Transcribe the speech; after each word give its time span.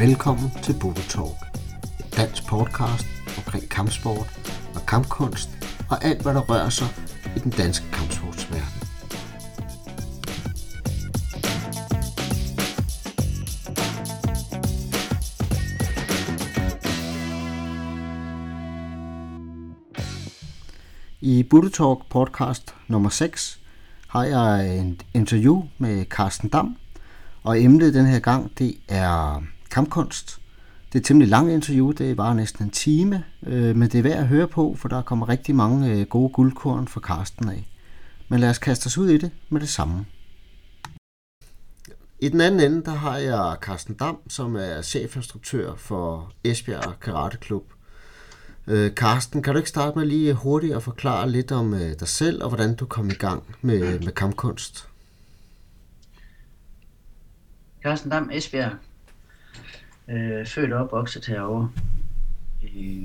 Velkommen 0.00 0.50
til 0.62 0.74
Bubble 0.80 1.02
Talk, 1.02 1.58
et 1.98 2.16
dansk 2.16 2.46
podcast 2.46 3.06
omkring 3.36 3.68
kampsport 3.68 4.40
og 4.74 4.86
kampkunst 4.86 5.50
og 5.90 6.04
alt, 6.04 6.22
hvad 6.22 6.34
der 6.34 6.40
rører 6.40 6.68
sig 6.68 6.88
i 7.36 7.38
den 7.38 7.50
danske 7.50 7.86
kampsportsverden. 7.92 8.82
I 21.20 21.42
Buddha 21.42 21.70
Talk 21.70 21.98
podcast 22.10 22.74
nummer 22.88 23.10
6 23.10 23.60
har 24.08 24.24
jeg 24.24 24.78
et 24.78 25.06
interview 25.14 25.62
med 25.78 26.04
Carsten 26.04 26.48
Dam, 26.48 26.76
og 27.42 27.62
emnet 27.62 27.94
den 27.94 28.06
her 28.06 28.18
gang, 28.18 28.58
det 28.58 28.74
er 28.88 29.42
kampkunst. 29.70 30.40
Det 30.86 30.94
er 30.94 31.00
et 31.00 31.04
temmelig 31.04 31.28
langt 31.28 31.52
interview, 31.52 31.92
det 31.92 32.18
var 32.18 32.34
næsten 32.34 32.64
en 32.64 32.70
time, 32.70 33.24
øh, 33.46 33.76
men 33.76 33.88
det 33.88 33.98
er 33.98 34.02
værd 34.02 34.18
at 34.18 34.26
høre 34.26 34.48
på, 34.48 34.74
for 34.78 34.88
der 34.88 35.02
kommer 35.02 35.28
rigtig 35.28 35.54
mange 35.54 35.90
øh, 35.90 36.06
gode 36.06 36.32
guldkorn 36.32 36.88
fra 36.88 37.00
Carsten 37.00 37.48
af. 37.48 37.68
Men 38.28 38.40
lad 38.40 38.50
os 38.50 38.58
kaste 38.58 38.86
os 38.86 38.98
ud 38.98 39.08
i 39.08 39.18
det 39.18 39.30
med 39.48 39.60
det 39.60 39.68
samme. 39.68 40.06
I 42.20 42.28
den 42.28 42.40
anden 42.40 42.60
ende, 42.60 42.84
der 42.84 42.94
har 42.94 43.16
jeg 43.16 43.56
Carsten 43.60 43.94
Dam, 43.94 44.18
som 44.28 44.56
er 44.56 44.82
chefinstruktør 44.82 45.74
for 45.76 46.32
Esbjerg 46.44 47.00
Karate 47.00 47.36
Klub. 47.36 47.64
Øh, 48.66 48.90
Carsten, 48.92 49.42
kan 49.42 49.54
du 49.54 49.58
ikke 49.58 49.68
starte 49.68 49.98
med 49.98 50.06
lige 50.06 50.34
hurtigt 50.34 50.74
at 50.74 50.82
forklare 50.82 51.30
lidt 51.30 51.52
om 51.52 51.74
øh, 51.74 51.92
dig 52.00 52.08
selv, 52.08 52.42
og 52.42 52.48
hvordan 52.48 52.74
du 52.74 52.86
kom 52.86 53.10
i 53.10 53.14
gang 53.14 53.56
med, 53.62 54.00
med 54.00 54.12
kampkunst? 54.12 54.88
Carsten 57.82 58.10
Dam, 58.10 58.30
Esbjerg. 58.32 58.72
Øh, 60.10 60.46
født 60.46 60.72
og 60.72 60.84
opvokset 60.84 61.26
herovre. 61.26 61.70
Øh, 62.62 63.02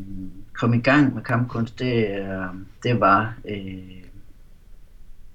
kom 0.53 0.73
i 0.73 0.80
gang 0.80 1.16
med 1.16 1.23
kampkunst, 1.23 1.80
det, 1.80 2.08
øh, 2.09 2.45
det 2.84 3.00
var... 3.00 3.34
Øh, 3.50 4.02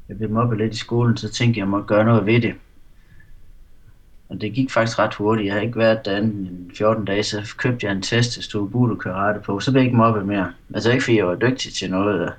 jeg 0.08 0.18
blev 0.18 0.30
mobbet 0.30 0.58
lidt 0.58 0.74
i 0.74 0.78
skolen, 0.78 1.16
så 1.16 1.28
tænkte 1.28 1.58
jeg, 1.58 1.62
at 1.62 1.66
jeg 1.66 1.70
måtte 1.70 1.86
gøre 1.86 2.04
noget 2.04 2.26
ved 2.26 2.40
det. 2.40 2.54
Og 4.28 4.40
det 4.40 4.52
gik 4.52 4.70
faktisk 4.70 4.98
ret 4.98 5.14
hurtigt. 5.14 5.46
Jeg 5.46 5.54
har 5.54 5.60
ikke 5.60 5.78
været 5.78 6.04
der 6.04 6.16
en 6.16 6.70
14 6.76 7.04
dage, 7.04 7.22
så 7.22 7.54
købte 7.58 7.86
jeg 7.86 7.92
en 7.92 8.02
test, 8.02 8.36
der 8.36 8.42
stod 8.42 8.68
budo 8.68 8.94
karate 8.94 9.40
på. 9.40 9.60
Så 9.60 9.72
blev 9.72 9.80
jeg 9.80 9.86
ikke 9.86 9.96
mobbet 9.96 10.26
mere. 10.26 10.52
Altså 10.74 10.90
ikke 10.90 11.04
fordi 11.04 11.16
jeg 11.16 11.26
var 11.26 11.34
dygtig 11.34 11.72
til 11.72 11.90
noget, 11.90 12.32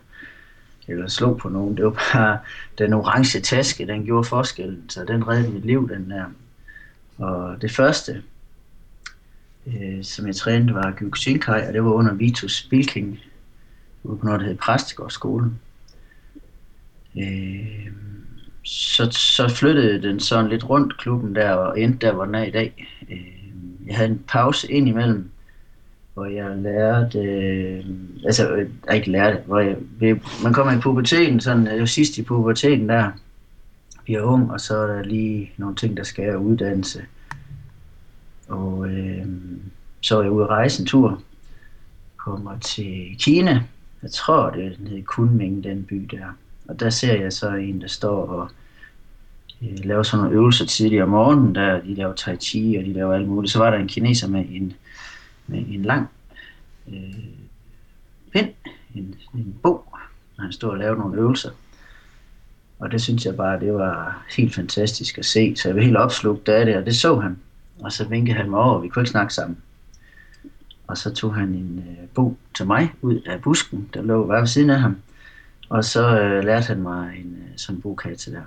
eller 0.87 1.07
slog 1.07 1.37
på 1.37 1.49
nogen. 1.49 1.77
Det 1.77 1.85
var 1.85 1.91
bare 2.13 2.37
den 2.77 2.93
orange 2.93 3.39
taske, 3.39 3.87
den 3.87 4.05
gjorde 4.05 4.23
forskellen. 4.23 4.89
Så 4.89 5.05
den 5.05 5.27
reddede 5.27 5.51
mit 5.51 5.65
liv, 5.65 5.89
den 5.89 6.09
der. 6.09 6.25
Og 7.17 7.61
det 7.61 7.71
første, 7.71 8.23
øh, 9.67 10.03
som 10.03 10.27
jeg 10.27 10.35
trænede, 10.35 10.73
var 10.73 10.91
Gyukushinkai, 10.91 11.67
og 11.67 11.73
det 11.73 11.83
var 11.83 11.91
under 11.91 12.13
Vitus 12.13 12.67
Bilking, 12.69 13.19
ude 14.03 14.17
på 14.17 14.25
noget, 14.25 14.41
der 14.41 14.47
hed 14.47 14.57
Præstegårdsskolen. 14.57 15.59
Øh, 17.17 17.87
så, 18.63 19.11
så 19.11 19.49
flyttede 19.49 20.01
den 20.01 20.19
sådan 20.19 20.49
lidt 20.49 20.69
rundt 20.69 20.97
klubben 20.97 21.35
der, 21.35 21.51
og 21.51 21.79
endte 21.79 22.07
der, 22.07 22.13
hvor 22.13 22.25
den 22.25 22.35
er 22.35 22.43
i 22.43 22.51
dag. 22.51 22.87
Øh, 23.11 23.17
jeg 23.87 23.95
havde 23.95 24.09
en 24.09 24.23
pause 24.27 24.71
ind 24.71 24.87
imellem, 24.87 25.29
hvor 26.13 26.25
jeg 26.25 26.57
lærte, 26.57 27.19
øh, 27.19 27.85
altså 28.25 28.51
øh, 28.51 28.69
jeg 28.87 28.95
ikke 28.95 29.11
lærte, 29.11 29.39
hvor 29.45 29.59
jeg, 29.59 29.77
man 30.43 30.53
kommer 30.53 30.73
i 30.73 30.81
puberteten, 30.81 31.39
sådan, 31.39 31.67
jeg 31.67 31.79
var 31.79 31.85
sidst 31.85 32.17
i 32.17 32.23
puberteten 32.23 32.89
der, 32.89 33.11
bliver 34.03 34.21
ung, 34.21 34.51
og 34.51 34.59
så 34.59 34.77
er 34.77 34.87
der 34.87 35.03
lige 35.03 35.51
nogle 35.57 35.75
ting, 35.75 35.97
der 35.97 36.03
skal 36.03 36.37
uddannelse. 36.37 37.01
Og 38.51 38.87
øh, 38.87 39.27
så 40.01 40.17
er 40.17 40.21
jeg 40.21 40.31
ude 40.31 40.43
at 40.43 40.49
rejse 40.49 40.81
en 40.81 40.87
tur, 40.87 41.21
kommer 42.17 42.59
til 42.59 43.15
Kina, 43.19 43.63
jeg 44.03 44.11
tror 44.11 44.49
det 44.49 44.77
i 44.91 45.01
Kunming, 45.01 45.63
den 45.63 45.83
by 45.83 45.95
der. 46.11 46.25
Og 46.67 46.79
der 46.79 46.89
ser 46.89 47.21
jeg 47.21 47.33
så 47.33 47.49
en, 47.49 47.81
der 47.81 47.87
står 47.87 48.25
og 48.25 48.49
øh, 49.61 49.77
laver 49.83 50.03
sådan 50.03 50.23
nogle 50.23 50.37
øvelser 50.37 50.65
tidligere 50.65 51.03
om 51.03 51.09
morgenen, 51.09 51.55
der 51.55 51.81
de 51.81 51.95
laver 51.95 52.13
tai 52.13 52.35
chi, 52.35 52.75
og 52.79 52.85
de 52.85 52.93
laver 52.93 53.13
alt 53.13 53.27
muligt. 53.27 53.53
Så 53.53 53.59
var 53.59 53.69
der 53.69 53.77
en 53.77 53.87
kineser 53.87 54.27
med 54.27 54.45
en, 54.49 54.73
med 55.47 55.65
en 55.69 55.83
lang 55.83 56.07
øh, 56.87 57.13
pind, 58.33 58.49
en, 58.95 59.15
en 59.33 59.55
bog, 59.63 59.85
og 60.37 60.43
han 60.43 60.51
stod 60.51 60.69
og 60.69 60.77
lavede 60.77 60.99
nogle 60.99 61.17
øvelser. 61.17 61.49
Og 62.79 62.91
det 62.91 63.01
synes 63.01 63.25
jeg 63.25 63.35
bare, 63.35 63.59
det 63.59 63.73
var 63.73 64.25
helt 64.37 64.55
fantastisk 64.55 65.17
at 65.17 65.25
se, 65.25 65.55
så 65.55 65.69
jeg 65.69 65.75
var 65.75 65.81
helt 65.81 65.97
opslugt 65.97 66.49
af 66.49 66.65
det, 66.65 66.77
og 66.77 66.85
det 66.85 66.95
så 66.95 67.19
han. 67.19 67.37
Og 67.81 67.91
så 67.91 68.07
vinkede 68.07 68.37
han 68.37 68.49
mig 68.49 68.59
over, 68.59 68.75
og 68.75 68.83
vi 68.83 68.87
kunne 68.87 69.03
ikke 69.03 69.11
snakke 69.11 69.33
sammen. 69.33 69.57
Og 70.87 70.97
så 70.97 71.13
tog 71.13 71.35
han 71.35 71.49
en 71.49 71.83
øh, 71.89 72.07
bog 72.15 72.37
til 72.57 72.67
mig 72.67 72.93
ud 73.01 73.21
af 73.25 73.41
busken, 73.41 73.89
der 73.93 74.01
lå 74.01 74.27
bare 74.27 74.39
ved 74.39 74.47
siden 74.47 74.69
af 74.69 74.79
ham. 74.79 74.97
Og 75.69 75.85
så 75.85 76.19
øh, 76.19 76.43
lærte 76.43 76.67
han 76.67 76.81
mig 76.81 77.15
en 77.17 77.37
øh, 77.37 77.57
sådan 77.57 77.81
bogkasse 77.81 78.31
der. 78.31 78.41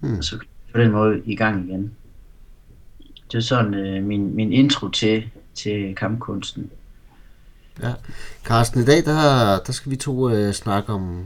Mm. 0.00 0.18
Og 0.18 0.24
så 0.24 0.38
på 0.72 0.80
den 0.80 0.90
måde 0.90 1.22
i 1.24 1.36
gang 1.36 1.68
igen. 1.68 1.92
Det 3.32 3.38
er 3.38 3.42
sådan 3.42 3.74
øh, 3.74 4.04
min, 4.04 4.34
min 4.34 4.52
intro 4.52 4.88
til, 4.88 5.30
til 5.54 5.94
kampkunsten. 5.94 6.70
Ja. 7.82 7.92
Carsten, 8.44 8.82
i 8.82 8.84
dag 8.84 9.04
der, 9.04 9.58
der 9.66 9.72
skal 9.72 9.90
vi 9.90 9.96
to 9.96 10.30
øh, 10.30 10.52
snakke 10.52 10.92
om, 10.92 11.24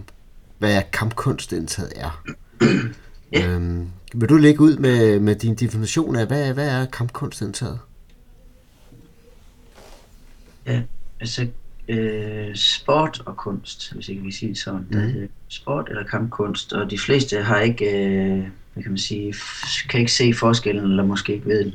hvad 0.59 0.83
kampkunst 0.93 1.53
indtaget 1.53 1.93
er. 1.97 2.25
ja. 3.33 3.49
øhm, 3.49 3.91
vil 4.15 4.29
du 4.29 4.37
lægge 4.37 4.61
ud 4.61 4.77
med, 4.77 5.21
med 5.21 5.35
din 5.35 5.55
definition 5.55 6.17
af, 6.17 6.27
hvad, 6.27 6.55
hvad 6.55 6.69
er 6.69 6.87
kampkunst 6.87 7.41
indtaget? 7.41 7.79
Ja, 10.67 10.83
altså 11.21 11.47
øh, 11.89 12.55
sport 12.55 13.23
og 13.27 13.37
kunst, 13.37 13.93
hvis 13.95 14.09
ikke 14.09 14.23
vi 14.23 14.33
siger 14.33 14.51
det 14.51 14.59
sådan. 14.59 14.87
Mm. 14.91 14.97
Der 14.97 15.27
sport 15.49 15.89
eller 15.89 16.05
kampkunst, 16.05 16.73
og 16.73 16.91
de 16.91 16.99
fleste 16.99 17.43
har 17.43 17.61
ikke, 17.61 17.85
øh, 17.85 18.49
hvad 18.73 18.83
kan 18.83 18.93
man 18.93 18.99
sige, 18.99 19.35
kan 19.89 20.01
ikke 20.01 20.13
se 20.13 20.33
forskellen, 20.35 20.85
eller 20.85 21.05
måske 21.05 21.35
ikke 21.35 21.47
ved 21.47 21.65
den. 21.65 21.75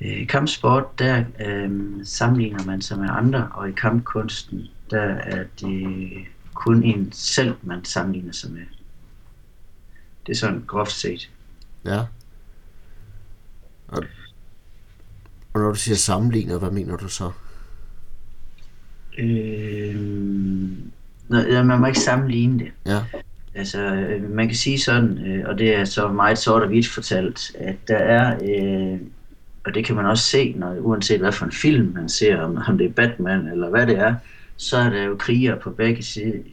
Øh, 0.00 0.26
kampsport, 0.26 0.98
der 0.98 1.24
øh, 1.46 1.70
sammenligner 2.04 2.64
man 2.64 2.82
sig 2.82 2.98
med 2.98 3.08
andre, 3.10 3.48
og 3.54 3.68
i 3.68 3.72
kampkunsten, 3.72 4.68
der 4.90 5.02
er 5.02 5.44
det 5.60 6.12
kun 6.54 6.82
en 6.82 7.12
selv, 7.12 7.54
man 7.62 7.84
sammenligner 7.84 8.32
sig 8.32 8.50
med. 8.50 8.62
Det 10.26 10.32
er 10.32 10.36
sådan 10.36 10.64
groft 10.66 10.92
set. 10.92 11.30
Ja. 11.84 12.00
Og, 13.88 14.04
og 15.52 15.60
når 15.60 15.68
du 15.68 15.74
siger 15.74 15.96
sammenligner, 15.96 16.58
hvad 16.58 16.70
mener 16.70 16.96
du 16.96 17.08
så? 17.08 17.30
Øh, 19.18 19.94
ja, 21.30 21.62
man 21.62 21.80
må 21.80 21.86
ikke 21.86 22.00
sammenligne 22.00 22.58
det. 22.58 22.72
Ja. 22.86 23.00
Altså, 23.54 23.80
øh, 23.82 24.30
man 24.30 24.46
kan 24.46 24.56
sige 24.56 24.80
sådan, 24.80 25.18
øh, 25.18 25.44
og 25.48 25.58
det 25.58 25.74
er 25.74 25.84
så 25.84 26.08
meget 26.08 26.38
sort 26.38 26.62
og 26.62 26.68
hvidt 26.68 26.88
fortalt, 26.88 27.56
at 27.58 27.88
der 27.88 27.96
er, 27.96 28.36
øh, 28.42 29.00
og 29.64 29.74
det 29.74 29.84
kan 29.84 29.96
man 29.96 30.06
også 30.06 30.24
se, 30.24 30.52
når, 30.52 30.76
uanset 30.80 31.20
hvad 31.20 31.32
for 31.32 31.44
en 31.44 31.52
film 31.52 31.92
man 31.94 32.08
ser, 32.08 32.40
om, 32.40 32.58
om 32.68 32.78
det 32.78 32.86
er 32.86 32.92
Batman 32.92 33.46
eller 33.46 33.70
hvad 33.70 33.86
det 33.86 33.98
er, 33.98 34.14
så 34.56 34.76
er 34.76 34.90
der 34.90 35.02
jo 35.02 35.16
kriger 35.16 35.58
på 35.58 35.70
begge 35.70 36.02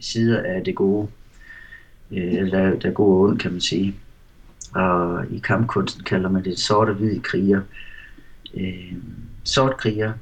sider 0.00 0.42
af 0.42 0.64
det 0.64 0.74
gode. 0.74 1.08
Øh, 2.12 2.34
eller 2.34 2.78
der 2.78 2.88
er 2.88 2.92
god 2.92 3.14
og 3.14 3.20
ond, 3.20 3.38
kan 3.38 3.52
man 3.52 3.60
sige. 3.60 3.94
Og 4.74 5.24
i 5.30 5.38
kampkunsten 5.38 6.04
kalder 6.04 6.28
man 6.28 6.44
det 6.44 6.58
sort 6.58 6.88
og 6.88 6.94
hvide 6.94 7.20
kriger. 7.20 7.60
Øh, 8.54 8.92
sort 9.44 9.76
kriger 9.76 10.12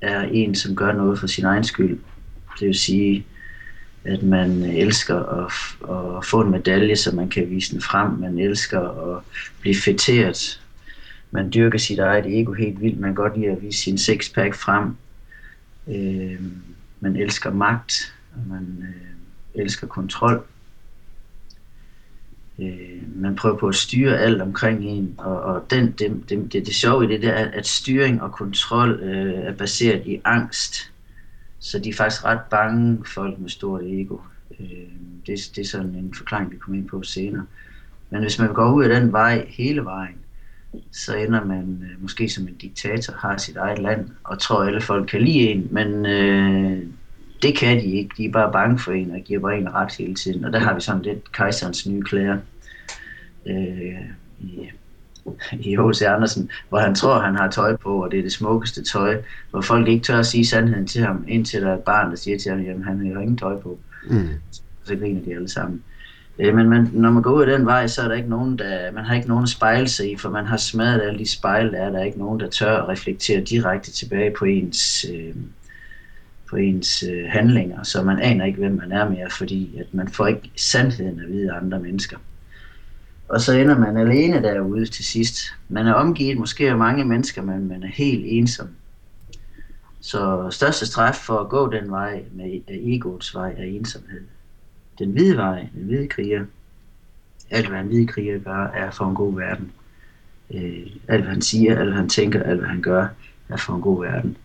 er 0.00 0.22
en, 0.22 0.54
som 0.54 0.76
gør 0.76 0.92
noget 0.92 1.18
for 1.18 1.26
sin 1.26 1.44
egen 1.44 1.64
skyld. 1.64 1.98
Det 2.60 2.66
vil 2.66 2.74
sige, 2.74 3.26
at 4.04 4.22
man 4.22 4.50
elsker 4.62 5.16
at, 5.16 5.52
at 6.16 6.24
få 6.24 6.40
en 6.40 6.50
medalje, 6.50 6.96
så 6.96 7.16
man 7.16 7.28
kan 7.28 7.50
vise 7.50 7.72
den 7.72 7.82
frem. 7.82 8.10
Man 8.12 8.38
elsker 8.38 8.80
at 8.80 9.22
blive 9.60 9.76
fætteret. 9.84 10.60
Man 11.30 11.50
dyrker 11.54 11.78
sit 11.78 11.98
eget 11.98 12.40
ego 12.40 12.52
helt 12.52 12.80
vildt. 12.80 13.00
Man 13.00 13.08
kan 13.10 13.14
godt 13.14 13.38
lide 13.38 13.50
at 13.50 13.62
vise 13.62 13.82
sin 13.82 13.98
sixpack 13.98 14.54
frem. 14.54 14.96
Øh, 15.88 16.40
man 17.00 17.16
elsker 17.16 17.52
magt, 17.52 18.14
og 18.34 18.40
man 18.48 18.78
øh, 18.82 19.62
elsker 19.62 19.86
kontrol. 19.86 20.44
Øh, 22.62 23.20
man 23.22 23.36
prøver 23.36 23.56
på 23.56 23.68
at 23.68 23.74
styre 23.74 24.18
alt 24.18 24.42
omkring 24.42 24.84
en, 24.84 25.14
og, 25.18 25.40
og 25.40 25.70
den, 25.70 25.86
det, 25.86 26.22
det, 26.28 26.52
det, 26.52 26.66
det 26.66 26.74
sjove 26.74 27.04
i 27.04 27.08
det 27.08 27.22
der 27.22 27.32
er, 27.32 27.50
at 27.50 27.66
styring 27.66 28.22
og 28.22 28.32
kontrol 28.32 28.90
øh, 28.90 29.34
er 29.34 29.52
baseret 29.52 30.02
i 30.06 30.20
angst. 30.24 30.92
Så 31.58 31.78
de 31.78 31.88
er 31.88 31.94
faktisk 31.94 32.24
ret 32.24 32.40
bange, 32.50 32.98
folk 33.06 33.38
med 33.38 33.48
stort 33.48 33.82
ego. 33.84 34.16
Øh, 34.60 34.66
det, 35.26 35.50
det 35.56 35.58
er 35.58 35.68
sådan 35.68 35.94
en 35.94 36.14
forklaring, 36.14 36.50
vi 36.50 36.56
kommer 36.56 36.80
ind 36.80 36.88
på 36.88 37.02
senere. 37.02 37.46
Men 38.10 38.22
hvis 38.22 38.38
man 38.38 38.52
går 38.52 38.72
ud 38.72 38.84
af 38.84 39.00
den 39.00 39.12
vej 39.12 39.46
hele 39.48 39.84
vejen, 39.84 40.16
så 40.92 41.16
ender 41.16 41.44
man 41.44 41.84
øh, 41.90 42.02
måske 42.02 42.28
som 42.28 42.48
en 42.48 42.54
diktator, 42.54 43.14
har 43.18 43.36
sit 43.36 43.56
eget 43.56 43.78
land, 43.78 44.08
og 44.24 44.38
tror, 44.38 44.60
at 44.62 44.68
alle 44.68 44.80
folk 44.80 45.08
kan 45.08 45.22
lide 45.22 45.40
en, 45.40 45.68
men 45.70 46.06
øh, 46.06 46.82
det 47.42 47.56
kan 47.56 47.76
de 47.76 47.84
ikke. 47.84 48.10
De 48.16 48.24
er 48.24 48.32
bare 48.32 48.52
bange 48.52 48.78
for 48.78 48.92
en, 48.92 49.10
og 49.10 49.20
giver 49.20 49.40
bare 49.40 49.58
en 49.58 49.74
ret 49.74 49.92
hele 49.98 50.14
tiden. 50.14 50.44
Og 50.44 50.52
der 50.52 50.58
har 50.58 50.74
vi 50.74 50.80
sådan 50.80 51.02
lidt 51.02 51.32
kejserens 51.32 51.86
nye 51.86 52.02
klæder 52.02 52.38
øh, 53.46 54.00
i 54.40 54.70
i 55.52 55.76
H.C. 55.76 56.02
Andersen, 56.02 56.50
hvor 56.68 56.78
han 56.78 56.94
tror, 56.94 57.20
han 57.20 57.34
har 57.34 57.50
tøj 57.50 57.76
på, 57.76 58.04
og 58.04 58.10
det 58.10 58.18
er 58.18 58.22
det 58.22 58.32
smukkeste 58.32 58.84
tøj, 58.84 59.22
hvor 59.50 59.60
folk 59.60 59.88
ikke 59.88 60.04
tør 60.04 60.18
at 60.18 60.26
sige 60.26 60.46
sandheden 60.46 60.86
til 60.86 61.02
ham, 61.02 61.24
indtil 61.28 61.62
der 61.62 61.68
er 61.68 61.74
et 61.74 61.80
barn, 61.80 62.10
der 62.10 62.16
siger 62.16 62.38
til 62.38 62.50
ham, 62.50 62.60
jamen 62.60 62.84
han 62.84 63.12
har 63.14 63.20
ingen 63.20 63.36
tøj 63.36 63.60
på. 63.60 63.78
Mm. 64.10 64.28
Så 64.84 64.96
griner 64.96 65.20
de 65.20 65.34
alle 65.34 65.48
sammen. 65.48 65.82
Øh, 66.38 66.54
men 66.54 66.68
man, 66.68 66.90
når 66.92 67.10
man 67.10 67.22
går 67.22 67.30
ud 67.32 67.42
af 67.42 67.58
den 67.58 67.66
vej, 67.66 67.86
så 67.86 68.02
er 68.02 68.08
der 68.08 68.14
ikke 68.14 68.28
nogen, 68.28 68.58
der, 68.58 68.92
man 68.92 69.04
har 69.04 69.14
ikke 69.14 69.28
nogen 69.28 69.42
at 69.42 69.48
spejle 69.48 69.88
sig 69.88 70.12
i, 70.12 70.16
for 70.16 70.30
man 70.30 70.46
har 70.46 70.56
smadret 70.56 71.02
alle 71.02 71.18
de 71.18 71.30
spejle, 71.30 71.72
der 71.72 71.78
er. 71.78 71.90
Der 71.90 71.98
er 71.98 72.04
ikke 72.04 72.18
nogen, 72.18 72.40
der 72.40 72.48
tør 72.48 72.76
at 72.76 72.88
reflektere 72.88 73.40
direkte 73.40 73.92
tilbage 73.92 74.34
på 74.38 74.44
ens, 74.44 75.06
øh, 75.14 75.34
på 76.50 76.56
ens 76.56 77.02
øh, 77.02 77.24
handlinger, 77.28 77.82
så 77.82 78.02
man 78.02 78.18
aner 78.18 78.44
ikke, 78.44 78.58
hvem 78.58 78.72
man 78.72 78.92
er 78.92 79.08
mere, 79.08 79.30
fordi 79.30 79.78
at 79.78 79.94
man 79.94 80.08
får 80.08 80.26
ikke 80.26 80.50
sandheden 80.56 81.20
at 81.20 81.28
vide 81.28 81.52
af 81.52 81.56
andre 81.56 81.80
mennesker. 81.80 82.16
Og 83.30 83.40
så 83.40 83.52
ender 83.52 83.78
man 83.78 83.96
alene 83.96 84.42
derude 84.42 84.86
til 84.86 85.04
sidst. 85.04 85.36
Man 85.68 85.86
er 85.86 85.92
omgivet 85.92 86.38
måske 86.38 86.70
af 86.70 86.76
mange 86.76 87.04
mennesker, 87.04 87.42
men 87.42 87.68
man 87.68 87.82
er 87.82 87.88
helt 87.88 88.24
ensom. 88.26 88.68
Så 90.00 90.48
største 90.50 90.86
straf 90.86 91.14
for 91.14 91.38
at 91.38 91.48
gå 91.48 91.72
den 91.72 91.90
vej 91.90 92.24
med 92.32 92.60
egoets 92.68 93.34
vej 93.34 93.54
er 93.58 93.64
ensomhed. 93.64 94.20
Den 94.98 95.10
hvide 95.10 95.36
vej, 95.36 95.68
den 95.74 95.84
hvide 95.84 96.08
kriger, 96.08 96.44
alt 97.50 97.68
hvad 97.68 97.80
en 97.80 97.86
hvide 97.86 98.06
kriger 98.06 98.38
gør, 98.38 98.66
er 98.66 98.90
for 98.90 99.08
en 99.08 99.14
god 99.14 99.34
verden. 99.34 99.72
Øh, 100.54 100.86
alt 101.08 101.22
hvad 101.22 101.32
han 101.32 101.42
siger, 101.42 101.78
alt 101.78 101.88
hvad 101.88 101.98
han 101.98 102.08
tænker, 102.08 102.42
alt 102.42 102.58
hvad 102.58 102.68
han 102.68 102.82
gør, 102.82 103.08
er 103.48 103.56
for 103.56 103.74
en 103.74 103.82
god 103.82 104.04
verden. 104.04 104.36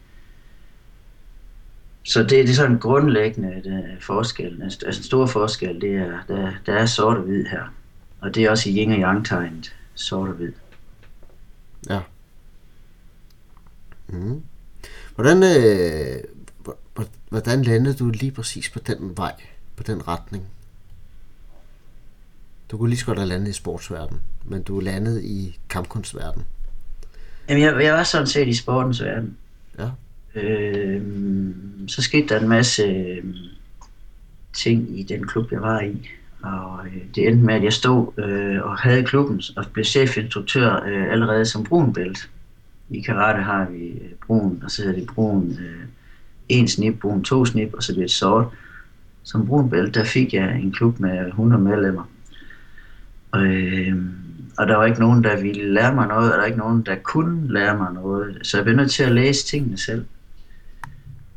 Så 2.03 2.19
det, 2.19 2.29
det 2.29 2.49
er 2.49 2.53
sådan 2.53 2.71
en 2.71 2.79
grundlæggende 2.79 3.49
øh, 3.49 3.63
det, 3.63 3.97
forskel. 4.01 4.61
Altså, 4.63 4.79
altså 4.85 4.99
en 4.99 5.05
stor 5.05 5.25
forskel, 5.25 5.81
det 5.81 5.95
er, 5.95 6.19
der, 6.27 6.51
der 6.65 6.73
er 6.73 6.85
sort 6.85 7.17
og 7.17 7.23
hvid 7.23 7.45
her. 7.45 7.73
Og 8.19 8.35
det 8.35 8.43
er 8.43 8.49
også 8.49 8.69
i 8.69 8.73
yin 8.73 8.91
og 8.91 8.97
yang 8.97 9.25
tegnet, 9.25 9.75
sort 9.95 10.29
og 10.29 10.35
hvid. 10.35 10.51
Ja. 11.89 11.99
Mm. 14.07 14.41
Hvordan, 15.15 15.43
øh, 15.43 16.23
hvordan 17.29 17.61
landede 17.61 17.95
du 17.95 18.09
lige 18.09 18.31
præcis 18.31 18.69
på 18.69 18.79
den 18.79 19.17
vej, 19.17 19.33
på 19.75 19.83
den 19.83 20.07
retning? 20.07 20.45
Du 22.71 22.77
kunne 22.77 22.89
lige 22.89 22.99
så 22.99 23.05
godt 23.05 23.17
have 23.17 23.29
landet 23.29 23.49
i 23.49 23.53
sportsverden, 23.53 24.21
men 24.45 24.63
du 24.63 24.79
landede 24.79 25.25
i 25.25 25.59
kampkunstverden. 25.69 26.45
Jamen, 27.49 27.63
jeg, 27.63 27.83
jeg 27.83 27.93
var 27.93 28.03
sådan 28.03 28.27
set 28.27 28.47
i 28.47 28.53
sportens 28.53 29.03
verden. 29.03 29.37
Ja. 29.79 29.89
Øh, 30.41 31.01
så 31.87 32.01
skete 32.01 32.27
der 32.27 32.39
en 32.39 32.49
masse 32.49 32.83
øh, 32.83 33.23
ting 34.53 34.99
i 34.99 35.03
den 35.03 35.27
klub, 35.27 35.51
jeg 35.51 35.61
var 35.61 35.81
i. 35.81 36.09
Og 36.45 36.85
øh, 36.85 37.01
det 37.15 37.27
endte 37.27 37.45
med, 37.45 37.53
at 37.53 37.63
jeg 37.63 37.73
stod 37.73 38.07
øh, 38.17 38.61
og 38.63 38.77
havde 38.77 39.03
klubben 39.03 39.41
og 39.55 39.65
blev 39.73 39.85
chefinstruktør 39.85 40.83
øh, 40.87 41.11
allerede 41.11 41.45
som 41.45 41.63
brunbælt. 41.63 42.29
I 42.89 43.01
karate 43.01 43.43
har 43.43 43.69
vi 43.69 43.87
øh, 43.87 44.11
brun, 44.27 44.61
og 44.63 44.71
så 44.71 44.83
hedder 44.83 44.99
det 44.99 45.09
brun 45.15 45.57
øh, 45.61 45.87
en 46.49 46.67
snip, 46.67 46.99
brun 46.99 47.23
to 47.23 47.45
snip, 47.45 47.73
og 47.73 47.83
så 47.83 47.93
bliver 47.93 48.03
det 48.03 48.11
sort. 48.11 48.47
Som 49.23 49.47
brunbælt, 49.47 49.95
der 49.95 50.03
fik 50.03 50.33
jeg 50.33 50.59
en 50.59 50.71
klub 50.71 50.99
med 50.99 51.27
100 51.27 51.61
medlemmer. 51.61 52.09
Og, 53.31 53.45
øh, 53.45 53.95
og 54.57 54.67
der 54.67 54.75
var 54.75 54.85
ikke 54.85 54.99
nogen, 54.99 55.23
der 55.23 55.41
ville 55.41 55.73
lære 55.73 55.95
mig 55.95 56.07
noget, 56.07 56.31
og 56.31 56.33
der 56.33 56.37
var 56.37 56.45
ikke 56.45 56.59
nogen, 56.59 56.81
der 56.81 56.95
kunne 56.95 57.53
lære 57.53 57.77
mig 57.77 57.93
noget. 57.93 58.37
Så 58.41 58.57
jeg 58.57 58.63
blev 58.63 58.75
nødt 58.75 58.91
til 58.91 59.03
at 59.03 59.11
læse 59.11 59.45
tingene 59.45 59.77
selv. 59.77 60.05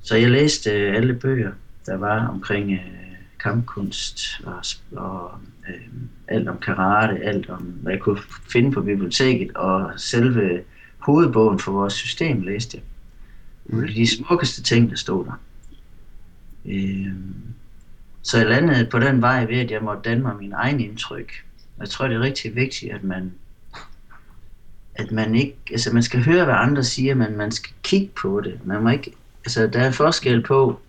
Så 0.02 0.16
jeg 0.16 0.31
læste 0.31 0.70
øh, 0.70 0.96
alle 0.96 1.14
bøger, 1.14 1.52
der 1.87 1.96
var 1.96 2.26
omkring 2.26 2.72
øh, 2.72 3.07
kampkunst 3.40 4.40
og, 4.44 4.64
og 4.96 5.31
øh, 5.69 5.81
alt 6.29 6.49
om 6.49 6.58
karate, 6.58 7.25
alt 7.25 7.50
om 7.50 7.62
hvad 7.62 7.93
jeg 7.93 8.00
kunne 8.00 8.19
finde 8.49 8.73
på 8.73 8.82
biblioteket, 8.82 9.56
og 9.56 9.93
selve 9.96 10.62
hovedbogen 10.99 11.58
for 11.58 11.73
vores 11.73 11.94
system 11.94 12.43
læste 12.43 12.76
jeg. 12.76 12.85
Mm. 13.67 13.87
De 13.87 14.17
smukkeste 14.17 14.62
ting, 14.62 14.90
der 14.90 14.96
stod 14.96 15.25
der. 15.25 15.40
Øh, 16.64 17.14
så 18.23 18.38
jeg 18.38 18.46
landede 18.46 18.87
på 18.90 18.99
den 18.99 19.23
vej 19.23 19.44
ved, 19.44 19.56
at 19.56 19.70
jeg 19.70 19.82
måtte 19.82 20.11
danne 20.11 20.23
mig 20.23 20.37
min 20.37 20.52
egen 20.52 20.81
indtryk. 20.81 21.32
Jeg 21.79 21.88
tror, 21.88 22.08
det 22.08 22.17
er 22.17 22.20
rigtig 22.20 22.56
vigtigt, 22.56 22.93
at 22.93 23.05
man 23.05 23.32
at 24.99 25.12
man 25.12 25.34
ikke, 25.34 25.56
altså 25.70 25.94
man 25.94 26.02
skal 26.02 26.25
høre, 26.25 26.44
hvad 26.44 26.55
andre 26.55 26.84
siger, 26.84 27.14
men 27.14 27.37
man 27.37 27.52
skal 27.52 27.73
kigge 27.82 28.11
på 28.23 28.41
det. 28.41 28.61
Man 28.64 28.82
må 28.82 28.88
ikke, 28.88 29.12
altså 29.44 29.67
der 29.67 29.81
er 29.81 29.91
forskel 29.91 30.43
på, 30.43 30.81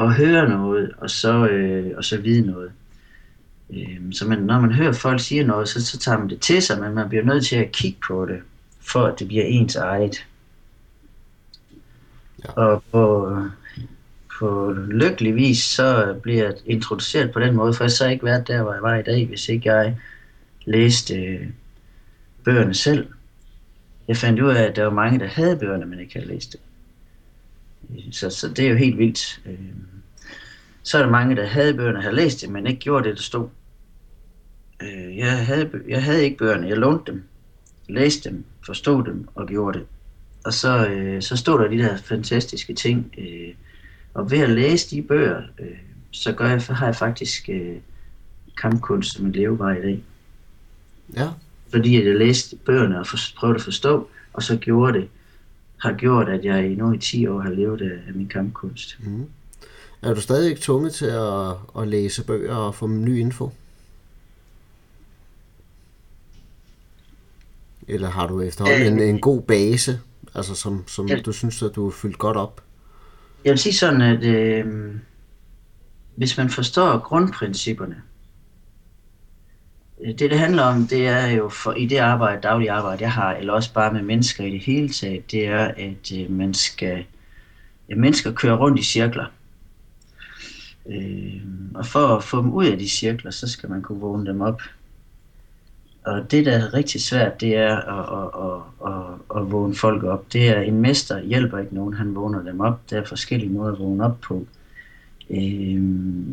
at 0.00 0.14
høre 0.14 0.48
noget, 0.48 0.92
og 0.98 1.10
så, 1.10 1.46
øh, 1.46 1.96
og 1.96 2.04
så 2.04 2.20
vide 2.20 2.46
noget. 2.46 2.72
Øh, 3.70 4.12
så 4.12 4.28
man, 4.28 4.38
når 4.38 4.60
man 4.60 4.72
hører 4.72 4.92
folk 4.92 5.20
sige 5.20 5.44
noget, 5.44 5.68
så, 5.68 5.86
så 5.86 5.98
tager 5.98 6.18
man 6.18 6.28
det 6.28 6.40
til 6.40 6.62
sig, 6.62 6.80
men 6.80 6.94
man 6.94 7.08
bliver 7.08 7.24
nødt 7.24 7.46
til 7.46 7.56
at 7.56 7.72
kigge 7.72 7.98
på 8.06 8.26
det, 8.26 8.40
for 8.80 9.04
at 9.06 9.18
det 9.18 9.28
bliver 9.28 9.44
ens 9.44 9.76
eget. 9.76 10.26
Ja. 12.44 12.52
Og 12.52 12.82
på, 12.92 13.36
på 14.38 14.72
lykkelig 14.72 15.34
vis, 15.34 15.58
så 15.58 16.18
bliver 16.22 16.44
jeg 16.44 16.54
introduceret 16.66 17.32
på 17.32 17.40
den 17.40 17.54
måde, 17.54 17.74
for 17.74 17.84
jeg 17.84 17.90
så 17.90 18.08
ikke 18.08 18.24
været 18.24 18.48
der, 18.48 18.62
hvor 18.62 18.72
jeg 18.72 18.82
var 18.82 18.96
i 18.96 19.02
dag, 19.02 19.26
hvis 19.26 19.48
ikke 19.48 19.72
jeg 19.72 19.96
læste 20.64 21.14
øh, 21.14 21.46
bøgerne 22.44 22.74
selv. 22.74 23.06
Jeg 24.08 24.16
fandt 24.16 24.40
ud 24.40 24.50
af, 24.50 24.62
at 24.62 24.76
der 24.76 24.84
var 24.84 24.90
mange, 24.90 25.18
der 25.18 25.26
havde 25.26 25.56
bøgerne, 25.56 25.86
men 25.86 26.00
ikke 26.00 26.14
havde 26.14 26.28
læst 26.28 26.52
det. 26.52 26.60
Så, 28.12 28.30
så 28.30 28.48
det 28.48 28.66
er 28.66 28.70
jo 28.70 28.76
helt 28.76 28.98
vildt. 28.98 29.40
Øh, 29.46 29.58
så 30.82 30.98
er 30.98 31.02
der 31.02 31.10
mange, 31.10 31.36
der 31.36 31.46
havde 31.46 31.74
bøgerne, 31.74 32.02
havde 32.02 32.14
læst 32.14 32.40
det, 32.40 32.50
men 32.50 32.66
ikke 32.66 32.80
gjorde 32.80 33.08
det, 33.08 33.16
der 33.16 33.22
stod. 33.22 33.48
Øh, 34.82 35.16
jeg, 35.16 35.46
havde, 35.46 35.70
jeg 35.88 36.04
havde 36.04 36.24
ikke 36.24 36.36
bøgerne, 36.36 36.68
jeg 36.68 36.76
lånte 36.76 37.12
dem, 37.12 37.22
læste 37.88 38.30
dem, 38.30 38.44
forstod 38.66 39.04
dem 39.04 39.28
og 39.34 39.46
gjorde 39.46 39.78
det. 39.78 39.86
Og 40.44 40.52
så, 40.52 40.86
øh, 40.86 41.22
så 41.22 41.36
stod 41.36 41.58
der 41.58 41.68
de 41.68 41.78
der 41.78 41.96
fantastiske 41.96 42.74
ting. 42.74 43.14
og 44.14 44.30
ved 44.30 44.38
at 44.38 44.50
læse 44.50 44.96
de 44.96 45.02
bøger, 45.02 45.42
så 46.10 46.32
gør 46.32 46.48
jeg, 46.48 46.62
har 46.62 46.86
jeg 46.86 46.96
faktisk 46.96 47.48
kampkunst 48.60 49.12
som 49.12 49.26
en 49.26 49.32
levevej 49.32 49.78
i 49.78 49.82
dag. 49.82 50.02
Ja. 51.16 51.28
Fordi 51.70 52.06
jeg 52.06 52.16
læste 52.16 52.56
bøgerne 52.56 53.00
og 53.00 53.06
for, 53.06 53.16
prøvede 53.36 53.56
at 53.56 53.62
forstå, 53.62 54.08
og 54.32 54.42
så 54.42 54.56
gjorde 54.56 54.98
det, 54.98 55.08
har 55.80 55.92
gjort, 55.92 56.28
at 56.28 56.44
jeg 56.44 56.70
i 56.70 56.74
nogle 56.74 56.98
10 56.98 57.26
år 57.26 57.40
har 57.40 57.50
levet 57.50 57.82
af, 57.82 58.14
min 58.14 58.28
kampkunst. 58.28 58.98
Mm. 59.00 59.26
Er 60.02 60.14
du 60.14 60.20
stadig 60.20 60.50
ikke 60.50 60.62
tvunget 60.62 60.94
til 60.94 61.06
at, 61.06 61.50
at 61.78 61.88
læse 61.88 62.24
bøger 62.24 62.54
og 62.54 62.74
få 62.74 62.86
ny 62.86 63.18
info? 63.18 63.50
Eller 67.88 68.10
har 68.10 68.26
du 68.26 68.40
efterhånden 68.40 68.92
en, 68.92 69.00
en 69.00 69.20
god 69.20 69.42
base, 69.42 70.00
altså 70.34 70.54
som, 70.54 70.84
som 70.88 71.08
ja. 71.08 71.20
du 71.20 71.32
synes, 71.32 71.62
at 71.62 71.74
du 71.74 71.84
har 71.84 71.90
fyldt 71.90 72.18
godt 72.18 72.36
op? 72.36 72.62
Jeg 73.44 73.50
vil 73.50 73.58
sige 73.58 73.74
sådan, 73.74 74.00
at 74.00 74.24
øh, 74.24 74.94
hvis 76.16 76.36
man 76.36 76.50
forstår 76.50 76.98
grundprincipperne, 76.98 78.02
det, 80.04 80.18
det 80.18 80.38
handler 80.38 80.62
om, 80.62 80.86
det 80.86 81.06
er 81.06 81.26
jo 81.26 81.48
for, 81.48 81.72
i 81.72 81.86
det 81.86 81.96
arbejde, 81.96 82.42
daglige 82.42 82.72
arbejde, 82.72 83.02
jeg 83.02 83.12
har, 83.12 83.32
eller 83.34 83.52
også 83.52 83.72
bare 83.72 83.92
med 83.92 84.02
mennesker 84.02 84.44
i 84.44 84.50
det 84.50 84.60
hele 84.60 84.88
taget, 84.88 85.30
det 85.30 85.46
er, 85.46 85.64
at 85.64 86.12
øh, 86.18 86.30
man 86.30 86.54
skal, 86.54 87.04
ja, 87.88 87.94
mennesker 87.94 88.32
kører 88.32 88.56
rundt 88.56 88.78
i 88.78 88.82
cirkler. 88.82 89.26
Øh, 90.86 91.42
og 91.74 91.86
for 91.86 92.06
at 92.16 92.24
få 92.24 92.42
dem 92.42 92.52
ud 92.52 92.66
af 92.66 92.78
de 92.78 92.88
cirkler, 92.88 93.30
så 93.30 93.48
skal 93.48 93.70
man 93.70 93.82
kunne 93.82 94.00
vågne 94.00 94.26
dem 94.26 94.40
op. 94.40 94.62
Og 96.04 96.30
det, 96.30 96.46
der 96.46 96.52
er 96.52 96.74
rigtig 96.74 97.00
svært, 97.00 97.40
det 97.40 97.56
er 97.56 97.76
at, 97.76 98.18
at, 98.18 98.30
at, 98.46 98.92
at, 98.92 99.42
at 99.42 99.52
vågne 99.52 99.74
folk 99.74 100.02
op. 100.02 100.32
Det 100.32 100.48
er, 100.48 100.60
en 100.60 100.80
mester 100.80 101.20
hjælper 101.20 101.58
ikke 101.58 101.74
nogen, 101.74 101.94
han 101.94 102.14
vågner 102.14 102.42
dem 102.42 102.60
op. 102.60 102.80
Der 102.90 103.00
er 103.00 103.04
forskellige 103.04 103.52
måder 103.52 103.72
at 103.72 103.78
vågne 103.78 104.04
op 104.04 104.20
på. 104.20 104.46
Øh, 105.30 105.82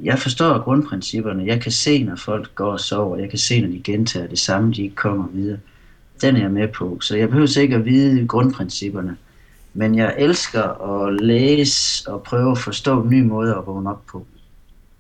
jeg 0.06 0.20
forstår 0.20 0.60
grundprincipperne. 0.60 1.46
Jeg 1.46 1.62
kan 1.62 1.72
se, 1.72 2.04
når 2.04 2.16
folk 2.16 2.56
går 2.56 2.72
og 2.72 2.80
sover. 2.80 3.18
Jeg 3.18 3.30
kan 3.30 3.39
se, 3.39 3.62
når 3.62 3.68
de 3.68 3.82
gentager 3.84 4.27
det 4.27 4.39
samme, 4.39 4.74
de 4.74 4.84
ikke 4.84 4.96
kommer 4.96 5.27
videre. 5.27 5.58
Den 6.22 6.36
er 6.36 6.39
jeg 6.39 6.51
med 6.51 6.68
på. 6.68 7.00
Så 7.01 7.18
jeg 7.18 7.30
behøver 7.30 7.60
ikke 7.60 7.75
at 7.75 7.86
vide 7.86 8.27
grundprincipperne. 8.27 9.18
Men 9.74 9.96
jeg 9.96 10.16
elsker 10.18 10.63
at 10.63 11.22
læse 11.22 12.10
og 12.10 12.24
prøve 12.24 12.51
at 12.51 12.58
forstå 12.58 13.04
nye 13.04 13.24
måder 13.24 13.56
at 13.56 13.68
vågne 13.68 13.89
op 13.89 14.06
på. 14.06 14.25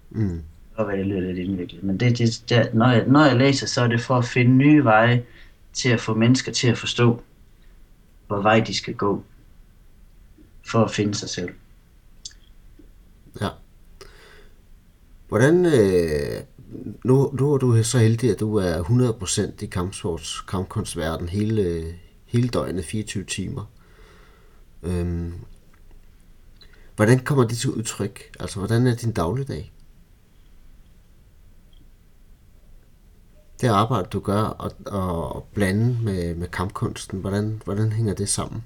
Mm. 0.09 0.41
Og 0.75 0.85
hvad 0.85 0.97
det 0.97 1.05
lyder 1.05 1.21
lidt 1.21 1.37
indviklet. 1.37 1.83
Men 1.83 1.97
det, 1.97 2.17
det, 2.17 2.43
det, 2.49 2.73
når, 2.73 2.91
jeg, 2.91 3.07
når 3.07 3.25
jeg 3.25 3.37
læser, 3.37 3.67
så 3.67 3.81
er 3.81 3.87
det 3.87 4.01
for 4.01 4.17
at 4.17 4.25
finde 4.25 4.51
nye 4.51 4.83
veje 4.83 5.25
til 5.73 5.89
at 5.89 6.01
få 6.01 6.13
mennesker 6.13 6.51
til 6.51 6.67
at 6.67 6.77
forstå, 6.77 7.21
hvor 8.27 8.41
vej 8.41 8.59
de 8.59 8.75
skal 8.75 8.93
gå 8.93 9.23
for 10.65 10.83
at 10.83 10.91
finde 10.91 11.15
sig 11.15 11.29
selv. 11.29 11.49
Ja. 13.41 13.49
Hvordan, 15.27 15.65
øh, 15.65 16.41
nu, 17.03 17.31
nu 17.33 17.53
er 17.53 17.57
du 17.57 17.83
så 17.83 17.97
heldig, 17.97 18.31
at 18.31 18.39
du 18.39 18.55
er 18.55 18.83
100% 18.83 19.63
i 19.63 19.65
kampsports, 19.65 20.41
kampkunstverden 20.41 21.29
hele, 21.29 21.93
hele 22.25 22.47
døgnet, 22.47 22.85
24 22.85 23.23
timer. 23.23 23.71
Øhm, 24.83 25.33
hvordan 26.95 27.19
kommer 27.19 27.47
det 27.47 27.57
til 27.57 27.69
udtryk? 27.69 28.21
Altså, 28.39 28.59
hvordan 28.59 28.87
er 28.87 28.95
din 28.95 29.11
dagligdag? 29.11 29.71
Det 33.61 33.67
arbejde, 33.67 34.07
du 34.13 34.19
gør, 34.19 34.41
og, 34.41 34.71
og 34.85 35.47
blande 35.53 35.97
med, 36.03 36.35
med 36.35 36.47
kampkunsten, 36.47 37.19
hvordan, 37.19 37.61
hvordan 37.65 37.91
hænger 37.91 38.13
det 38.13 38.29
sammen? 38.29 38.63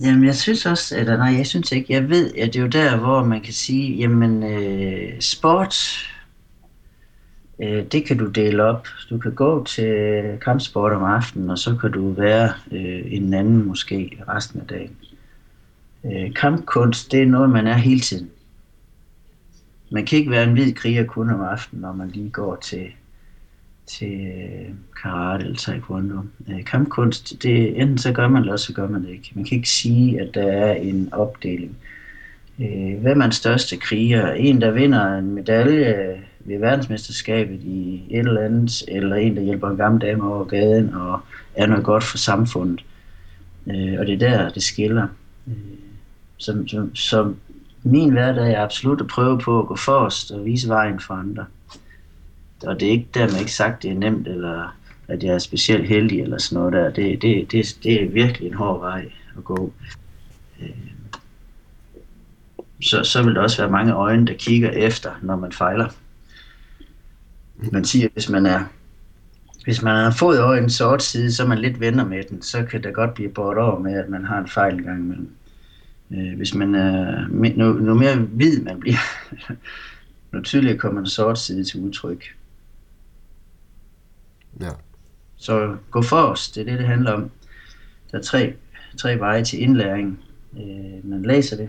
Jamen, 0.00 0.24
jeg 0.24 0.36
synes 0.36 0.66
også, 0.66 0.98
eller 0.98 1.16
nej, 1.16 1.36
jeg 1.36 1.46
synes 1.46 1.72
ikke, 1.72 1.92
jeg 1.92 2.08
ved, 2.08 2.34
at 2.34 2.52
det 2.52 2.56
er 2.56 2.62
jo 2.62 2.68
der, 2.68 2.96
hvor 2.96 3.24
man 3.24 3.40
kan 3.40 3.52
sige, 3.52 3.96
jamen, 3.96 4.42
øh, 4.42 5.20
sport, 5.20 5.76
øh, 7.62 7.84
det 7.92 8.04
kan 8.06 8.18
du 8.18 8.26
dele 8.26 8.64
op. 8.64 8.86
Du 9.10 9.18
kan 9.18 9.34
gå 9.34 9.64
til 9.64 10.22
kampsport 10.44 10.92
om 10.92 11.04
aftenen, 11.04 11.50
og 11.50 11.58
så 11.58 11.76
kan 11.76 11.92
du 11.92 12.12
være 12.12 12.52
øh, 12.72 13.02
en 13.06 13.34
anden 13.34 13.64
måske 13.64 14.22
resten 14.28 14.60
af 14.60 14.66
dagen. 14.66 14.96
Øh, 16.04 16.34
kampkunst, 16.34 17.12
det 17.12 17.22
er 17.22 17.26
noget, 17.26 17.50
man 17.50 17.66
er 17.66 17.76
hele 17.76 18.00
tiden. 18.00 18.30
Man 19.90 20.06
kan 20.06 20.18
ikke 20.18 20.30
være 20.30 20.44
en 20.44 20.52
hvid 20.52 20.72
kriger 20.72 21.04
kun 21.04 21.30
om 21.30 21.40
aftenen, 21.40 21.82
når 21.82 21.92
man 21.92 22.08
lige 22.08 22.30
går 22.30 22.56
til, 22.56 22.86
til 23.86 24.26
øh, 24.26 24.74
karate 25.02 25.44
eller 25.44 25.56
taekwondo. 25.56 26.20
Øh, 26.48 26.64
kampkunst, 26.64 27.42
det, 27.42 27.80
enten 27.80 27.98
så 27.98 28.12
gør 28.12 28.28
man 28.28 28.42
det, 28.42 28.46
eller 28.46 28.56
så 28.56 28.72
gør 28.72 28.88
man 28.88 29.02
det 29.02 29.10
ikke. 29.10 29.32
Man 29.34 29.44
kan 29.44 29.56
ikke 29.56 29.68
sige, 29.68 30.20
at 30.20 30.34
der 30.34 30.52
er 30.52 30.74
en 30.74 31.08
opdeling. 31.12 31.76
Øh, 32.60 33.00
hvem 33.00 33.20
er 33.20 33.24
den 33.24 33.32
største 33.32 33.76
kriger? 33.76 34.32
En, 34.32 34.60
der 34.60 34.70
vinder 34.70 35.18
en 35.18 35.34
medalje 35.34 36.20
ved 36.40 36.58
verdensmesterskabet 36.58 37.60
i 37.62 38.02
et 38.10 38.18
eller 38.18 38.40
andet, 38.40 38.82
eller 38.88 39.16
en, 39.16 39.36
der 39.36 39.42
hjælper 39.42 39.70
en 39.70 39.76
gammel 39.76 40.00
dame 40.00 40.34
over 40.34 40.44
gaden 40.44 40.94
og 40.94 41.20
er 41.54 41.66
noget 41.66 41.84
godt 41.84 42.04
for 42.04 42.18
samfundet. 42.18 42.84
og 43.66 44.06
det 44.06 44.10
er 44.10 44.18
der, 44.18 44.50
det 44.50 44.62
skiller. 44.62 45.06
som, 46.36 46.68
som, 46.68 46.94
som 46.94 47.36
min 47.90 48.10
hverdag 48.10 48.52
er 48.52 48.62
absolut 48.62 49.00
at 49.00 49.06
prøve 49.06 49.38
på 49.38 49.60
at 49.60 49.66
gå 49.66 49.76
forrest 49.76 50.30
og 50.30 50.44
vise 50.44 50.68
vejen 50.68 51.00
for 51.00 51.14
andre. 51.14 51.46
Og 52.62 52.80
det 52.80 52.88
er 52.88 52.92
ikke 52.92 53.08
dermed 53.14 53.38
ikke 53.38 53.52
sagt, 53.52 53.76
at 53.76 53.82
det 53.82 53.90
er 53.90 53.94
nemt, 53.94 54.28
eller 54.28 54.76
at 55.08 55.22
jeg 55.22 55.34
er 55.34 55.38
specielt 55.38 55.88
heldig, 55.88 56.20
eller 56.20 56.38
sådan 56.38 56.58
noget 56.58 56.72
der. 56.72 56.90
Det, 56.90 57.22
det, 57.22 57.52
det, 57.52 57.78
det 57.82 58.02
er 58.02 58.08
virkelig 58.08 58.48
en 58.48 58.54
hård 58.54 58.80
vej 58.80 59.12
at 59.36 59.44
gå. 59.44 59.72
Øh, 60.62 60.68
så, 62.82 63.04
så 63.04 63.22
vil 63.22 63.34
der 63.34 63.40
også 63.40 63.62
være 63.62 63.70
mange 63.70 63.92
øjne, 63.92 64.26
der 64.26 64.34
kigger 64.34 64.70
efter, 64.70 65.10
når 65.22 65.36
man 65.36 65.52
fejler. 65.52 65.88
Man 67.72 67.84
siger, 67.84 68.06
at 68.06 68.12
hvis 68.12 68.28
man 68.28 68.46
er 68.46 68.64
hvis 69.64 69.82
man 69.82 69.96
har 69.96 70.10
fået 70.10 70.40
øjen 70.40 70.70
sort 70.70 71.02
side, 71.02 71.32
så 71.32 71.46
man 71.46 71.58
lidt 71.58 71.80
venner 71.80 72.04
med 72.04 72.22
den, 72.30 72.42
så 72.42 72.64
kan 72.64 72.82
det 72.82 72.94
godt 72.94 73.14
blive 73.14 73.28
båret 73.28 73.58
over 73.58 73.78
med, 73.78 73.98
at 73.98 74.08
man 74.08 74.24
har 74.24 74.38
en 74.38 74.48
fejl 74.48 74.74
en 74.74 74.82
gang 74.82 74.98
imellem. 74.98 75.30
Øh, 76.10 76.36
hvis 76.36 76.54
man 76.54 76.74
er, 76.74 77.26
nu, 77.56 77.72
nu 77.72 77.94
mere 77.94 78.16
hvid 78.16 78.62
man 78.62 78.80
bliver, 78.80 78.98
nu 80.32 80.42
tydeligere 80.42 80.78
kommer 80.78 81.00
den 81.00 81.10
sort 81.10 81.38
side 81.38 81.64
til 81.64 81.80
udtryk. 81.80 82.24
Ja. 84.60 84.70
Så 85.36 85.76
gå 85.90 86.02
for 86.02 86.22
os, 86.22 86.50
det 86.50 86.60
er 86.60 86.64
det, 86.64 86.78
det 86.78 86.86
handler 86.86 87.12
om. 87.12 87.30
Der 88.12 88.18
er 88.18 88.22
tre, 88.22 88.54
tre 88.98 89.18
veje 89.18 89.44
til 89.44 89.62
indlæring. 89.62 90.20
Øh, 90.56 91.10
man 91.10 91.22
læser 91.22 91.56
det, 91.56 91.68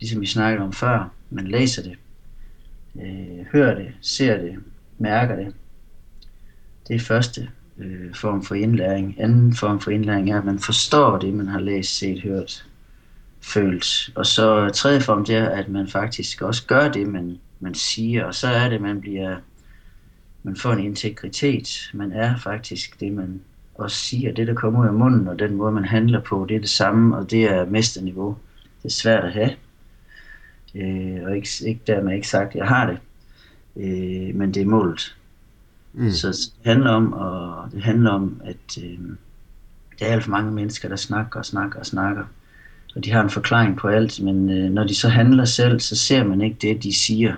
ligesom 0.00 0.20
vi 0.20 0.26
snakkede 0.26 0.64
om 0.64 0.72
før. 0.72 1.12
Man 1.30 1.46
læser 1.46 1.82
det, 1.82 1.96
øh, 2.96 3.46
hører 3.52 3.74
det, 3.74 3.92
ser 4.00 4.36
det, 4.36 4.56
mærker 4.98 5.36
det. 5.36 5.54
Det 6.88 6.96
er 6.96 7.00
første 7.00 7.50
øh, 7.78 8.14
form 8.14 8.42
for 8.42 8.54
indlæring. 8.54 9.20
Anden 9.20 9.54
form 9.54 9.80
for 9.80 9.90
indlæring 9.90 10.30
er, 10.30 10.38
at 10.38 10.44
man 10.44 10.58
forstår 10.58 11.18
det, 11.18 11.34
man 11.34 11.46
har 11.46 11.60
læst, 11.60 11.98
set, 11.98 12.22
hørt 12.22 12.66
følt. 13.44 14.10
Og 14.14 14.26
så 14.26 14.68
tredje 14.68 15.00
form, 15.00 15.24
det 15.24 15.36
er, 15.36 15.48
at 15.48 15.68
man 15.68 15.88
faktisk 15.88 16.42
også 16.42 16.66
gør 16.66 16.88
det, 16.88 17.08
man, 17.08 17.38
man 17.60 17.74
siger, 17.74 18.24
og 18.24 18.34
så 18.34 18.48
er 18.48 18.68
det, 18.68 18.80
man 18.80 19.00
bliver, 19.00 19.36
man 20.42 20.56
får 20.56 20.72
en 20.72 20.84
integritet. 20.84 21.90
Man 21.94 22.12
er 22.12 22.36
faktisk 22.36 23.00
det, 23.00 23.12
man 23.12 23.40
også 23.74 23.96
siger. 23.96 24.32
Det, 24.32 24.46
der 24.46 24.54
kommer 24.54 24.80
ud 24.80 24.86
af 24.86 24.92
munden, 24.92 25.28
og 25.28 25.38
den 25.38 25.54
måde, 25.54 25.72
man 25.72 25.84
handler 25.84 26.20
på, 26.20 26.46
det 26.48 26.56
er 26.56 26.60
det 26.60 26.70
samme, 26.70 27.16
og 27.16 27.30
det 27.30 27.44
er 27.44 27.66
mesterniveau. 27.66 28.36
Det 28.82 28.88
er 28.88 28.92
svært 28.92 29.24
at 29.24 29.32
have. 29.32 29.50
Øh, 30.74 31.24
og 31.24 31.36
ikke, 31.36 31.48
ikke 31.66 31.80
dermed 31.86 32.14
ikke 32.14 32.28
sagt, 32.28 32.48
at 32.48 32.54
jeg 32.54 32.66
har 32.66 32.86
det. 32.86 32.98
Øh, 33.76 34.34
men 34.34 34.54
det 34.54 34.62
er 34.62 34.66
målet. 34.66 35.16
Mm. 35.92 36.10
Så 36.10 36.28
det 36.28 36.66
handler 36.72 36.90
om, 36.90 37.12
og 37.12 37.68
det 37.72 37.82
handler 37.82 38.10
om, 38.10 38.40
at 38.44 38.78
øh, 38.82 38.98
der 39.98 40.06
er 40.06 40.12
alt 40.12 40.24
for 40.24 40.30
mange 40.30 40.52
mennesker, 40.52 40.88
der 40.88 40.96
snakker 40.96 41.38
og 41.38 41.46
snakker 41.46 41.78
og 41.78 41.86
snakker 41.86 42.24
og 42.94 43.04
de 43.04 43.10
har 43.10 43.22
en 43.22 43.30
forklaring 43.30 43.76
på 43.76 43.88
alt, 43.88 44.22
men 44.22 44.50
øh, 44.50 44.70
når 44.70 44.84
de 44.84 44.94
så 44.94 45.08
handler 45.08 45.44
selv, 45.44 45.80
så 45.80 45.96
ser 45.96 46.24
man 46.24 46.40
ikke 46.40 46.56
det, 46.60 46.82
de 46.82 46.94
siger. 46.94 47.34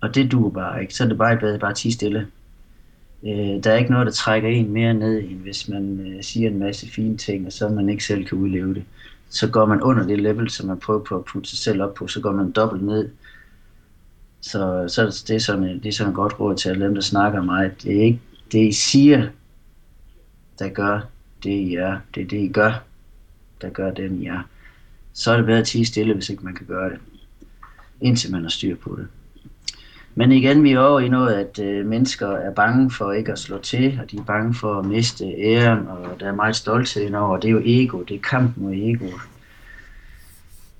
Og 0.00 0.14
det 0.14 0.32
duer 0.32 0.50
bare 0.50 0.82
ikke. 0.82 0.94
Så 0.94 1.04
er 1.04 1.08
det 1.08 1.18
bare 1.18 1.54
et 1.54 1.60
bare 1.60 1.74
tige 1.74 1.92
stille. 1.92 2.26
Øh, 3.24 3.64
der 3.64 3.70
er 3.70 3.76
ikke 3.76 3.90
noget, 3.90 4.06
der 4.06 4.12
trækker 4.12 4.48
en 4.48 4.70
mere 4.72 4.94
ned, 4.94 5.18
end 5.18 5.40
hvis 5.40 5.68
man 5.68 6.00
øh, 6.00 6.22
siger 6.22 6.50
en 6.50 6.58
masse 6.58 6.90
fine 6.90 7.16
ting, 7.16 7.46
og 7.46 7.52
så 7.52 7.68
man 7.68 7.88
ikke 7.88 8.04
selv 8.04 8.24
kan 8.24 8.38
udleve 8.38 8.74
det. 8.74 8.84
Så 9.28 9.50
går 9.50 9.66
man 9.66 9.82
under 9.82 10.06
det 10.06 10.20
level, 10.20 10.50
som 10.50 10.66
man 10.66 10.78
prøver 10.78 11.04
på 11.04 11.16
at 11.16 11.24
putte 11.24 11.50
sig 11.50 11.58
selv 11.58 11.82
op 11.82 11.94
på, 11.94 12.06
så 12.06 12.20
går 12.20 12.32
man 12.32 12.50
dobbelt 12.50 12.84
ned. 12.84 13.08
Så, 14.40 14.84
så 14.88 15.24
det 15.28 15.36
er 15.36 15.40
sådan, 15.40 15.64
øh, 15.64 15.82
det 15.82 15.86
er 15.86 15.92
sådan 15.92 16.10
et 16.10 16.16
godt 16.16 16.40
råd 16.40 16.56
til 16.56 16.68
alle 16.68 16.84
dem, 16.84 16.94
der 16.94 17.02
snakker 17.02 17.38
om 17.38 17.44
mig. 17.44 17.70
Det 17.82 17.96
er 17.96 18.02
ikke 18.02 18.20
det, 18.52 18.68
I 18.68 18.72
siger, 18.72 19.28
der 20.58 20.68
gør 20.68 21.00
det, 21.42 21.50
I 21.50 21.74
er. 21.74 21.98
Det 22.14 22.22
er 22.22 22.26
det, 22.26 22.38
I 22.38 22.48
gør, 22.48 22.82
der 23.60 23.68
gør 23.68 23.90
den, 23.90 24.22
I 24.22 24.26
er 24.26 24.42
så 25.14 25.32
er 25.32 25.36
det 25.36 25.46
bedre 25.46 25.58
at 25.58 25.66
tige 25.66 25.86
stille, 25.86 26.14
hvis 26.14 26.30
ikke 26.30 26.44
man 26.44 26.54
kan 26.54 26.66
gøre 26.66 26.90
det. 26.90 26.98
Indtil 28.00 28.32
man 28.32 28.42
har 28.42 28.50
styr 28.50 28.76
på 28.76 28.96
det. 28.98 29.08
Men 30.14 30.32
igen, 30.32 30.62
vi 30.62 30.72
er 30.72 30.80
over 30.80 31.00
i 31.00 31.08
noget, 31.08 31.34
at 31.34 31.58
øh, 31.58 31.86
mennesker 31.86 32.28
er 32.28 32.54
bange 32.54 32.90
for 32.90 33.12
ikke 33.12 33.32
at 33.32 33.38
slå 33.38 33.58
til, 33.58 34.00
og 34.02 34.10
de 34.10 34.16
er 34.16 34.24
bange 34.24 34.54
for 34.54 34.78
at 34.78 34.84
miste 34.84 35.24
æren, 35.24 35.86
og 35.86 36.20
der 36.20 36.28
er 36.28 36.34
meget 36.34 36.56
stolthed 36.56 37.14
over. 37.14 37.38
Det 37.38 37.48
er 37.48 37.52
jo 37.52 37.62
ego, 37.64 38.02
det 38.02 38.16
er 38.16 38.20
kamp 38.20 38.56
mod 38.56 38.72
ego, 38.74 39.08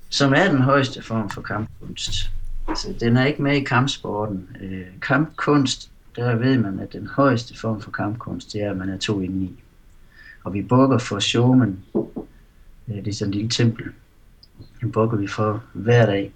som 0.09 0.33
er 0.35 0.51
den 0.51 0.61
højeste 0.61 1.03
form 1.03 1.31
for 1.31 1.43
kampkunst. 1.43 2.31
Altså, 2.69 2.95
den 3.01 3.17
er 3.17 3.25
ikke 3.25 3.43
med 3.43 3.57
i 3.57 3.65
kampsporten. 3.65 4.49
Øh, 4.61 4.87
kampkunst, 5.03 5.91
der 6.17 6.37
ved 6.37 6.59
man, 6.59 6.79
at 6.79 6.93
den 6.93 7.07
højeste 7.07 7.59
form 7.59 7.81
for 7.81 7.91
kampkunst, 7.91 8.53
det 8.53 8.63
er, 8.63 8.71
at 8.71 8.77
man 8.77 8.89
er 8.89 8.99
to 8.99 9.21
indeni. 9.21 9.63
Og 10.45 10.55
vi 10.55 10.63
bukker 10.63 10.99
for 10.99 11.19
showman. 11.19 11.79
Øh, 12.89 12.97
det 12.97 13.09
er 13.09 13.13
sådan 13.13 13.31
et 13.31 13.35
lille 13.35 13.51
tempel 13.51 13.93
den 14.81 14.93
bukker 14.93 15.17
vi 15.17 15.27
for 15.27 15.63
hver 15.73 16.07
dag, 16.07 16.33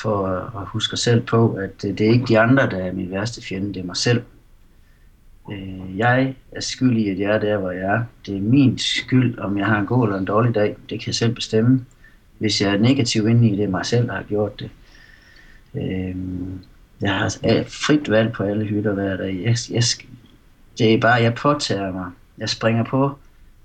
for 0.00 0.26
at 0.26 0.66
huske 0.66 0.92
os 0.92 1.00
selv 1.00 1.20
på, 1.20 1.52
at 1.52 1.84
øh, 1.84 1.98
det 1.98 2.00
er 2.00 2.10
ikke 2.10 2.26
de 2.26 2.38
andre, 2.38 2.70
der 2.70 2.76
er 2.76 2.92
min 2.92 3.10
værste 3.10 3.42
fjende, 3.42 3.74
det 3.74 3.80
er 3.80 3.86
mig 3.86 3.96
selv. 3.96 4.22
Øh, 5.52 5.98
jeg 5.98 6.34
er 6.52 6.60
skyldig, 6.60 7.06
i, 7.06 7.10
at 7.10 7.18
jeg 7.18 7.34
er 7.34 7.38
der, 7.38 7.58
hvor 7.58 7.70
jeg 7.70 7.94
er. 7.94 8.04
Det 8.26 8.36
er 8.36 8.40
min 8.40 8.78
skyld, 8.78 9.38
om 9.38 9.58
jeg 9.58 9.66
har 9.66 9.78
en 9.80 9.86
god 9.86 10.06
eller 10.06 10.18
en 10.18 10.24
dårlig 10.24 10.54
dag. 10.54 10.76
Det 10.90 11.00
kan 11.00 11.06
jeg 11.06 11.14
selv 11.14 11.34
bestemme. 11.34 11.84
Hvis 12.38 12.60
jeg 12.60 12.74
er 12.74 12.78
negativ 12.78 13.28
inde 13.28 13.48
i 13.48 13.56
det, 13.56 13.64
er 13.64 13.68
mig 13.68 13.86
selv, 13.86 14.06
der 14.06 14.14
har 14.14 14.22
gjort 14.22 14.60
det. 14.60 14.70
Øh, 15.74 16.16
jeg 17.00 17.14
har 17.14 17.28
frit 17.66 18.10
valg 18.10 18.32
på 18.32 18.42
alle 18.42 18.64
hytter 18.64 18.94
hver 18.94 19.16
dag. 19.16 19.42
Jeg, 19.44 19.56
jeg, 19.70 19.82
det 20.78 20.94
er 20.94 21.00
bare, 21.00 21.22
jeg 21.22 21.34
påtager 21.34 21.92
mig. 21.92 22.10
Jeg 22.38 22.48
springer 22.48 22.84
på 22.84 23.18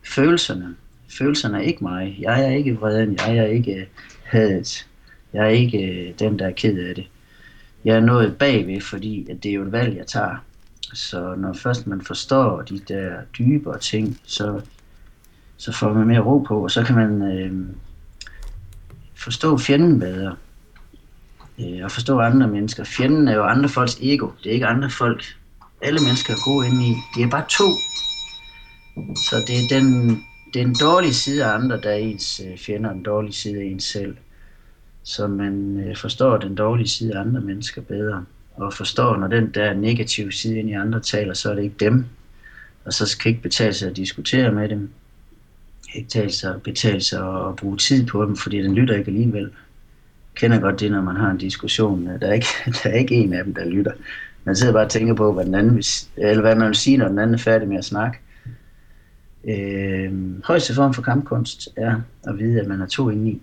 følelserne 0.04 0.76
følelserne 1.18 1.58
er 1.58 1.62
ikke 1.62 1.84
mig. 1.84 2.18
Jeg 2.20 2.46
er 2.46 2.50
ikke 2.50 2.78
vreden, 2.78 3.16
jeg 3.16 3.38
er 3.38 3.46
ikke 3.46 3.74
øh, 3.74 3.86
hadet. 4.24 4.88
Jeg 5.34 5.46
er 5.46 5.50
ikke 5.50 5.78
øh, 5.78 6.14
den, 6.20 6.40
der 6.40 6.48
er 6.48 6.52
ked 6.52 6.78
af 6.78 6.96
det. 6.96 7.08
Jeg 7.86 7.96
er 7.96 8.00
nået 8.00 8.38
bagved, 8.38 8.82
fordi 8.82 9.28
at 9.30 9.44
det 9.44 9.50
er 9.50 9.56
jo 9.56 9.64
et 9.64 9.72
valg, 9.72 9.98
jeg 9.98 10.08
tager. 10.08 10.36
Så 10.94 11.36
når 11.36 11.54
først 11.54 11.88
man 11.88 12.02
forstår 12.02 12.62
de 12.62 12.80
der 12.80 13.12
dybere 13.38 13.80
ting, 13.80 14.20
så, 14.24 14.62
så 15.58 15.72
får 15.72 15.94
man 15.94 16.08
mere 16.08 16.20
ro 16.20 16.40
på, 16.40 16.64
og 16.64 16.72
så 16.72 16.84
kan 16.84 16.96
man 16.96 17.22
øh, 17.22 17.66
forstå 19.16 19.58
fjenden 19.58 20.00
bedre. 20.00 20.36
Øh, 21.60 21.84
og 21.84 21.92
forstå 21.92 22.20
andre 22.20 22.48
mennesker. 22.48 22.84
Fjenden 22.84 23.28
er 23.28 23.36
jo 23.36 23.44
andre 23.44 23.70
folks 23.70 23.98
ego. 24.02 24.28
Det 24.44 24.50
er 24.50 24.54
ikke 24.54 24.66
andre 24.66 24.90
folk. 24.90 25.24
Alle 25.82 26.00
mennesker 26.00 26.34
er 26.34 26.46
gode 26.46 26.68
inde 26.68 26.88
i. 26.88 26.94
Det 27.16 27.24
er 27.24 27.30
bare 27.30 27.46
to. 27.50 27.70
Så 29.16 29.36
det 29.48 29.56
er 29.56 29.80
den 29.80 30.24
det 30.54 30.62
er 30.62 30.66
en 30.66 30.76
dårlig 30.82 31.16
side 31.16 31.46
af 31.46 31.54
andre, 31.54 31.82
der 31.82 31.90
er 31.90 31.96
ens 31.96 32.42
øh, 32.48 32.58
fjender, 32.58 32.92
en 32.92 33.04
dårlig 33.04 33.34
side 33.34 33.62
af 33.62 33.66
ens 33.66 33.84
selv. 33.84 34.16
Så 35.04 35.28
man 35.28 35.84
øh, 35.88 35.98
forstår 35.98 36.38
den 36.38 36.56
dårlige 36.56 36.88
side 36.88 37.16
af 37.16 37.22
andre 37.22 37.42
mennesker 37.42 37.82
bedre. 37.82 38.26
Og 38.56 38.74
forstår, 38.74 39.18
når 39.18 39.28
den 39.28 39.52
der 39.54 39.74
negative 39.74 40.32
side 40.32 40.60
ind 40.60 40.70
i 40.70 40.74
andre 40.74 41.00
taler, 41.00 41.34
så 41.34 41.52
er 41.52 41.56
det 41.56 41.64
ikke 41.64 41.76
dem. 41.80 42.06
Og 42.86 42.94
så 42.94 43.18
kan 43.18 43.30
ikke 43.30 43.42
betale 43.42 43.74
sig 43.74 43.90
at 43.90 43.96
diskutere 43.98 44.52
med 44.52 44.70
dem. 44.70 44.90
Ikke 45.96 46.08
betale 46.08 46.32
sig, 46.32 46.62
betale 46.64 47.02
sig 47.02 47.48
at 47.48 47.56
bruge 47.56 47.78
tid 47.78 48.06
på 48.08 48.26
dem, 48.26 48.36
fordi 48.36 48.62
den 48.62 48.76
lytter 48.76 48.96
ikke 48.96 49.08
alligevel. 49.08 49.42
Jeg 49.42 49.50
kender 50.36 50.60
godt 50.60 50.80
det, 50.80 50.92
når 50.92 51.02
man 51.02 51.16
har 51.16 51.32
en 51.32 51.38
diskussion. 51.38 52.06
Der 52.06 52.28
er 52.28 52.34
ikke, 52.34 52.48
der 52.84 52.90
er 52.90 52.94
ikke 52.94 53.16
en 53.16 53.34
af 53.34 53.44
dem, 53.44 53.54
der 53.54 53.66
lytter. 53.66 53.92
Man 54.44 54.56
sidder 54.56 54.74
bare 54.74 54.86
og 54.86 54.92
tænker 54.92 55.14
på, 55.14 55.34
hvad, 55.34 55.46
den 55.46 55.56
anden 55.56 55.76
vil, 55.76 55.86
eller 56.18 56.42
hvad 56.42 56.56
man 56.56 56.68
vil 56.68 56.76
sige, 56.76 56.98
når 56.98 57.08
den 57.08 57.20
anden 57.20 57.34
er 57.34 57.40
færdig 57.40 57.68
med 57.68 57.78
at 57.78 57.86
snakke. 57.86 58.18
Øh, 59.48 60.44
højeste 60.44 60.74
form 60.74 60.94
for 60.94 61.02
kampkunst 61.02 61.70
er 61.76 62.02
at 62.24 62.38
vide, 62.40 62.62
at 62.62 62.68
man 62.68 62.82
er 62.82 62.88
to 62.88 63.10
inde 63.10 63.32
i. 63.32 63.42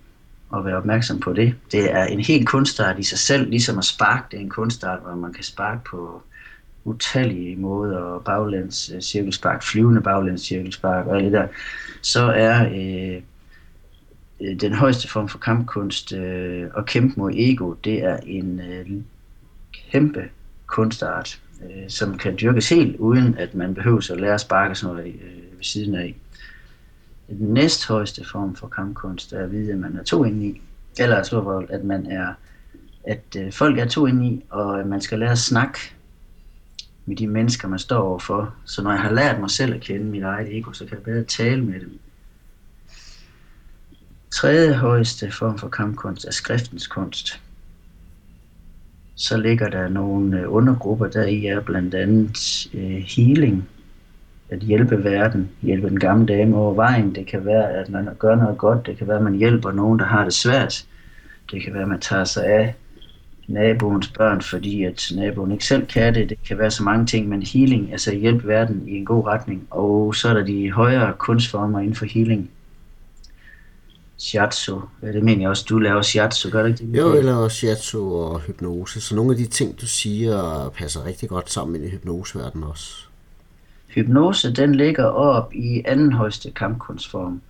og 0.50 0.64
være 0.64 0.76
opmærksom 0.76 1.20
på 1.20 1.32
det. 1.32 1.54
Det 1.72 1.92
er 1.92 2.04
en 2.04 2.20
helt 2.20 2.48
kunstart 2.48 2.98
i 2.98 3.02
sig 3.02 3.18
selv, 3.18 3.50
ligesom 3.50 3.78
at 3.78 3.84
sparke. 3.84 4.24
Det 4.30 4.36
er 4.36 4.40
en 4.40 4.48
kunstart, 4.50 5.00
hvor 5.02 5.14
man 5.14 5.32
kan 5.32 5.44
sparke 5.44 5.80
på 5.90 6.22
utallige 6.84 7.56
måder, 7.56 8.18
baglæns 8.18 8.90
øh, 8.94 9.00
cirkelspark, 9.00 9.62
flyvende 9.62 10.00
baglæns 10.00 10.40
cirkelspark 10.40 11.06
og 11.06 11.16
alt 11.16 11.24
det 11.24 11.32
der. 11.32 11.46
Så 12.02 12.22
er 12.24 12.66
øh, 12.68 13.22
øh, 14.40 14.60
den 14.60 14.72
højeste 14.72 15.08
form 15.08 15.28
for 15.28 15.38
kampkunst 15.38 16.12
øh, 16.12 16.66
at 16.76 16.86
kæmpe 16.86 17.20
mod 17.20 17.32
ego, 17.34 17.74
det 17.84 18.04
er 18.04 18.16
en 18.16 18.60
øh, 18.60 18.86
kæmpe 19.90 20.24
kunstart, 20.66 21.40
øh, 21.64 21.88
som 21.88 22.18
kan 22.18 22.36
dyrkes 22.40 22.68
helt 22.68 22.96
uden 22.96 23.38
at 23.38 23.54
man 23.54 23.74
behøver 23.74 24.10
at 24.12 24.20
lære 24.20 24.34
at 24.34 24.40
sparke 24.40 24.74
sådan 24.74 24.96
noget 24.96 25.14
øh, 25.14 25.56
ved 25.56 25.64
siden 25.64 25.94
af. 25.94 26.16
Den 27.28 27.54
næsthøjeste 27.54 28.24
form 28.32 28.56
for 28.56 28.68
kampkunst 28.68 29.32
er 29.32 29.44
at 29.44 29.52
vide, 29.52 29.72
at 29.72 29.78
man 29.78 29.96
er 29.96 30.02
to 30.02 30.24
inde 30.24 30.46
i, 30.46 30.62
eller 30.98 31.16
altså, 31.16 31.66
at 31.70 31.84
man 31.84 32.06
er 32.06 32.34
at 33.04 33.36
øh, 33.38 33.52
folk 33.52 33.78
er 33.78 33.86
to 33.86 34.06
inde 34.06 34.26
i, 34.26 34.44
og 34.50 34.80
at 34.80 34.86
man 34.86 35.00
skal 35.00 35.18
lære 35.18 35.30
at 35.30 35.38
snakke 35.38 35.78
med 37.06 37.16
de 37.16 37.26
mennesker, 37.26 37.68
man 37.68 37.78
står 37.78 37.98
overfor. 37.98 38.54
Så 38.64 38.82
når 38.82 38.90
jeg 38.90 39.00
har 39.00 39.12
lært 39.12 39.40
mig 39.40 39.50
selv 39.50 39.74
at 39.74 39.80
kende 39.80 40.06
mit 40.06 40.22
eget 40.22 40.56
ego, 40.56 40.72
så 40.72 40.84
kan 40.84 40.94
jeg 40.96 41.02
bedre 41.02 41.24
tale 41.24 41.64
med 41.64 41.80
dem. 41.80 41.98
Tredje 44.30 44.74
højeste 44.74 45.32
form 45.32 45.58
for 45.58 45.68
kampkunst 45.68 46.24
er 46.24 46.30
skriftens 46.30 46.86
kunst. 46.86 47.40
Så 49.22 49.36
ligger 49.36 49.68
der 49.68 49.88
nogle 49.88 50.40
øh, 50.40 50.52
undergrupper, 50.52 51.06
der 51.06 51.24
i 51.26 51.46
er 51.46 51.60
blandt 51.60 51.94
andet 51.94 52.66
øh, 52.74 53.04
healing, 53.16 53.68
at 54.50 54.58
hjælpe 54.58 55.04
verden, 55.04 55.50
hjælpe 55.62 55.88
den 55.88 55.98
gamle 55.98 56.26
dame 56.26 56.56
over 56.56 56.74
vejen. 56.74 57.14
Det 57.14 57.26
kan 57.26 57.44
være, 57.44 57.70
at 57.70 57.90
man 57.90 58.08
gør 58.18 58.34
noget 58.34 58.58
godt. 58.58 58.86
Det 58.86 58.96
kan 58.96 59.08
være, 59.08 59.16
at 59.16 59.22
man 59.22 59.34
hjælper 59.34 59.72
nogen, 59.72 59.98
der 59.98 60.04
har 60.04 60.24
det 60.24 60.32
svært. 60.32 60.86
Det 61.50 61.62
kan 61.62 61.74
være, 61.74 61.82
at 61.82 61.88
man 61.88 62.00
tager 62.00 62.24
sig 62.24 62.46
af 62.46 62.74
naboens 63.48 64.08
børn, 64.08 64.40
fordi 64.40 64.84
at 64.84 65.12
naboen 65.16 65.52
ikke 65.52 65.66
selv 65.66 65.86
kan 65.86 66.14
det. 66.14 66.28
Det 66.28 66.38
kan 66.48 66.58
være 66.58 66.70
så 66.70 66.82
mange 66.82 67.06
ting, 67.06 67.28
men 67.28 67.42
healing, 67.42 67.92
altså 67.92 68.14
hjælpe 68.14 68.48
verden 68.48 68.88
i 68.88 68.96
en 68.96 69.04
god 69.04 69.26
retning. 69.26 69.66
Og 69.70 70.14
så 70.14 70.28
er 70.28 70.34
der 70.34 70.44
de 70.44 70.72
højere 70.72 71.12
kunstformer 71.18 71.80
inden 71.80 71.94
for 71.94 72.04
healing. 72.04 72.50
Shiatsu, 74.20 74.80
det 75.02 75.22
mener 75.22 75.40
jeg 75.40 75.50
også, 75.50 75.66
du 75.68 75.78
laver 75.78 76.02
shiatsu, 76.02 76.50
gør 76.50 76.62
det 76.62 76.80
ikke 76.80 76.92
det? 76.92 76.98
Jo, 76.98 77.14
jeg 77.14 77.24
laver 77.24 77.48
shiatsu 77.48 78.14
og 78.14 78.40
hypnose, 78.40 79.00
så 79.00 79.14
nogle 79.14 79.30
af 79.30 79.36
de 79.36 79.46
ting, 79.46 79.80
du 79.80 79.86
siger, 79.86 80.68
passer 80.76 81.06
rigtig 81.06 81.28
godt 81.28 81.50
sammen 81.50 81.84
i 81.84 81.88
hypnoseverdenen 81.88 82.64
også. 82.64 82.94
Hypnose, 83.88 84.52
den 84.52 84.74
ligger 84.74 85.04
op 85.04 85.54
i 85.54 85.82
anden 85.84 86.12
højeste 86.12 86.50
kampkunstform. 86.50 87.40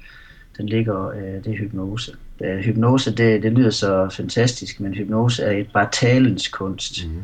Den 0.57 0.69
ligger, 0.69 1.09
øh, 1.09 1.45
det 1.45 1.47
er 1.47 1.57
hypnose. 1.57 2.17
Øh, 2.41 2.59
hypnose, 2.59 3.11
det, 3.11 3.43
det 3.43 3.53
lyder 3.53 3.71
så 3.71 4.09
fantastisk, 4.13 4.81
men 4.81 4.95
hypnose 4.95 5.43
er 5.43 5.51
et 5.51 5.69
bare 5.75 5.89
talens 5.93 6.49
kunst. 6.49 7.07
Mm. 7.07 7.23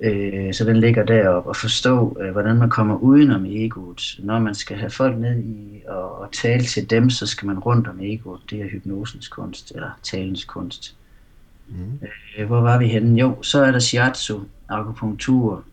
Øh, 0.00 0.54
så 0.54 0.64
den 0.64 0.76
ligger 0.76 1.04
deroppe 1.04 1.50
og 1.50 1.56
forstå, 1.56 2.16
øh, 2.20 2.32
hvordan 2.32 2.56
man 2.56 2.70
kommer 2.70 2.96
udenom 2.96 3.46
egoet. 3.46 4.16
Når 4.18 4.38
man 4.38 4.54
skal 4.54 4.76
have 4.76 4.90
folk 4.90 5.18
ned 5.18 5.38
i 5.38 5.82
og, 5.88 6.18
og 6.18 6.32
tale 6.32 6.64
til 6.64 6.90
dem, 6.90 7.10
så 7.10 7.26
skal 7.26 7.46
man 7.46 7.58
rundt 7.58 7.88
om 7.88 8.00
egoet. 8.00 8.40
Det 8.50 8.60
er 8.60 8.68
hypnosens 8.68 9.28
kunst, 9.28 9.72
eller 9.74 9.90
talens 10.02 10.44
kunst. 10.44 10.96
Mm. 11.68 12.08
Øh, 12.38 12.46
hvor 12.46 12.60
var 12.60 12.78
vi 12.78 12.86
henne? 12.88 13.20
Jo, 13.20 13.42
så 13.42 13.64
er 13.64 13.70
der 13.70 13.78
shiatsu, 13.78 14.40
akupunktur, 14.68 15.64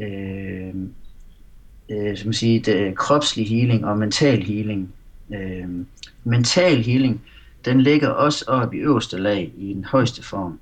øh, 0.00 0.74
øh, 1.88 2.16
som 2.16 2.32
siger, 2.32 2.62
det, 2.62 2.96
kropslig 2.96 3.48
healing 3.48 3.86
og 3.86 3.98
mental 3.98 4.42
healing. 4.42 4.92
Øh, 5.34 5.68
mental 6.24 6.82
healing, 6.82 7.22
den 7.64 7.80
ligger 7.80 8.08
også 8.08 8.44
op 8.48 8.74
i 8.74 8.76
øverste 8.76 9.18
lag 9.18 9.52
i 9.56 9.72
den 9.74 9.84
højeste 9.84 10.22
form. 10.22 10.58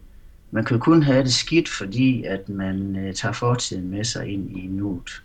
Man 0.54 0.64
kan 0.64 0.78
kun 0.78 1.02
have 1.02 1.22
det 1.22 1.32
skidt, 1.32 1.68
fordi 1.68 2.24
at 2.24 2.48
man 2.48 2.96
øh, 2.96 3.14
tager 3.14 3.32
fortiden 3.32 3.90
med 3.90 4.04
sig 4.04 4.28
ind 4.28 4.58
i 4.58 4.66
nuet. 4.66 5.22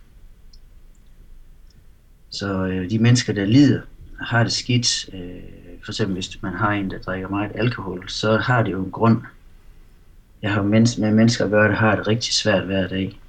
Så 2.30 2.64
øh, 2.64 2.90
de 2.90 2.98
mennesker, 2.98 3.32
der 3.32 3.44
lider, 3.44 3.80
har 4.20 4.42
det 4.42 4.52
skidt, 4.52 5.14
øh, 5.14 5.42
for 5.84 5.92
eksempel 5.92 6.14
hvis 6.14 6.42
man 6.42 6.54
har 6.54 6.72
en, 6.72 6.90
der 6.90 6.98
drikker 6.98 7.28
meget 7.28 7.52
alkohol, 7.54 8.08
så 8.08 8.36
har 8.36 8.62
det 8.62 8.72
jo 8.72 8.84
en 8.84 8.90
grund. 8.90 9.22
Jeg 10.42 10.52
har 10.52 10.62
med 10.62 11.12
mennesker 11.12 11.44
at 11.44 11.50
gøre, 11.50 11.68
der 11.68 11.76
har 11.76 11.96
det 11.96 12.06
rigtig 12.06 12.32
svært 12.32 12.64
hver 12.64 12.88
dag. 12.88 13.20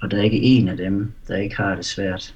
Og 0.00 0.10
der 0.10 0.18
er 0.18 0.22
ikke 0.22 0.42
en 0.42 0.68
af 0.68 0.76
dem, 0.76 1.12
der 1.28 1.36
ikke 1.36 1.56
har 1.56 1.74
det 1.74 1.84
svært. 1.84 2.34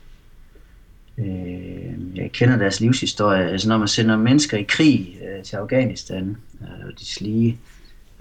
Øh, 1.19 2.17
jeg 2.17 2.31
kender 2.33 2.57
deres 2.57 2.81
livshistorie. 2.81 3.51
Altså 3.51 3.69
når 3.69 3.79
man 3.79 3.89
sender 3.89 4.17
mennesker 4.17 4.57
i 4.57 4.63
krig 4.63 5.19
øh, 5.25 5.45
til 5.45 5.57
Afghanistan, 5.57 6.37
øh, 6.61 6.87
og 6.87 7.01
de 7.01 7.07
slige, 7.07 7.59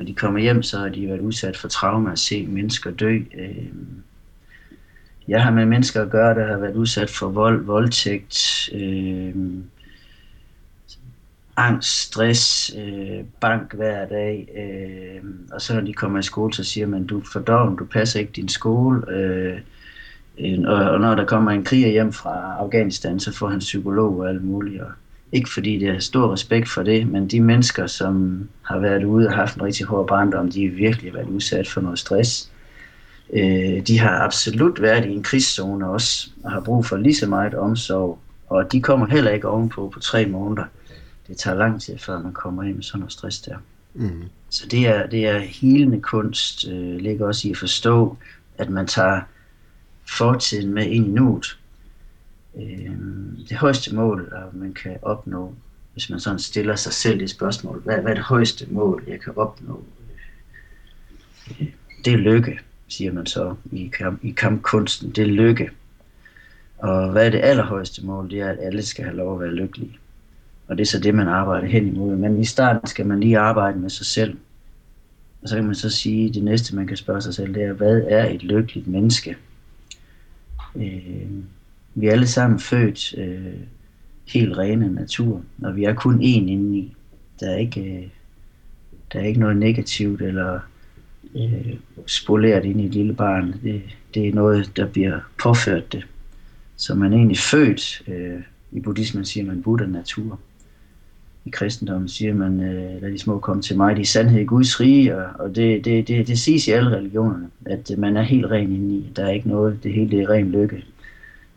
når 0.02 0.06
de 0.06 0.14
kommer 0.14 0.40
hjem, 0.40 0.64
så 0.64 0.80
har 0.80 0.90
de 0.90 1.08
været 1.08 1.20
udsat 1.20 1.58
for 1.58 1.68
trauma 1.68 2.12
at 2.12 2.20
se 2.20 2.48
mennesker 2.48 2.92
dø. 2.92 3.20
Øh, 3.38 3.68
jeg 5.28 5.44
har 5.44 5.52
med 5.52 5.66
mennesker 5.66 6.02
at 6.02 6.10
gøre, 6.10 6.36
der 6.36 6.48
har 6.48 6.58
været 6.58 6.76
udsat 6.76 7.10
for 7.10 7.30
vold, 7.30 7.66
voldtægt, 7.66 8.70
øh, 8.74 9.36
angst, 11.58 12.02
stress, 12.02 12.76
øh, 12.78 13.24
bank 13.42 13.74
hver 13.74 14.08
dag. 14.08 14.48
Øh, 14.56 15.24
og 15.52 15.62
så 15.62 15.74
når 15.74 15.82
de 15.82 15.94
kommer 15.94 16.20
i 16.20 16.24
skole, 16.24 16.54
så 16.54 16.64
siger 16.64 16.88
man, 16.88 17.08
du 17.08 17.20
er 17.20 17.24
for 17.34 17.40
doven, 17.40 17.76
du 17.76 17.86
passer 17.86 18.20
ikke 18.20 18.32
din 18.32 18.50
skole. 18.50 19.12
Øh, 19.12 19.60
og 20.68 21.00
når 21.00 21.16
der 21.16 21.26
kommer 21.26 21.52
en 21.52 21.64
kriger 21.64 21.90
hjem 21.90 22.14
fra 22.14 22.56
Afghanistan, 22.60 23.20
så 23.20 23.34
får 23.34 23.48
han 23.48 23.60
psykolog 23.60 24.18
og 24.18 24.30
alt 24.30 24.44
muligt. 24.44 24.82
Og 24.82 24.92
ikke 25.32 25.50
fordi 25.50 25.80
det 25.80 25.90
er 25.90 26.00
stor 26.00 26.34
respekt 26.34 26.70
for 26.70 26.84
det, 26.84 27.08
men 27.08 27.28
de 27.28 27.42
mennesker, 27.42 27.88
som 27.88 28.48
har 28.62 28.80
været 28.80 29.04
ude 29.04 29.28
og 29.28 29.34
haft 29.34 29.56
en 29.56 29.64
rigtig 29.64 29.86
hård 29.86 30.08
barndom, 30.08 30.52
de 30.52 30.68
har 30.68 30.76
virkelig 30.76 31.14
været 31.14 31.28
udsat 31.28 31.68
for 31.68 31.82
noget 31.82 32.00
stress. 32.00 32.52
Øh, 33.34 33.88
de 33.88 34.00
har 34.00 34.20
absolut 34.20 34.82
været 34.82 35.06
i 35.06 35.10
en 35.10 35.24
krigszone 35.24 35.90
også, 35.90 36.30
og 36.44 36.52
har 36.52 36.60
brug 36.60 36.86
for 36.86 36.98
lige 36.98 37.16
så 37.16 37.28
meget 37.28 37.54
omsorg. 37.54 38.20
Og 38.50 38.72
de 38.72 38.82
kommer 38.82 39.08
heller 39.08 39.32
ikke 39.32 39.48
ovenpå 39.48 39.90
på 39.94 40.00
tre 40.00 40.26
måneder. 40.26 40.64
Det 41.28 41.38
tager 41.38 41.58
lang 41.58 41.82
tid, 41.82 41.98
før 41.98 42.22
man 42.22 42.34
kommer 42.34 42.64
ind 42.64 42.76
med 42.76 42.84
sådan 42.84 43.00
noget 43.00 43.14
stress 43.14 43.40
der. 43.40 43.56
Mm. 43.94 44.24
Så 44.50 44.68
det 44.72 44.88
er, 44.88 45.08
det 45.08 45.28
er 45.28 45.40
helende 45.40 46.02
kunst, 46.02 46.68
øh, 46.68 46.98
ligger 46.98 47.28
også 47.28 47.48
i 47.48 47.52
at 47.52 47.58
forstå, 47.58 48.18
at 48.58 48.70
man 48.70 48.88
tager 48.88 49.22
fortiden 50.18 50.74
med 50.74 50.86
ind 50.86 51.08
i 51.08 51.10
nuet. 51.10 51.58
Øh, 52.56 52.92
det 53.50 53.58
højeste 53.58 53.96
mål, 53.96 54.34
øh, 54.36 54.62
man 54.62 54.74
kan 54.74 54.98
opnå, 55.02 55.54
hvis 55.94 56.10
man 56.10 56.20
sådan 56.20 56.40
stiller 56.40 56.76
sig 56.76 56.94
selv 56.94 57.20
det 57.20 57.30
spørgsmål, 57.30 57.82
hvad, 57.82 58.02
hvad 58.02 58.12
er 58.12 58.16
det 58.16 58.24
højeste 58.24 58.68
mål, 58.70 59.04
jeg 59.08 59.20
kan 59.20 59.34
opnå? 59.38 59.84
Øh, 61.50 61.68
det 62.06 62.14
er 62.14 62.18
lykke, 62.18 62.60
siger 62.88 63.12
man 63.12 63.26
så 63.26 63.56
i, 63.72 63.92
kamp, 63.98 64.24
i 64.24 64.32
kampkunsten. 64.32 65.12
Det 65.12 65.22
er 65.22 65.28
lykke. 65.28 65.70
Og 66.78 67.12
hvad 67.12 67.26
er 67.26 67.30
det 67.30 67.42
allerhøjeste 67.44 68.06
mål? 68.06 68.30
Det 68.30 68.40
er, 68.40 68.50
at 68.50 68.58
alle 68.62 68.82
skal 68.82 69.04
have 69.06 69.18
lov 69.18 69.34
at 69.34 69.40
være 69.40 69.56
lykkelige. 69.56 69.98
Og 70.68 70.78
det 70.78 70.84
er 70.84 70.88
så 70.88 71.00
det, 71.00 71.16
man 71.16 71.28
arbejder 71.28 71.68
hen 71.68 71.88
imod. 71.88 72.16
Men 72.16 72.40
i 72.40 72.46
starten 72.46 72.88
skal 72.88 73.06
man 73.06 73.20
lige 73.20 73.40
arbejde 73.40 73.80
med 73.80 73.90
sig 73.90 74.06
selv. 74.06 74.38
Og 75.42 75.50
så 75.50 75.56
kan 75.56 75.66
man 75.66 75.76
så 75.76 75.90
sige, 75.90 76.30
at 76.30 76.36
det 76.36 76.44
næste, 76.44 76.76
man 76.76 76.88
kan 76.88 76.98
spørge 76.98 77.22
sig 77.22 77.34
selv, 77.34 77.54
det 77.54 77.64
er, 77.64 77.74
hvad 77.74 78.02
er 78.08 78.30
et 78.30 78.44
lykkeligt 78.44 78.88
menneske? 78.88 79.38
Øh, 80.76 81.32
vi 81.96 82.08
er 82.08 82.12
alle 82.12 82.28
sammen 82.28 82.60
født 82.60 83.16
øh, 83.18 83.54
helt 84.28 84.58
rene 84.58 84.94
natur, 84.94 85.42
og 85.64 85.76
vi 85.76 85.84
er 85.84 85.94
kun 85.94 86.20
én 86.20 86.24
indeni. 86.24 86.96
Der 87.40 87.50
er 87.50 87.58
ikke, 87.58 87.82
øh, 87.82 88.08
der 89.14 89.20
er 89.20 89.24
ikke 89.24 89.40
noget 89.40 89.58
negativt 89.58 90.22
eller 90.22 90.60
øh, 91.36 91.76
spoleret 92.06 92.66
ind 92.66 92.82
i 92.82 92.86
et 92.86 92.94
lille 92.94 93.14
barn. 93.14 93.54
Det, 93.64 93.82
det 94.14 94.28
er 94.28 94.34
noget, 94.34 94.72
der 94.78 94.88
bliver 94.88 95.20
påført 95.44 95.94
det. 95.94 96.08
Så 96.76 96.96
man 96.96 97.14
er 97.14 97.18
egentlig 97.18 97.38
født, 97.38 98.02
øh, 98.08 98.42
i 98.72 98.80
buddhismen 98.80 99.26
siger 99.26 99.46
man 99.46 99.62
Buddha 99.62 99.88
natur. 99.88 100.40
I 101.46 101.50
kristendommen 101.50 102.10
siger 102.10 102.34
man, 102.34 102.60
øh, 102.60 103.02
lad 103.02 103.12
de 103.12 103.20
små 103.20 103.40
komme 103.40 103.62
til 103.62 103.78
mig, 103.78 103.96
de 103.96 104.02
er 104.02 104.06
sandhed 104.06 104.42
i 104.42 104.46
Guds 104.46 104.80
rige, 104.80 105.18
og, 105.18 105.30
og 105.40 105.56
det, 105.56 105.86
det, 105.86 106.08
det, 106.08 106.28
det 106.28 106.40
siges 106.40 106.68
i 106.68 106.72
alle 106.72 106.92
religionerne, 106.92 107.50
at 107.66 107.92
man 107.98 108.18
er 108.18 108.22
helt 108.22 108.46
ren 108.46 108.72
indeni. 108.72 109.12
Der 109.16 109.26
er 109.26 109.32
ikke 109.32 109.50
noget, 109.50 109.84
det 109.84 109.94
hele 109.94 110.22
er 110.22 110.30
ren 110.30 110.52
lykke. 110.52 110.84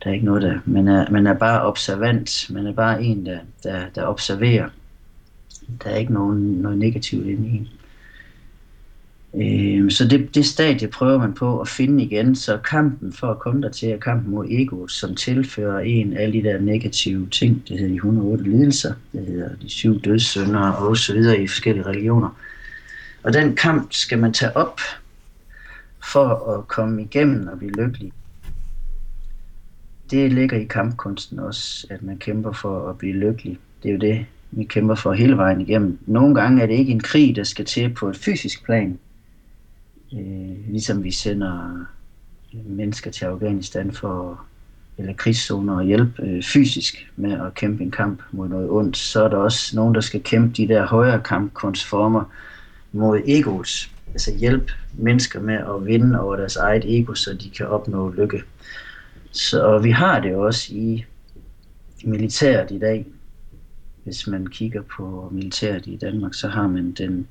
Der 0.05 0.11
er 0.11 0.15
ikke 0.15 0.27
noget 0.27 0.43
der. 0.43 0.59
Man 0.65 0.89
er, 0.89 1.11
man 1.11 1.27
er 1.27 1.35
bare 1.35 1.63
observant. 1.63 2.51
Man 2.51 2.67
er 2.67 2.73
bare 2.73 3.03
en, 3.03 3.27
der, 3.27 3.39
der, 3.63 3.85
der 3.95 4.07
observerer. 4.07 4.69
Der 5.85 5.91
er 5.91 5.97
ikke 5.97 6.13
nogen, 6.13 6.39
noget 6.39 6.79
negativt 6.79 7.27
inde 7.27 7.49
i 7.49 7.57
en. 7.57 7.69
Øh, 9.37 9.91
så 9.91 10.09
det, 10.09 10.35
det 10.35 10.47
stadie 10.47 10.89
prøver 10.89 11.19
man 11.19 11.35
på 11.35 11.61
at 11.61 11.69
finde 11.69 12.05
igen, 12.05 12.37
så 12.37 12.57
kampen 12.57 13.13
for 13.13 13.31
at 13.31 13.39
komme 13.39 13.63
der 13.63 13.69
til 13.69 13.89
er 13.89 13.99
kampen 13.99 14.31
mod 14.31 14.47
egoet, 14.51 14.91
som 14.91 15.15
tilfører 15.15 15.79
en 15.79 16.17
af 16.17 16.33
de 16.33 16.43
der 16.43 16.61
negative 16.61 17.29
ting, 17.29 17.63
det 17.69 17.79
hedder 17.79 17.93
de 17.93 17.95
108 17.95 18.45
lidelser, 18.45 18.95
det 19.13 19.27
hedder 19.27 19.57
de 19.63 19.71
syv 19.71 20.01
dødssynder 20.01 20.71
og 20.71 20.97
så 20.97 21.13
videre 21.13 21.43
i 21.43 21.47
forskellige 21.47 21.87
religioner. 21.87 22.39
Og 23.23 23.33
den 23.33 23.57
kamp 23.57 23.93
skal 23.93 24.19
man 24.19 24.33
tage 24.33 24.57
op 24.57 24.81
for 26.13 26.59
at 26.59 26.69
komme 26.69 27.03
igennem 27.03 27.49
og 27.49 27.59
blive 27.59 27.73
lykkelig. 27.73 28.13
Det 30.11 30.33
ligger 30.33 30.57
i 30.57 30.65
kampkunsten 30.65 31.39
også, 31.39 31.87
at 31.91 32.03
man 32.03 32.19
kæmper 32.19 32.53
for 32.53 32.89
at 32.89 32.99
blive 32.99 33.15
lykkelig. 33.15 33.59
Det 33.83 33.89
er 33.89 33.93
jo 33.93 33.99
det, 33.99 34.27
vi 34.51 34.65
kæmper 34.65 34.95
for 34.95 35.13
hele 35.13 35.37
vejen 35.37 35.61
igennem. 35.61 35.99
Nogle 36.07 36.35
gange 36.35 36.63
er 36.63 36.67
det 36.67 36.75
ikke 36.75 36.93
en 36.93 37.01
krig, 37.01 37.37
der 37.37 37.45
skal 37.45 37.65
til 37.65 37.95
på 37.95 38.09
et 38.09 38.17
fysisk 38.17 38.65
plan. 38.65 38.99
Øh, 40.13 40.71
ligesom 40.71 41.05
vi 41.05 41.11
sender 41.11 41.87
øh, 42.55 42.71
mennesker 42.71 43.11
til 43.11 43.25
Afghanistan 43.25 43.93
for 43.93 44.45
eller 44.99 45.13
krigszoner 45.13 45.77
og 45.77 45.85
hjælpe 45.85 46.23
øh, 46.23 46.43
fysisk 46.43 47.11
med 47.17 47.33
at 47.33 47.55
kæmpe 47.55 47.83
en 47.83 47.91
kamp 47.91 48.23
mod 48.33 48.49
noget 48.49 48.71
ondt, 48.71 48.97
så 48.97 49.25
er 49.25 49.29
der 49.29 49.37
også 49.37 49.77
nogen, 49.77 49.95
der 49.95 50.01
skal 50.01 50.23
kæmpe 50.23 50.55
de 50.57 50.69
der 50.69 50.87
højere 50.87 51.21
kampkunstformer 51.21 52.25
mod 52.93 53.21
egos. 53.27 53.91
Altså 54.13 54.35
hjælpe 54.35 54.73
mennesker 54.93 55.41
med 55.41 55.55
at 55.55 55.87
vinde 55.87 56.21
over 56.21 56.37
deres 56.37 56.57
eget 56.57 56.99
ego, 56.99 57.15
så 57.15 57.35
de 57.35 57.51
kan 57.51 57.67
opnå 57.67 58.11
lykke. 58.11 58.43
Så 59.35 59.79
vi 59.79 59.91
har 59.91 60.21
det 60.21 60.35
også 60.35 60.75
i 60.75 61.05
militæret 62.05 62.71
i 62.71 62.79
dag. 62.79 63.07
Hvis 64.05 64.27
man 64.27 64.47
kigger 64.47 64.83
på 64.97 65.29
militæret 65.33 65.87
i 65.87 65.97
Danmark, 65.97 66.35
så 66.35 66.49
har 66.49 66.67
man 66.67 66.93
den, 66.93 67.29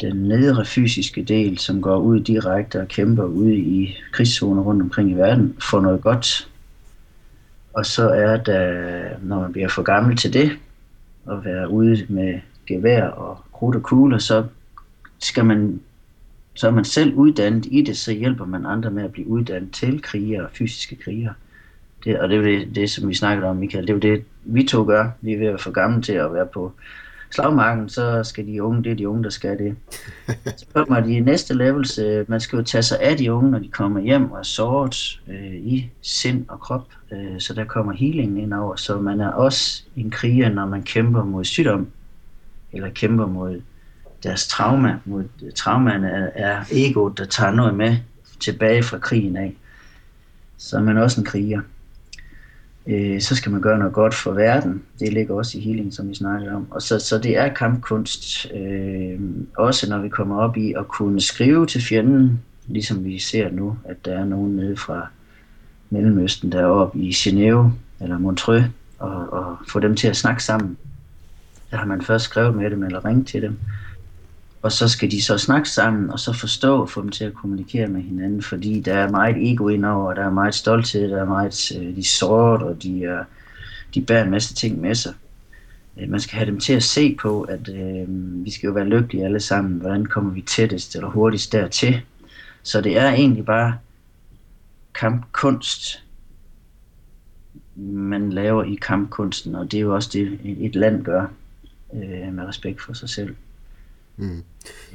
den 0.00 0.16
nedre 0.16 0.64
fysiske 0.64 1.22
del, 1.22 1.58
som 1.58 1.82
går 1.82 1.98
ud 1.98 2.20
direkte 2.20 2.80
og 2.80 2.88
kæmper 2.88 3.24
ude 3.24 3.56
i 3.56 3.96
krigszoner 4.12 4.62
rundt 4.62 4.82
omkring 4.82 5.10
i 5.10 5.14
verden 5.14 5.56
for 5.70 5.80
noget 5.80 6.00
godt. 6.00 6.50
Og 7.72 7.86
så 7.86 8.08
er 8.08 8.36
der, 8.36 9.08
når 9.22 9.40
man 9.40 9.52
bliver 9.52 9.68
for 9.68 9.82
gammel 9.82 10.16
til 10.16 10.32
det, 10.32 10.50
at 11.30 11.44
være 11.44 11.70
ude 11.70 12.06
med 12.08 12.40
gevær 12.66 13.06
og 13.06 13.38
krudt 13.52 13.76
og 13.76 13.82
kugler, 13.82 14.18
så 14.18 14.44
skal 15.18 15.44
man 15.44 15.80
så 16.56 16.66
er 16.66 16.70
man 16.70 16.84
selv 16.84 17.14
uddannet 17.14 17.66
i 17.70 17.82
det, 17.82 17.96
så 17.96 18.12
hjælper 18.12 18.46
man 18.46 18.66
andre 18.66 18.90
med 18.90 19.04
at 19.04 19.12
blive 19.12 19.28
uddannet 19.28 19.72
til 19.72 20.02
krigere, 20.02 20.48
fysiske 20.52 20.96
krigere. 20.96 21.34
Det, 22.04 22.18
og 22.18 22.28
det 22.28 22.34
er 22.34 22.40
jo 22.40 22.46
det, 22.46 22.74
det, 22.74 22.90
som 22.90 23.08
vi 23.08 23.14
snakkede 23.14 23.48
om, 23.48 23.56
Michael. 23.56 23.86
Det 23.86 23.90
er 23.90 23.94
jo 23.94 24.16
det, 24.16 24.24
vi 24.44 24.62
to 24.62 24.84
gør. 24.84 25.10
Vi 25.20 25.32
er 25.32 25.38
ved 25.38 25.46
at 25.46 25.50
være 25.50 25.58
for 25.58 25.70
gamle 25.70 26.02
til 26.02 26.12
at 26.12 26.34
være 26.34 26.46
på 26.46 26.72
slagmarken, 27.30 27.88
så 27.88 28.24
skal 28.24 28.46
de 28.46 28.62
unge, 28.62 28.84
det 28.84 28.92
er 28.92 28.96
de 28.96 29.08
unge, 29.08 29.24
der 29.24 29.30
skal 29.30 29.58
det. 29.58 29.76
Så 30.58 30.66
kommer 30.74 31.00
de 31.00 31.20
næste 31.20 31.54
levels, 31.54 31.98
øh, 31.98 32.30
man 32.30 32.40
skal 32.40 32.56
jo 32.56 32.64
tage 32.64 32.82
sig 32.82 33.00
af 33.00 33.16
de 33.16 33.32
unge, 33.32 33.50
når 33.50 33.58
de 33.58 33.68
kommer 33.68 34.00
hjem 34.00 34.30
og 34.30 34.38
er 34.38 34.42
såret 34.42 35.20
øh, 35.28 35.54
i 35.54 35.90
sind 36.02 36.44
og 36.48 36.60
krop. 36.60 36.88
Øh, 37.12 37.40
så 37.40 37.54
der 37.54 37.64
kommer 37.64 37.92
healing 37.92 38.42
ind 38.42 38.54
over, 38.54 38.76
så 38.76 39.00
man 39.00 39.20
er 39.20 39.28
også 39.28 39.82
en 39.96 40.10
kriger, 40.10 40.48
når 40.48 40.66
man 40.66 40.82
kæmper 40.82 41.24
mod 41.24 41.44
sygdom, 41.44 41.88
eller 42.72 42.88
kæmper 42.90 43.26
mod 43.26 43.60
deres 44.26 44.48
trauma, 44.48 44.98
mod 45.04 45.52
traumaerne 45.54 46.08
er, 46.08 46.30
er 46.34 46.64
ego, 46.70 47.08
der 47.08 47.24
tager 47.24 47.52
noget 47.52 47.74
med 47.74 47.96
tilbage 48.40 48.82
fra 48.82 48.98
krigen 48.98 49.36
af. 49.36 49.54
Så 50.58 50.76
er 50.76 50.82
man 50.82 50.98
også 50.98 51.20
en 51.20 51.26
kriger. 51.26 51.60
Øh, 52.86 53.20
så 53.20 53.36
skal 53.36 53.52
man 53.52 53.60
gøre 53.60 53.78
noget 53.78 53.94
godt 53.94 54.14
for 54.14 54.32
verden. 54.32 54.82
Det 55.00 55.12
ligger 55.12 55.34
også 55.34 55.58
i 55.58 55.60
healing, 55.60 55.94
som 55.94 56.08
vi 56.08 56.14
snakkede 56.14 56.52
om. 56.52 56.66
Og 56.70 56.82
så, 56.82 56.98
så 56.98 57.18
det 57.18 57.38
er 57.38 57.54
kampkunst, 57.54 58.52
øh, 58.54 59.20
også 59.58 59.90
når 59.90 59.98
vi 59.98 60.08
kommer 60.08 60.38
op 60.38 60.56
i 60.56 60.72
at 60.72 60.88
kunne 60.88 61.20
skrive 61.20 61.66
til 61.66 61.82
fjenden, 61.82 62.40
ligesom 62.66 63.04
vi 63.04 63.18
ser 63.18 63.50
nu, 63.50 63.78
at 63.84 64.04
der 64.04 64.18
er 64.18 64.24
nogen 64.24 64.56
nede 64.56 64.76
fra 64.76 65.06
Mellemøsten, 65.90 66.52
der 66.52 66.60
er 66.60 66.66
oppe 66.66 66.98
i 66.98 67.10
Genève 67.10 67.70
eller 68.00 68.18
Montreux, 68.18 68.64
og, 68.98 69.32
og 69.32 69.56
få 69.68 69.80
dem 69.80 69.96
til 69.96 70.08
at 70.08 70.16
snakke 70.16 70.44
sammen. 70.44 70.76
Der 71.70 71.76
har 71.76 71.86
man 71.86 72.02
først 72.02 72.24
skrevet 72.24 72.56
med 72.56 72.70
dem 72.70 72.82
eller 72.82 73.04
ringet 73.04 73.26
til 73.26 73.42
dem 73.42 73.58
og 74.66 74.72
så 74.72 74.88
skal 74.88 75.10
de 75.10 75.22
så 75.22 75.38
snakke 75.38 75.68
sammen, 75.68 76.10
og 76.10 76.20
så 76.20 76.32
forstå 76.32 76.80
og 76.80 76.90
få 76.90 77.02
dem 77.02 77.10
til 77.10 77.24
at 77.24 77.34
kommunikere 77.34 77.86
med 77.86 78.02
hinanden, 78.02 78.42
fordi 78.42 78.80
der 78.80 78.94
er 78.94 79.10
meget 79.10 79.52
ego 79.52 79.68
indover, 79.68 80.14
der 80.14 80.24
er 80.24 80.30
meget 80.30 80.54
stolthed, 80.54 81.10
der 81.10 81.20
er 81.20 81.24
meget, 81.24 81.72
øh, 81.76 81.86
de 81.86 81.96
de 81.96 82.08
såret, 82.08 82.62
og 82.62 82.82
de, 82.82 83.04
er, 83.04 83.24
de 83.94 84.02
bærer 84.02 84.24
en 84.24 84.30
masse 84.30 84.54
ting 84.54 84.80
med 84.80 84.94
sig. 84.94 85.14
Øh, 85.96 86.08
man 86.08 86.20
skal 86.20 86.36
have 86.36 86.50
dem 86.50 86.60
til 86.60 86.72
at 86.72 86.82
se 86.82 87.16
på, 87.20 87.42
at 87.42 87.68
øh, 87.68 88.04
vi 88.44 88.50
skal 88.50 88.66
jo 88.66 88.72
være 88.72 88.84
lykkelige 88.84 89.24
alle 89.24 89.40
sammen. 89.40 89.80
Hvordan 89.80 90.06
kommer 90.06 90.32
vi 90.32 90.40
tættest 90.40 90.94
eller 90.94 91.08
hurtigst 91.08 91.52
dertil? 91.52 92.00
Så 92.62 92.80
det 92.80 92.98
er 92.98 93.08
egentlig 93.08 93.44
bare 93.44 93.78
kampkunst, 94.94 96.02
man 97.76 98.32
laver 98.32 98.64
i 98.64 98.74
kampkunsten, 98.74 99.54
og 99.54 99.72
det 99.72 99.78
er 99.78 99.82
jo 99.82 99.94
også 99.94 100.10
det, 100.12 100.38
et 100.44 100.74
land 100.74 101.04
gør 101.04 101.26
øh, 101.94 102.34
med 102.34 102.44
respekt 102.48 102.82
for 102.82 102.92
sig 102.92 103.08
selv. 103.08 103.34
Mm. 104.16 104.42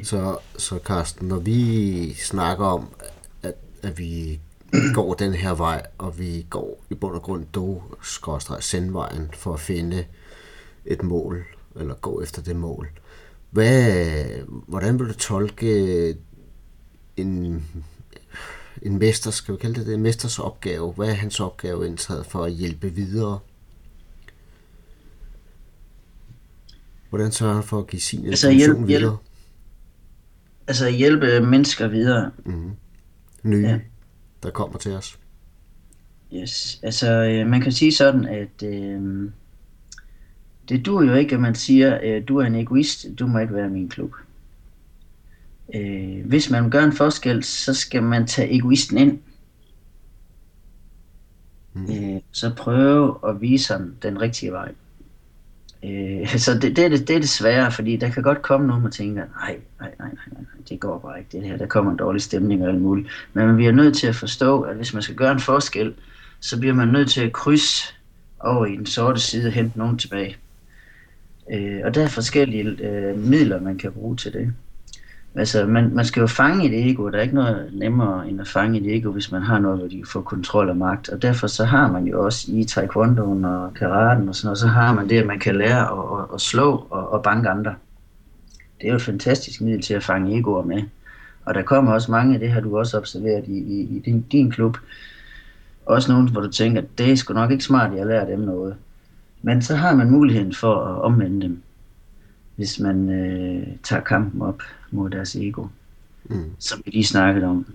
Så, 0.04 0.38
så 0.58 0.80
Carsten, 0.84 1.28
når 1.28 1.40
vi 1.40 2.14
snakker 2.14 2.66
om, 2.66 2.88
at, 3.44 3.54
at 3.82 3.98
vi 3.98 4.40
går 4.94 5.14
den 5.14 5.34
her 5.34 5.52
vej, 5.52 5.86
og 5.98 6.20
vi 6.20 6.46
går 6.50 6.84
i 6.90 6.94
bund 6.94 7.16
og 7.16 7.22
grund 7.22 7.46
do 7.54 7.82
sendvejen 8.60 9.30
for 9.34 9.54
at 9.54 9.60
finde 9.60 10.06
et 10.86 11.04
mål, 11.04 11.46
eller 11.76 11.94
gå 11.94 12.22
efter 12.22 12.42
det 12.42 12.56
mål. 12.56 12.90
Hvad, 13.50 14.24
hvordan 14.68 15.00
vil 15.00 15.08
du 15.08 15.14
tolke 15.14 16.18
en, 17.18 17.66
en 18.82 19.00
mester, 19.00 19.32
skal 19.32 19.54
vi 19.54 19.60
kalde 19.60 19.80
det 19.80 19.88
det, 19.88 19.94
en 19.94 20.02
mesters 20.02 20.40
opgave? 20.40 20.94
Hvad 20.94 21.10
er 21.10 21.14
hans 21.14 21.40
opgave 21.40 21.88
indtaget 21.88 22.26
for 22.26 22.44
at 22.44 22.52
hjælpe 22.52 22.90
videre? 22.90 23.40
Hvordan 27.10 27.32
sørger 27.32 27.54
han 27.54 27.64
for 27.64 27.80
at 27.80 27.88
give 27.88 28.02
sin 28.02 28.26
altså, 28.26 28.52
hjælp, 28.52 28.78
videre? 28.78 28.88
Hjælp, 28.88 29.14
altså 30.72 30.90
hjælpe 30.90 31.42
mennesker 31.42 31.88
videre. 31.88 32.32
Mm. 32.46 32.72
Nye, 33.44 33.68
ja. 33.68 33.80
der 34.44 34.50
kommer 34.50 34.78
til 34.78 34.92
os. 34.92 35.20
Yes, 36.34 36.80
altså 36.84 37.12
øh, 37.12 37.48
man 37.48 37.62
kan 37.62 37.72
sige 37.72 37.92
sådan, 37.92 38.26
at 38.26 38.64
øh, 38.64 39.32
det 40.70 40.86
du 40.86 41.02
jo 41.02 41.14
ikke, 41.14 41.36
at 41.36 41.42
man 41.42 41.56
siger, 41.56 42.00
øh, 42.04 42.28
du 42.28 42.38
er 42.38 42.46
en 42.46 42.56
egoist, 42.56 43.08
du 43.20 43.28
må 43.28 43.40
ikke 43.40 43.54
være 43.54 43.70
min 43.70 43.90
klub. 43.90 44.14
Øh, 45.76 46.26
hvis 46.26 46.50
man 46.50 46.70
gør 46.70 46.84
en 46.84 46.94
forskel, 46.94 47.44
så 47.44 47.74
skal 47.74 48.04
man 48.04 48.28
tage 48.28 48.56
egoisten 48.56 48.98
ind. 48.98 49.20
Mm. 51.74 51.84
Øh, 51.84 52.22
så 52.32 52.54
prøve 52.58 53.18
at 53.28 53.42
vise 53.42 53.74
ham 53.74 53.96
den 54.04 54.22
rigtige 54.22 54.52
vej. 54.52 54.72
Øh, 55.84 56.38
så 56.38 56.54
det, 56.54 56.76
det, 56.76 56.86
er 56.86 56.90
det, 56.90 57.08
det 57.08 57.16
er 57.16 57.20
det 57.20 57.30
svære, 57.30 57.72
fordi 57.72 57.98
der 57.98 58.10
kan 58.10 58.24
godt 58.24 58.42
komme 58.42 58.68
nogen, 58.68 58.84
der 58.84 58.90
tænker, 58.90 59.26
nej, 59.26 59.60
nej, 59.80 59.94
nej, 60.00 60.12
nej, 60.32 60.44
det 60.72 60.80
går 60.80 61.00
bare 61.00 61.20
ikke, 61.20 61.30
det 61.32 61.48
her, 61.48 61.58
der 61.58 61.66
kommer 61.66 61.92
en 61.92 61.98
dårlig 61.98 62.22
stemning 62.22 62.64
og 62.64 62.70
alt 62.70 62.82
muligt. 62.82 63.08
Men 63.34 63.46
man 63.46 63.56
bliver 63.56 63.72
nødt 63.72 63.98
til 63.98 64.08
at 64.08 64.16
forstå, 64.16 64.62
at 64.62 64.76
hvis 64.76 64.94
man 64.94 65.04
skal 65.04 65.16
gøre 65.16 65.32
en 65.32 65.40
forskel, 65.40 65.94
så 66.40 66.60
bliver 66.60 66.74
man 66.74 66.88
nødt 66.88 67.10
til 67.10 67.22
at 67.22 67.34
krydse 67.34 67.94
over 68.40 68.66
i 68.66 68.76
den 68.76 68.86
sorte 68.86 69.20
side 69.20 69.48
og 69.48 69.54
hente 69.54 69.78
nogen 69.80 69.98
tilbage. 69.98 70.38
Øh, 71.54 71.80
og 71.84 71.96
der 71.96 72.04
er 72.04 72.08
forskellige 72.08 72.64
øh, 72.64 73.18
midler, 73.18 73.62
man 73.62 73.78
kan 73.78 73.92
bruge 73.92 74.16
til 74.16 74.34
det. 74.34 74.54
Altså, 75.36 75.66
man, 75.66 75.96
man 75.96 76.06
skal 76.06 76.22
jo 76.22 76.28
fange 76.28 76.66
et 76.66 76.90
ego. 76.90 77.10
Der 77.10 77.18
er 77.18 77.22
ikke 77.22 77.36
noget 77.36 77.70
nemmere 77.74 78.30
end 78.30 78.42
at 78.42 78.48
fange 78.48 78.80
et 78.80 78.96
ego, 78.96 79.12
hvis 79.12 79.32
man 79.32 79.42
har 79.42 79.60
noget, 79.60 79.80
hvor 79.80 79.88
de 79.88 80.04
får 80.06 80.22
kontrol 80.22 80.70
og 80.70 80.78
magt. 80.78 81.10
Og 81.10 81.22
derfor 81.22 81.48
så 81.48 81.66
har 81.66 81.92
man 81.92 82.06
jo 82.06 82.26
også 82.26 82.52
i 82.52 82.64
taekwondoen 82.64 83.46
og 83.46 83.74
karaten 83.74 84.30
og 84.30 84.36
sådan 84.36 84.46
noget, 84.48 84.60
så 84.60 84.68
har 84.68 84.94
man 84.94 85.10
det, 85.10 85.20
at 85.20 85.28
man 85.28 85.40
kan 85.40 85.56
lære 85.56 85.82
at, 85.82 86.20
at, 86.20 86.26
at 86.34 86.42
slå 86.42 86.88
og, 86.90 87.12
og 87.14 87.24
banke 87.24 87.50
andre. 87.50 87.76
Det 88.82 88.88
er 88.88 88.92
jo 88.92 88.96
et 88.96 89.02
fantastisk 89.02 89.62
middel 89.62 89.82
til 89.82 89.94
at 89.94 90.04
fange 90.04 90.38
egoer 90.38 90.64
med. 90.64 90.84
Og 91.46 91.54
der 91.54 91.62
kommer 91.62 91.94
også 91.94 92.12
mange, 92.12 92.40
det 92.40 92.52
har 92.52 92.62
du 92.62 92.78
også 92.78 92.98
observeret 92.98 93.48
i, 93.48 93.58
i, 93.58 93.82
i 93.82 94.02
din, 94.06 94.22
din 94.22 94.52
klub, 94.52 94.78
også 95.86 96.12
nogen, 96.12 96.30
hvor 96.30 96.42
du 96.42 96.52
tænker, 96.52 96.82
det 96.98 97.12
er 97.12 97.16
sgu 97.16 97.34
nok 97.34 97.52
ikke 97.52 97.64
smart, 97.64 97.92
at 97.92 97.98
jeg 97.98 98.08
lærer 98.08 98.26
dem 98.26 98.40
noget. 98.40 98.76
Men 99.42 99.62
så 99.62 99.76
har 99.76 99.96
man 99.96 100.12
muligheden 100.12 100.56
for 100.56 100.76
at 100.76 101.02
omvende 101.02 101.42
dem 101.42 101.62
hvis 102.56 102.80
man 102.80 103.10
øh, 103.10 103.68
tager 103.84 104.02
kampen 104.02 104.42
op 104.42 104.62
mod 104.92 105.10
deres 105.10 105.36
ego. 105.36 105.68
Mm. 106.24 106.52
Som 106.60 106.82
vi 106.86 106.92
lige 106.92 107.04
snakkede 107.04 107.46
om. 107.46 107.66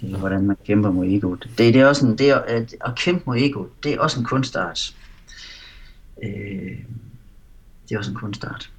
Det 0.00 0.12
er, 0.12 0.18
hvordan 0.18 0.42
man 0.42 0.56
kæmper 0.66 0.90
mod 0.90 1.06
ego. 1.06 1.34
Det, 1.34 1.58
det 1.58 1.76
er 1.76 1.86
også 1.86 2.06
en, 2.06 2.18
det 2.18 2.30
er, 2.30 2.38
at, 2.38 2.74
at 2.84 2.94
kæmpe 2.96 3.22
mod 3.26 3.36
ego, 3.36 3.64
det 3.82 3.94
er 3.94 4.00
også 4.00 4.20
en 4.20 4.26
kunstart. 4.26 4.94
Øh, 6.22 6.78
det 7.88 7.94
er 7.94 7.98
også 7.98 8.10
en 8.10 8.16
kunstart. 8.16 8.70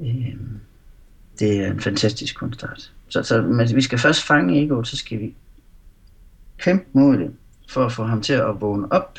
Øh, 0.00 0.36
det 1.38 1.60
er 1.60 1.70
en 1.70 1.80
fantastisk 1.80 2.36
kunstart. 2.36 2.92
Så, 3.08 3.22
så 3.22 3.42
men 3.42 3.74
vi 3.74 3.82
skal 3.82 3.98
først 3.98 4.22
fange 4.22 4.62
egoet, 4.64 4.88
så 4.88 4.96
skal 4.96 5.20
vi 5.20 5.34
kæmpe 6.58 6.84
mod 6.92 7.18
det, 7.18 7.30
for 7.70 7.86
at 7.86 7.92
få 7.92 8.04
ham 8.04 8.22
til 8.22 8.32
at 8.32 8.60
vågne 8.60 8.92
op. 8.92 9.18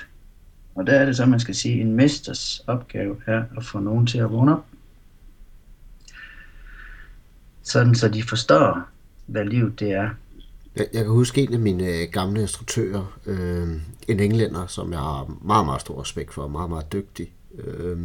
Og 0.75 0.87
der 0.87 0.93
er 0.93 1.05
det 1.05 1.17
så, 1.17 1.25
man 1.25 1.39
skal 1.39 1.55
sige, 1.55 1.81
en 1.81 1.93
mesters 1.93 2.63
opgave 2.67 3.15
er 3.25 3.43
at 3.57 3.65
få 3.65 3.79
nogen 3.79 4.07
til 4.07 4.17
at 4.17 4.31
vågne 4.31 4.53
op 4.53 4.65
sådan 7.69 7.95
så 7.95 8.07
de 8.07 8.23
forstår, 8.23 8.81
hvad 9.25 9.45
livet 9.45 9.79
det 9.79 9.91
er. 9.91 10.09
Jeg, 10.75 10.87
jeg 10.93 11.03
kan 11.03 11.11
huske 11.11 11.41
en 11.41 11.53
af 11.53 11.59
mine 11.59 11.87
øh, 11.87 12.07
gamle 12.11 12.41
instruktører, 12.41 13.19
øh, 13.25 13.67
en 14.07 14.19
englænder, 14.19 14.67
som 14.67 14.91
jeg 14.91 14.99
har 14.99 15.37
meget, 15.41 15.65
meget 15.65 15.81
stor 15.81 16.01
respekt 16.01 16.33
for, 16.33 16.47
meget, 16.47 16.69
meget 16.69 16.93
dygtig. 16.93 17.31
Øh, 17.57 17.97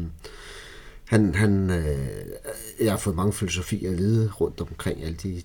han, 1.14 1.34
han, 1.34 1.70
øh, 1.70 2.26
jeg 2.80 2.92
har 2.92 2.98
fået 2.98 3.16
mange 3.16 3.32
filosofier 3.32 3.90
at 3.90 3.98
vide 3.98 4.30
rundt 4.40 4.60
omkring 4.60 5.02
alle 5.02 5.16
de, 5.16 5.42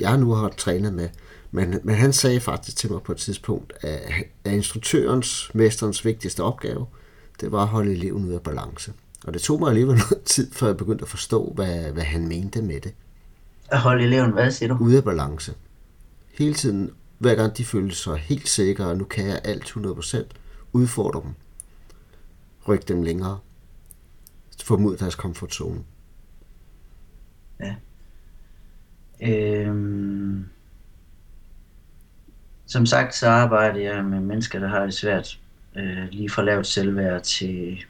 jeg 0.00 0.18
nu 0.18 0.32
har 0.32 0.48
trænet 0.48 0.92
med. 0.92 1.08
Men, 1.50 1.80
men 1.82 1.94
han 1.94 2.12
sagde 2.12 2.40
faktisk 2.40 2.76
til 2.76 2.92
mig 2.92 3.02
på 3.02 3.12
et 3.12 3.18
tidspunkt, 3.18 3.72
at, 3.80 4.12
at 4.44 4.52
instruktørens, 4.52 5.50
mesterens 5.54 6.04
vigtigste 6.04 6.42
opgave, 6.42 6.86
det 7.40 7.52
var 7.52 7.62
at 7.62 7.68
holde 7.68 7.92
eleven 7.92 8.24
ud 8.24 8.32
af 8.32 8.40
balance. 8.40 8.92
Og 9.24 9.34
det 9.34 9.42
tog 9.42 9.60
mig 9.60 9.68
alligevel 9.68 9.96
noget 10.10 10.22
tid, 10.24 10.52
før 10.52 10.66
jeg 10.66 10.76
begyndte 10.76 11.02
at 11.02 11.08
forstå, 11.08 11.52
hvad, 11.54 11.92
hvad 11.92 12.02
han 12.02 12.28
mente 12.28 12.62
med 12.62 12.80
det. 12.80 12.94
At 13.68 13.78
holde 13.78 14.04
eleven, 14.04 14.30
hvad 14.30 14.50
siger 14.50 14.74
du? 14.74 14.84
Ude 14.84 14.96
af 14.96 15.04
balance. 15.04 15.54
Hele 16.38 16.54
tiden, 16.54 16.90
hver 17.18 17.34
gang 17.34 17.56
de 17.56 17.64
følte 17.64 17.96
sig 17.96 18.16
helt 18.16 18.48
sikre, 18.48 18.86
og 18.86 18.96
nu 18.96 19.04
kan 19.04 19.26
jeg 19.26 19.40
alt 19.44 19.64
100%, 19.64 20.24
udfordre 20.72 21.20
dem. 21.24 21.30
Ryk 22.68 22.88
dem 22.88 23.02
længere. 23.02 23.38
Få 24.62 24.76
dem 24.76 24.84
ud 24.84 24.92
af 24.92 24.98
deres 24.98 25.14
komfortzone. 25.14 25.80
Ja. 27.60 27.74
Øhm, 29.22 30.44
som 32.66 32.86
sagt, 32.86 33.14
så 33.14 33.28
arbejder 33.28 33.80
jeg 33.80 34.04
med 34.04 34.20
mennesker, 34.20 34.58
der 34.58 34.68
har 34.68 34.84
det 34.84 34.94
svært. 34.94 35.38
Øh, 35.76 36.08
lige 36.10 36.30
fra 36.30 36.42
lavt 36.42 36.66
selvværd 36.66 37.22
til, 37.22 37.84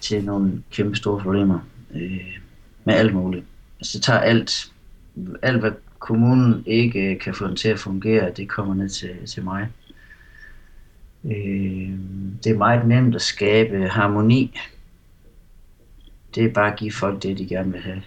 til 0.00 0.24
nogle 0.24 0.62
kæmpe 0.70 0.96
store 0.96 1.22
problemer. 1.22 1.60
Øh, 1.94 2.38
med 2.84 2.94
alt 2.94 3.14
muligt. 3.14 3.44
Altså 3.80 3.98
det 3.98 4.04
tager 4.04 4.18
alt, 4.20 4.72
alt 5.42 5.60
hvad 5.60 5.72
kommunen 5.98 6.62
ikke 6.66 7.18
kan 7.18 7.34
få 7.34 7.46
den 7.46 7.56
til 7.56 7.68
at 7.68 7.78
fungere, 7.78 8.32
det 8.36 8.48
kommer 8.48 8.74
ned 8.74 8.88
til, 8.88 9.26
til 9.26 9.44
mig. 9.44 9.68
Øh, 11.24 11.98
det 12.44 12.52
er 12.52 12.58
meget 12.58 12.88
nemt 12.88 13.14
at 13.14 13.22
skabe 13.22 13.88
harmoni. 13.88 14.58
Det 16.34 16.44
er 16.44 16.52
bare 16.52 16.72
at 16.72 16.78
give 16.78 16.92
folk 16.92 17.22
det, 17.22 17.38
de 17.38 17.46
gerne 17.46 17.72
vil 17.72 17.80
have. 17.80 18.02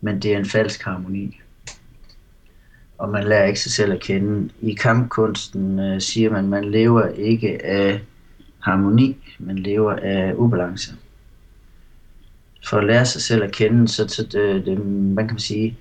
Men 0.00 0.22
det 0.22 0.32
er 0.32 0.38
en 0.38 0.46
falsk 0.46 0.82
harmoni. 0.82 1.40
Og 2.98 3.08
man 3.08 3.24
lærer 3.24 3.46
ikke 3.46 3.60
sig 3.60 3.72
selv 3.72 3.92
at 3.92 4.00
kende. 4.00 4.50
I 4.60 4.74
kampkunsten 4.74 5.78
øh, 5.78 6.00
siger 6.00 6.30
man, 6.30 6.44
at 6.44 6.50
man 6.50 6.64
lever 6.64 7.06
ikke 7.06 7.64
af 7.64 8.00
harmoni, 8.58 9.16
man 9.38 9.58
lever 9.58 9.92
af 9.92 10.34
ubalance. 10.34 10.92
For 12.68 12.78
at 12.78 12.84
lære 12.84 13.06
sig 13.06 13.22
selv 13.22 13.42
at 13.42 13.52
kende, 13.52 13.88
så, 13.88 14.08
så 14.08 14.38
øh, 14.38 14.54
det, 14.54 14.66
det, 14.66 14.86
man 14.86 15.26
kan 15.26 15.34
man 15.34 15.40
sige, 15.40 15.78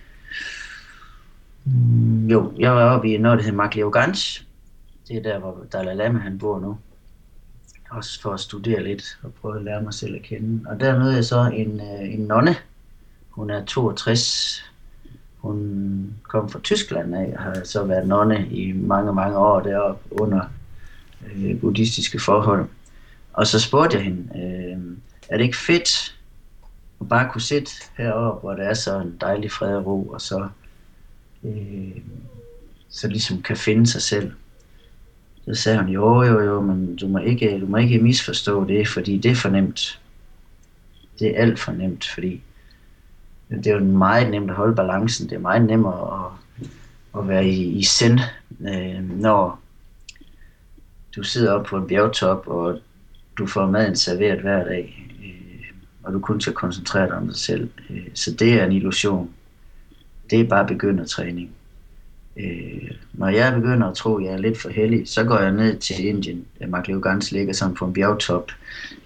mm, 1.66 2.28
jo, 2.28 2.54
jeg 2.60 2.72
var 2.72 2.84
oppe 2.84 3.14
i 3.14 3.18
noget, 3.18 3.38
der 3.38 3.44
hedder 3.44 3.58
Maglioganj. 3.58 4.16
Det 5.08 5.18
er 5.18 5.22
der, 5.22 5.40
hvor 5.40 5.66
Dalai 5.74 5.96
Lama 5.96 6.20
han 6.20 6.38
bor 6.38 6.60
nu. 6.60 6.78
Også 7.90 8.22
for 8.22 8.34
at 8.34 8.40
studere 8.40 8.84
lidt 8.84 9.20
og 9.24 9.34
prøve 9.34 9.58
at 9.58 9.64
lære 9.64 9.82
mig 9.82 9.94
selv 9.94 10.16
at 10.16 10.22
kende. 10.22 10.70
Og 10.70 10.80
der 10.80 11.00
mødte 11.00 11.16
jeg 11.16 11.26
så 11.26 11.52
en, 11.54 11.80
øh, 11.80 12.14
en 12.14 12.20
nonne. 12.20 12.56
Hun 13.30 13.50
er 13.50 13.66
62. 13.66 14.64
Hun 15.38 16.14
kom 16.24 16.50
fra 16.50 16.60
Tyskland 16.60 17.16
af 17.16 17.34
og 17.38 17.44
har 17.44 17.62
så 17.64 17.84
været 17.84 18.08
nonne 18.08 18.48
i 18.48 18.72
mange, 18.72 19.14
mange 19.14 19.38
år 19.38 19.60
deroppe 19.60 20.22
under 20.22 20.42
øh, 21.36 21.60
buddhistiske 21.60 22.20
forhold. 22.20 22.70
Og 23.34 23.48
så 23.48 23.60
spurgte 23.60 23.98
jeg 23.98 24.04
hende, 24.04 24.40
øh, 24.40 24.98
er 25.30 25.38
det 25.38 25.44
ikke 25.44 25.58
fedt 25.58 26.18
at 27.02 27.10
bare 27.10 27.30
kunne 27.32 27.42
sidde 27.42 27.70
heroppe, 27.98 28.40
hvor 28.40 28.54
der 28.54 28.64
er 28.64 28.74
så 28.74 29.00
en 29.00 29.18
dejlig 29.22 29.52
fred 29.52 29.76
og 29.76 29.86
ro, 29.86 30.04
og 30.04 30.22
så, 30.22 30.50
øh, 31.44 32.02
så 32.90 33.08
ligesom 33.08 33.42
kan 33.42 33.58
finde 33.58 33.88
sig 33.88 34.02
selv. 34.02 34.32
Så 35.48 35.56
sagde 35.56 35.80
hun, 35.80 35.90
jo, 35.90 36.24
jo, 36.24 36.40
jo, 36.40 36.62
men 36.62 36.96
du 36.96 37.08
må 37.08 37.18
ikke, 37.18 37.60
du 37.60 37.66
må 37.66 37.78
ikke 37.78 38.00
misforstå 38.00 38.68
det, 38.68 38.88
fordi 38.88 39.18
det 39.18 39.32
er 39.32 39.36
for 39.36 39.50
nemt. 39.50 40.02
Det 41.20 41.28
er 41.28 41.42
alt 41.42 41.60
for 41.60 41.72
nemt, 41.72 42.10
fordi 42.14 42.42
det 43.50 43.68
er 43.68 43.74
jo 43.74 43.84
meget 43.84 44.32
nemt 44.32 44.50
at 44.50 44.56
holde 44.56 44.76
balancen. 44.76 45.30
Det 45.30 45.36
er 45.36 45.40
meget 45.40 45.66
nemmere 45.66 46.26
at, 46.26 46.32
at 47.20 47.28
være 47.28 47.48
i, 47.48 47.64
i 47.64 47.84
send, 47.84 48.20
øh, 48.62 49.20
når 49.20 49.60
du 51.16 51.24
sidder 51.24 51.52
op 51.52 51.66
på 51.66 51.78
en 51.78 51.88
bjergtop, 51.88 52.48
og 52.48 52.80
du 53.38 53.48
får 53.48 53.66
maden 53.66 53.96
serveret 53.96 54.42
hver 54.42 54.64
dag, 54.64 55.10
øh, 55.24 55.74
og 56.04 56.14
du 56.14 56.20
kun 56.20 56.42
skal 56.42 56.54
koncentrere 56.54 57.08
dig 57.08 57.16
om 57.16 57.28
dig 57.28 57.36
selv. 57.36 57.70
Øh, 57.90 58.08
så 58.14 58.32
det 58.32 58.54
er 58.54 58.66
en 58.66 58.72
illusion. 58.72 59.30
Det 60.30 60.40
er 60.40 60.48
bare 60.48 60.68
begyndertræning. 60.68 61.52
Øh, 62.40 62.92
når 63.14 63.28
jeg 63.28 63.54
begynder 63.54 63.88
at 63.88 63.96
tro, 63.96 64.18
at 64.18 64.26
jeg 64.26 64.34
er 64.34 64.38
lidt 64.38 64.62
for 64.62 64.70
heldig, 64.70 65.08
så 65.08 65.24
går 65.24 65.40
jeg 65.40 65.52
ned 65.52 65.78
til 65.78 66.06
Indien. 66.06 66.46
Øh, 66.62 67.02
Gans 67.02 67.32
ligger 67.32 67.54
sådan 67.54 67.76
på 67.76 67.86
en 67.86 67.94
bjergtop. 67.94 68.52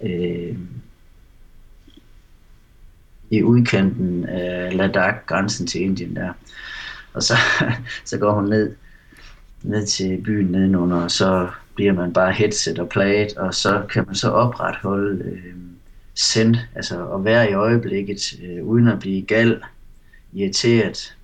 Øh, 0.03 0.57
i 3.31 3.43
udkanten 3.43 4.25
af 4.25 4.77
Ladakh, 4.77 5.17
grænsen 5.25 5.67
til 5.67 5.81
Indien 5.81 6.15
der. 6.15 6.33
Og 7.13 7.23
så, 7.23 7.33
så 8.05 8.17
går 8.17 8.33
hun 8.33 8.49
ned, 8.49 8.75
ned 9.63 9.87
til 9.87 10.21
byen 10.25 10.45
nedenunder, 10.45 10.97
og 10.97 11.11
så 11.11 11.49
bliver 11.75 11.93
man 11.93 12.13
bare 12.13 12.31
headset 12.31 12.79
og 12.79 12.89
plaget, 12.89 13.37
og 13.37 13.53
så 13.53 13.83
kan 13.89 14.03
man 14.05 14.15
så 14.15 14.29
opretholde 14.29 15.23
øh, 15.25 15.53
send, 16.15 16.55
altså 16.75 17.07
at 17.07 17.25
være 17.25 17.49
i 17.49 17.53
øjeblikket, 17.53 18.39
øh, 18.43 18.63
uden 18.63 18.87
at 18.87 18.99
blive 18.99 19.21
gal, 19.21 19.61
irriteret, 20.33 21.17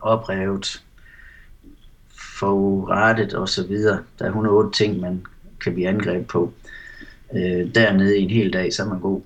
oprevet, 0.00 0.82
forurettet 2.42 3.34
og 3.34 3.48
så 3.48 3.66
videre. 3.66 3.98
Der 4.18 4.24
er 4.24 4.28
108 4.28 4.70
ting, 4.84 5.00
man 5.00 5.22
kan 5.60 5.74
blive 5.74 5.88
angrebet 5.88 6.26
på. 6.26 6.52
Øh, 7.34 7.74
dernede 7.74 8.18
i 8.18 8.22
en 8.22 8.30
hel 8.30 8.52
dag, 8.52 8.72
så 8.72 8.82
er 8.82 8.86
man 8.86 9.00
god. 9.00 9.20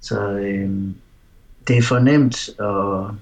Så 0.00 0.30
øh, 0.30 0.70
det 1.68 1.78
er 1.78 1.82
for 1.82 1.98
nemt 1.98 2.48
at, 2.60 3.14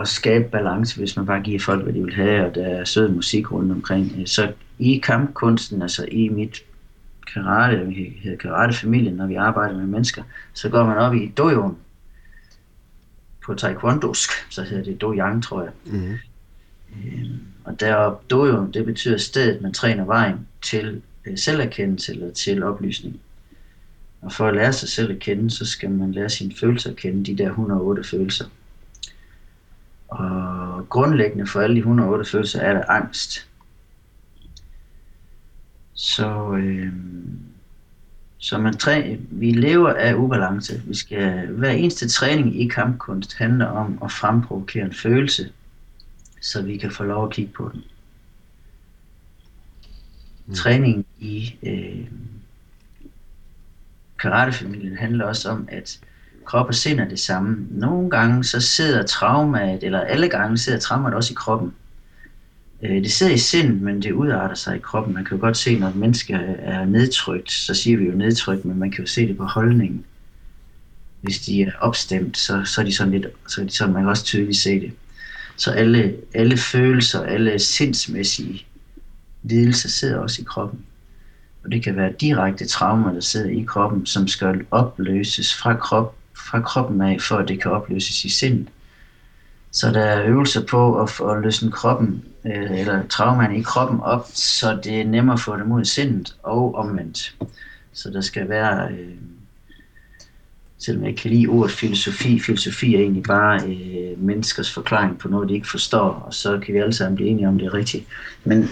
at 0.00 0.08
skabe 0.08 0.48
balance, 0.48 0.98
hvis 0.98 1.16
man 1.16 1.26
bare 1.26 1.42
giver 1.42 1.60
folk, 1.60 1.82
hvad 1.82 1.92
de 1.92 2.04
vil 2.04 2.14
have, 2.14 2.46
og 2.46 2.54
der 2.54 2.66
er 2.66 2.84
sød 2.84 3.08
musik 3.08 3.52
rundt 3.52 3.72
omkring. 3.72 4.12
Øh, 4.18 4.26
så 4.26 4.52
i 4.78 4.98
kampkunsten, 4.98 5.82
altså 5.82 6.06
i 6.12 6.28
mit 6.28 6.62
karate, 7.34 7.86
vi 7.86 8.18
hedder 8.22 8.38
karatefamilien, 8.38 9.16
når 9.16 9.26
vi 9.26 9.34
arbejder 9.34 9.76
med 9.76 9.86
mennesker, 9.86 10.22
så 10.52 10.68
går 10.68 10.84
man 10.84 10.96
op 10.96 11.14
i 11.14 11.32
dojoen 11.36 11.76
på 13.46 13.54
taekwondosk, 13.54 14.30
så 14.50 14.62
hedder 14.62 14.84
det 14.84 15.00
dojang, 15.00 15.42
tror 15.42 15.62
jeg. 15.62 15.72
Mm. 15.84 16.14
Og 17.68 17.80
deroppe, 17.80 18.26
dojoen, 18.30 18.72
det 18.74 18.84
betyder 18.84 19.18
stedet, 19.18 19.62
man 19.62 19.72
træner 19.72 20.04
vejen 20.04 20.48
til 20.62 21.02
øh, 21.26 21.38
selverkendelse 21.38 22.12
eller 22.12 22.32
til 22.32 22.62
oplysning. 22.62 23.20
Og 24.22 24.32
for 24.32 24.48
at 24.48 24.54
lære 24.54 24.72
sig 24.72 24.88
selv 24.88 25.10
at 25.10 25.18
kende, 25.18 25.50
så 25.50 25.66
skal 25.66 25.90
man 25.90 26.12
lære 26.12 26.28
sine 26.28 26.54
følelser 26.60 26.90
at 26.90 26.96
kende, 26.96 27.24
de 27.24 27.38
der 27.38 27.48
108 27.48 28.04
følelser. 28.04 28.44
Og 30.08 30.88
grundlæggende 30.88 31.46
for 31.46 31.60
alle 31.60 31.74
de 31.74 31.78
108 31.78 32.30
følelser 32.30 32.60
er 32.60 32.72
der 32.72 32.90
angst. 32.90 33.48
Så, 35.94 36.56
øh, 36.58 36.92
så 38.38 38.58
man 38.58 38.76
træ, 38.76 39.16
vi 39.30 39.52
lever 39.52 39.92
af 39.92 40.14
ubalance. 40.14 40.82
Vi 40.86 40.94
skal, 40.94 41.46
hver 41.46 41.70
eneste 41.70 42.08
træning 42.08 42.60
i 42.60 42.68
kampkunst 42.68 43.34
handler 43.34 43.66
om 43.66 43.98
at 44.04 44.12
fremprovokere 44.12 44.84
en 44.84 44.94
følelse, 44.94 45.52
så 46.40 46.62
vi 46.62 46.76
kan 46.76 46.90
få 46.90 47.04
lov 47.04 47.24
at 47.24 47.32
kigge 47.32 47.52
på 47.52 47.70
den. 47.72 47.84
Mm. 50.46 50.54
Træning 50.54 51.06
i 51.18 51.54
øh, 51.62 52.06
karatefamilien 54.18 54.96
handler 54.96 55.24
også 55.24 55.50
om, 55.50 55.68
at 55.72 56.00
krop 56.44 56.66
og 56.66 56.74
sind 56.74 57.00
er 57.00 57.08
det 57.08 57.20
samme. 57.20 57.66
Nogle 57.70 58.10
gange 58.10 58.44
så 58.44 58.60
sidder 58.60 59.02
traumaet, 59.02 59.82
eller 59.82 60.00
alle 60.00 60.28
gange 60.28 60.58
sidder 60.58 60.78
traumaet 60.78 61.14
også 61.14 61.32
i 61.32 61.34
kroppen. 61.34 61.74
Øh, 62.82 63.02
det 63.02 63.12
sidder 63.12 63.32
i 63.32 63.38
sind, 63.38 63.80
men 63.80 64.02
det 64.02 64.12
udarter 64.12 64.54
sig 64.54 64.76
i 64.76 64.80
kroppen. 64.80 65.14
Man 65.14 65.24
kan 65.24 65.36
jo 65.36 65.40
godt 65.40 65.56
se, 65.56 65.78
når 65.78 65.88
et 65.88 65.96
menneske 65.96 66.34
er 66.58 66.84
nedtrykt, 66.84 67.52
så 67.52 67.74
siger 67.74 67.96
vi 67.96 68.04
jo 68.04 68.12
nedtrykt, 68.12 68.64
men 68.64 68.78
man 68.78 68.90
kan 68.90 69.04
jo 69.04 69.10
se 69.10 69.28
det 69.28 69.36
på 69.36 69.44
holdningen. 69.44 70.04
Hvis 71.20 71.38
de 71.38 71.62
er 71.62 71.72
opstemt, 71.80 72.38
så, 72.38 72.64
så 72.64 72.80
er 72.80 72.84
de 72.84 72.94
sådan 72.94 73.12
lidt, 73.12 73.26
så 73.48 73.60
er 73.60 73.64
de 73.64 73.70
sådan, 73.70 73.94
man 73.94 74.02
kan 74.02 74.10
også 74.10 74.24
tydeligt 74.24 74.58
se 74.58 74.80
det. 74.80 74.92
Så 75.58 75.70
alle, 75.70 76.16
alle 76.34 76.56
følelser, 76.56 77.22
alle 77.22 77.58
sindsmæssige 77.58 78.66
lidelser 79.42 79.88
sidder 79.88 80.18
også 80.18 80.42
i 80.42 80.44
kroppen. 80.44 80.80
Og 81.64 81.72
det 81.72 81.84
kan 81.84 81.96
være 81.96 82.12
direkte 82.20 82.66
traumer, 82.66 83.12
der 83.12 83.20
sidder 83.20 83.50
i 83.50 83.62
kroppen, 83.62 84.06
som 84.06 84.28
skal 84.28 84.66
opløses 84.70 85.54
fra, 85.54 85.74
krop, 85.74 86.16
fra 86.34 86.60
kroppen 86.60 87.00
af, 87.00 87.20
for 87.20 87.36
at 87.36 87.48
det 87.48 87.62
kan 87.62 87.70
opløses 87.70 88.24
i 88.24 88.28
sindet. 88.28 88.68
Så 89.70 89.90
der 89.90 90.00
er 90.00 90.26
øvelser 90.26 90.66
på 90.66 91.02
at, 91.02 91.20
at 91.30 91.42
løsne 91.42 91.70
kroppen, 91.72 92.24
øh, 92.44 92.78
eller 92.78 93.06
traumaen 93.06 93.56
i 93.56 93.62
kroppen 93.62 94.00
op, 94.00 94.28
så 94.34 94.80
det 94.84 95.00
er 95.00 95.04
nemmere 95.04 95.34
at 95.34 95.40
få 95.40 95.56
dem 95.56 95.72
ud 95.72 95.82
i 95.82 95.84
sindet 95.84 96.36
og 96.42 96.74
omvendt. 96.74 97.34
Så 97.92 98.10
der 98.10 98.20
skal 98.20 98.48
være, 98.48 98.92
øh, 98.92 99.14
selvom 100.78 101.02
jeg 101.02 101.10
ikke 101.10 101.22
kan 101.22 101.30
lide 101.30 101.46
ordet 101.46 101.72
filosofi, 101.72 102.40
filosofi 102.40 102.94
er 102.94 103.00
egentlig 103.00 103.22
bare 103.22 103.62
øh, 103.64 104.22
menneskers 104.22 104.72
forklaring 104.72 105.18
på 105.18 105.28
noget, 105.28 105.48
de 105.48 105.54
ikke 105.54 105.70
forstår, 105.70 106.08
og 106.08 106.34
så 106.34 106.58
kan 106.58 106.74
vi 106.74 106.78
alle 106.78 106.92
sammen 106.92 107.16
blive 107.16 107.30
enige 107.30 107.48
om 107.48 107.58
det 107.58 107.66
er 107.66 107.74
rigtigt. 107.74 108.04
Men 108.44 108.68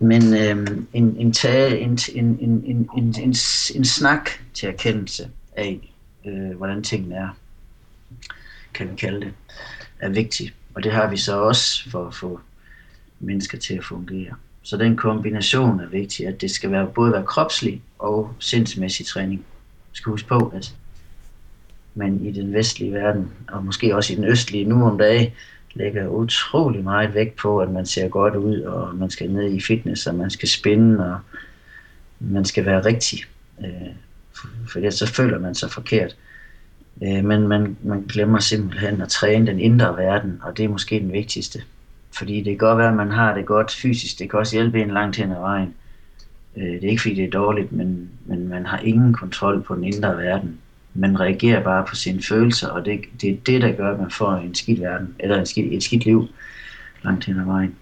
men 0.00 0.34
øh, 0.34 0.78
en, 0.92 1.16
en, 1.18 1.32
tage, 1.32 1.78
en, 1.78 1.98
en, 2.14 2.24
en, 2.40 2.64
en, 2.66 2.88
en, 2.96 3.14
en, 3.20 3.34
en 3.74 3.84
snak 3.84 4.30
til 4.54 4.68
erkendelse 4.68 5.28
af, 5.56 5.94
øh, 6.26 6.56
hvordan 6.56 6.82
tingene 6.82 7.14
er, 7.14 7.28
kan 8.74 8.90
vi 8.90 8.96
kalde 8.96 9.20
det, 9.20 9.32
er 9.98 10.08
vigtig. 10.08 10.54
Og 10.74 10.84
det 10.84 10.92
har 10.92 11.10
vi 11.10 11.16
så 11.16 11.40
også 11.40 11.90
for 11.90 12.06
at 12.06 12.14
få 12.14 12.40
mennesker 13.20 13.58
til 13.58 13.74
at 13.74 13.84
fungere. 13.84 14.34
Så 14.62 14.76
den 14.76 14.96
kombination 14.96 15.80
er 15.80 15.88
vigtig, 15.88 16.26
at 16.26 16.40
det 16.40 16.50
skal 16.50 16.70
være 16.70 16.86
både 16.94 17.12
være 17.12 17.26
kropslig 17.26 17.82
og 17.98 18.34
sindsmæssig 18.38 19.06
træning 19.06 19.44
skal 19.92 20.10
huske 20.10 20.28
på, 20.28 20.52
at 20.56 20.74
man 21.98 22.24
i 22.24 22.32
den 22.32 22.52
vestlige 22.52 22.92
verden, 22.92 23.32
og 23.48 23.64
måske 23.64 23.96
også 23.96 24.12
i 24.12 24.16
den 24.16 24.24
østlige 24.24 24.64
nu 24.64 24.84
om 24.84 24.98
dagen, 24.98 25.30
lægger 25.74 26.08
utrolig 26.08 26.84
meget 26.84 27.14
vægt 27.14 27.36
på, 27.36 27.58
at 27.58 27.70
man 27.70 27.86
ser 27.86 28.08
godt 28.08 28.34
ud, 28.34 28.60
og 28.60 28.94
man 28.94 29.10
skal 29.10 29.30
ned 29.30 29.50
i 29.50 29.60
fitness, 29.60 30.06
og 30.06 30.14
man 30.14 30.30
skal 30.30 30.48
spinde, 30.48 31.12
og 31.12 31.18
man 32.20 32.44
skal 32.44 32.66
være 32.66 32.84
rigtig. 32.84 33.18
Øh, 33.60 33.90
for 34.68 34.90
så 34.90 35.06
føler 35.06 35.38
man 35.38 35.54
sig 35.54 35.70
forkert. 35.70 36.16
Øh, 37.02 37.24
men 37.24 37.48
man, 37.48 37.76
man 37.82 38.02
glemmer 38.08 38.38
simpelthen 38.38 39.00
at 39.00 39.08
træne 39.08 39.46
den 39.46 39.60
indre 39.60 39.96
verden, 39.96 40.40
og 40.42 40.56
det 40.56 40.64
er 40.64 40.68
måske 40.68 41.00
den 41.00 41.12
vigtigste. 41.12 41.62
Fordi 42.18 42.36
det 42.36 42.44
kan 42.44 42.56
godt 42.56 42.78
være, 42.78 42.88
at 42.88 42.96
man 42.96 43.10
har 43.10 43.34
det 43.34 43.46
godt 43.46 43.70
fysisk, 43.70 44.18
det 44.18 44.30
kan 44.30 44.38
også 44.38 44.56
hjælpe 44.56 44.82
en 44.82 44.90
langt 44.90 45.16
hen 45.16 45.32
ad 45.32 45.40
vejen. 45.40 45.74
Øh, 46.56 46.64
det 46.64 46.84
er 46.84 46.90
ikke 46.90 47.02
fordi 47.02 47.14
det 47.14 47.24
er 47.24 47.30
dårligt, 47.30 47.72
men, 47.72 48.10
men 48.26 48.48
man 48.48 48.66
har 48.66 48.78
ingen 48.78 49.14
kontrol 49.14 49.62
på 49.62 49.74
den 49.74 49.84
indre 49.84 50.16
verden. 50.16 50.58
Man 50.94 51.20
reagerer 51.20 51.62
bare 51.62 51.84
på 51.88 51.94
sine 51.94 52.22
følelser, 52.22 52.68
og 52.68 52.84
det, 52.84 53.00
det 53.20 53.30
er 53.30 53.36
det, 53.46 53.62
der 53.62 53.72
gør, 53.72 53.92
at 53.92 54.00
man 54.00 54.10
får 54.10 54.32
en 54.32 54.54
skidt 54.54 54.80
verden, 54.80 55.14
eller 55.18 55.40
en 55.40 55.46
skidt, 55.46 55.72
et 55.72 55.82
skidt 55.82 56.04
liv 56.04 56.28
langt 57.04 57.24
hen 57.24 57.40
ad 57.40 57.44
vejen. 57.44 57.76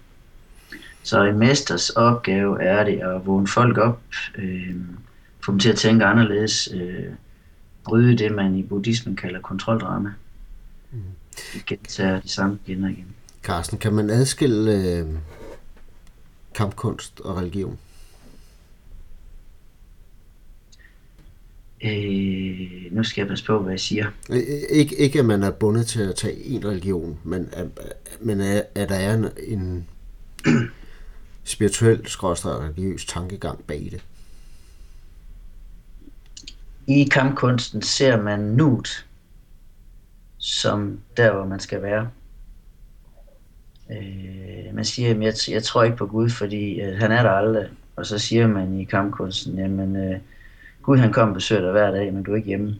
Så 1.03 1.23
en 1.23 1.39
mesters 1.39 1.89
opgave 1.89 2.63
er 2.63 2.83
det 2.83 2.99
at 2.99 3.25
vågne 3.25 3.47
folk 3.47 3.77
op, 3.77 4.01
øh, 4.35 4.75
få 5.45 5.51
dem 5.51 5.59
til 5.59 5.69
at 5.69 5.75
tænke 5.75 6.05
anderledes, 6.05 6.69
øh, 6.73 7.05
bryde 7.83 8.17
det, 8.17 8.31
man 8.31 8.55
i 8.55 8.63
buddhismen 8.63 9.15
kalder 9.15 9.39
kontroldrama. 9.41 10.09
Mm. 10.91 10.99
Gentager 11.67 12.19
det 12.19 12.31
samme 12.31 12.59
igen 12.65 12.83
og 12.83 12.89
igen. 12.89 13.05
Carsten, 13.43 13.77
kan 13.77 13.93
man 13.93 14.09
adskille 14.09 14.71
øh, 14.71 15.05
kampkunst 16.55 17.19
og 17.19 17.37
religion? 17.37 17.77
Øh, 21.83 22.91
nu 22.91 23.03
skal 23.03 23.21
jeg 23.21 23.27
passe 23.27 23.45
på, 23.45 23.59
hvad 23.59 23.71
jeg 23.71 23.79
siger. 23.79 24.05
Ikke, 24.69 24.95
ikke 24.95 25.19
at 25.19 25.25
man 25.25 25.43
er 25.43 25.51
bundet 25.51 25.87
til 25.87 26.01
at 26.01 26.15
tage 26.15 26.43
en 26.43 26.65
religion, 26.65 27.19
men, 27.23 27.49
at, 27.53 27.67
men 28.19 28.41
at, 28.41 28.63
at 28.75 28.89
der 28.89 28.95
er 28.95 29.13
en, 29.13 29.25
en 29.47 29.87
spirituel, 31.43 32.07
skråstrej 32.07 32.53
religiøs 32.53 33.05
tankegang 33.05 33.63
bag 33.67 33.89
det. 33.91 34.03
I 36.87 37.03
kampkunsten 37.03 37.81
ser 37.81 38.21
man 38.21 38.39
nuet 38.39 39.05
som 40.37 40.99
der, 41.17 41.33
hvor 41.33 41.45
man 41.45 41.59
skal 41.59 41.81
være. 41.81 42.09
Øh, 43.91 44.75
man 44.75 44.85
siger, 44.85 45.09
at 45.09 45.21
jeg, 45.21 45.33
jeg 45.47 45.63
tror 45.63 45.83
ikke 45.83 45.97
på 45.97 46.07
Gud, 46.07 46.29
fordi 46.29 46.81
øh, 46.81 46.97
han 46.97 47.11
er 47.11 47.23
der 47.23 47.29
aldrig. 47.29 47.69
Og 47.95 48.05
så 48.05 48.19
siger 48.19 48.47
man 48.47 48.79
i 48.79 48.83
kampkunsten, 48.83 49.57
jamen 49.59 49.95
øh, 49.95 50.19
Gud 50.87 50.97
han 50.97 51.13
kommer 51.13 51.31
og 51.31 51.35
besøger 51.35 51.61
dig 51.61 51.71
hver 51.71 51.91
dag, 51.91 52.13
men 52.13 52.23
du 52.23 52.31
er 52.31 52.35
ikke 52.35 52.47
hjemme. 52.47 52.79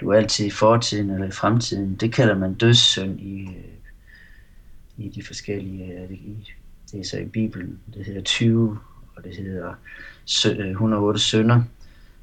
Du 0.00 0.08
er 0.08 0.16
altid 0.16 0.46
i 0.46 0.50
fortiden 0.50 1.10
eller 1.10 1.26
i 1.26 1.30
fremtiden. 1.30 1.96
Det 1.96 2.12
kalder 2.12 2.38
man 2.38 2.54
dødssynd 2.54 3.20
i, 3.20 3.42
øh, 3.42 5.04
i 5.04 5.08
de 5.08 5.22
forskellige, 5.22 5.84
øh, 5.84 6.10
i, 6.12 6.52
det 6.92 7.00
er 7.00 7.04
så 7.04 7.18
i 7.18 7.24
Bibelen, 7.24 7.78
det 7.94 8.04
hedder 8.04 8.20
20, 8.20 8.78
og 9.16 9.24
det 9.24 9.36
hedder 9.36 9.74
108 10.70 11.16
øh, 11.16 11.20
sønder. 11.20 11.62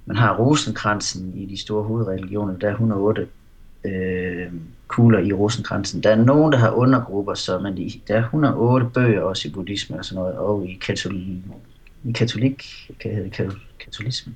Man 0.06 0.18
har 0.18 0.38
rosenkransen 0.38 1.34
i 1.38 1.46
de 1.46 1.58
store 1.58 1.84
hovedreligioner, 1.84 2.58
der 2.58 2.68
er 2.68 2.72
108 2.72 3.28
øh, 3.86 4.52
kugler 4.88 5.20
i 5.20 5.34
rosenkransen. 5.34 6.04
Der 6.04 6.10
er 6.10 6.24
nogen, 6.24 6.52
der 6.52 6.58
har 6.58 6.72
undergrupper, 6.72 7.34
så 7.34 7.60
man 7.60 7.78
de, 7.78 7.92
der 8.08 8.16
er 8.16 8.24
108 8.24 8.90
bøger 8.94 9.22
også 9.22 9.48
i 9.48 9.52
buddhisme 9.52 9.98
og 9.98 10.06
sådan 10.06 10.24
noget, 10.24 10.38
og 10.38 10.68
i, 10.68 10.74
katolik, 10.74 11.44
i 12.04 12.12
katolik, 12.12 12.90
kan 13.00 13.16
hedde 13.16 13.52
katolismen. 13.80 14.36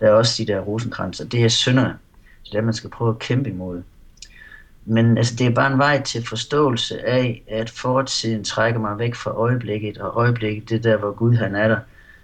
Der 0.00 0.06
er 0.06 0.12
også 0.12 0.42
de 0.42 0.52
der 0.52 0.60
rosenkranser. 0.60 1.24
Det 1.24 1.44
er 1.44 1.48
synderne. 1.48 1.98
Det 2.44 2.50
er 2.50 2.56
det, 2.56 2.64
man 2.64 2.74
skal 2.74 2.90
prøve 2.90 3.10
at 3.10 3.18
kæmpe 3.18 3.50
imod. 3.50 3.82
Men 4.84 5.18
altså, 5.18 5.34
det 5.36 5.46
er 5.46 5.50
bare 5.50 5.72
en 5.72 5.78
vej 5.78 6.02
til 6.02 6.26
forståelse 6.26 7.06
af, 7.06 7.42
at 7.48 7.70
fortiden 7.70 8.44
trækker 8.44 8.80
mig 8.80 8.98
væk 8.98 9.14
fra 9.14 9.30
øjeblikket, 9.30 9.98
og 9.98 10.12
øjeblikket, 10.16 10.68
det 10.68 10.76
er 10.76 10.90
der, 10.90 10.96
hvor 10.96 11.12
Gud 11.12 11.34
han 11.34 11.54
er 11.54 11.68
der. 11.68 11.78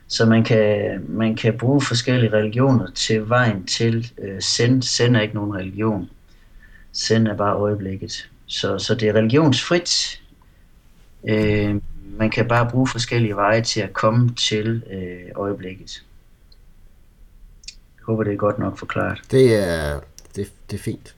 Så 0.09 0.27
man 0.27 0.45
kan, 0.45 1.01
man 1.09 1.37
kan 1.37 1.59
bruge 1.59 1.81
forskellige 1.81 2.33
religioner 2.33 2.91
til 2.91 3.29
vejen 3.29 3.67
til 3.67 4.13
øh, 4.19 4.43
send. 4.43 4.83
Send 4.83 5.17
er 5.17 5.21
ikke 5.21 5.35
nogen 5.35 5.55
religion. 5.55 6.11
Send 6.93 7.29
er 7.29 7.37
bare 7.37 7.57
øjeblikket. 7.57 8.31
Så, 8.47 8.79
så 8.79 8.95
det 8.95 9.09
er 9.09 9.13
religionsfrit. 9.13 10.23
Øh, 11.29 11.81
man 12.19 12.31
kan 12.31 12.49
bare 12.49 12.71
bruge 12.71 12.89
forskellige 12.89 13.37
veje 13.37 13.63
til 13.63 13.81
at 13.81 13.93
komme 13.93 14.35
til 14.35 14.83
øh, 14.93 15.31
øjeblikket. 15.37 16.03
Jeg 18.07 18.13
håber, 18.13 18.25
det 18.25 18.33
er 18.33 18.37
godt 18.37 18.59
nok 18.59 18.79
forklaret. 18.79 19.19
Det 19.31 19.55
er, 19.55 20.01
det, 20.37 20.53
det 20.71 20.77
er 20.77 20.83
fint. 20.83 21.17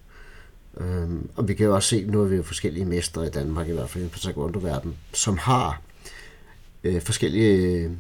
Øhm, 0.76 1.30
og 1.36 1.48
vi 1.48 1.54
kan 1.54 1.66
jo 1.66 1.74
også 1.74 1.88
se, 1.88 2.04
nu 2.04 2.22
er 2.22 2.26
vi 2.26 2.36
jo 2.36 2.42
forskellige 2.42 2.84
mestre 2.84 3.26
i 3.26 3.30
Danmark, 3.30 3.68
i 3.68 3.72
hvert 3.72 3.90
fald 3.90 4.08
på 4.08 4.18
taekwondo-verden, 4.18 4.96
som 5.12 5.38
har 5.38 5.80
øh, 6.84 7.02
forskellige 7.02 7.90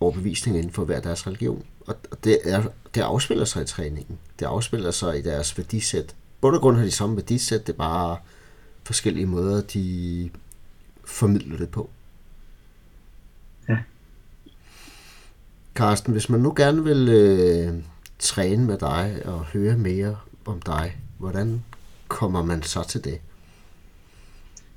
overbevisninger 0.00 0.58
inden 0.58 0.72
for 0.72 0.84
hver 0.84 1.00
deres 1.00 1.26
religion. 1.26 1.64
Og 1.86 1.96
det, 2.24 2.38
er, 2.44 2.62
det 2.94 3.00
afspiller 3.00 3.44
sig 3.44 3.62
i 3.62 3.66
træningen. 3.66 4.18
Det 4.38 4.46
afspiller 4.46 4.90
sig 4.90 5.18
i 5.18 5.22
deres 5.22 5.58
værdisæt. 5.58 6.14
Både 6.40 6.58
grund 6.58 6.76
har 6.76 6.84
de 6.84 6.90
samme 6.90 7.16
værdisæt, 7.16 7.66
det 7.66 7.72
er 7.72 7.76
bare 7.76 8.16
forskellige 8.84 9.26
måder, 9.26 9.60
de 9.62 10.30
formidler 11.04 11.56
det 11.56 11.68
på. 11.68 11.90
Ja. 13.68 13.78
Karsten, 15.74 16.12
hvis 16.12 16.28
man 16.28 16.40
nu 16.40 16.52
gerne 16.56 16.84
vil 16.84 17.08
øh, 17.08 17.74
træne 18.18 18.64
med 18.64 18.78
dig 18.78 19.22
og 19.24 19.44
høre 19.44 19.76
mere 19.76 20.16
om 20.44 20.60
dig, 20.60 20.96
hvordan 21.18 21.64
kommer 22.08 22.42
man 22.44 22.62
så 22.62 22.88
til 22.88 23.04
det? 23.04 23.20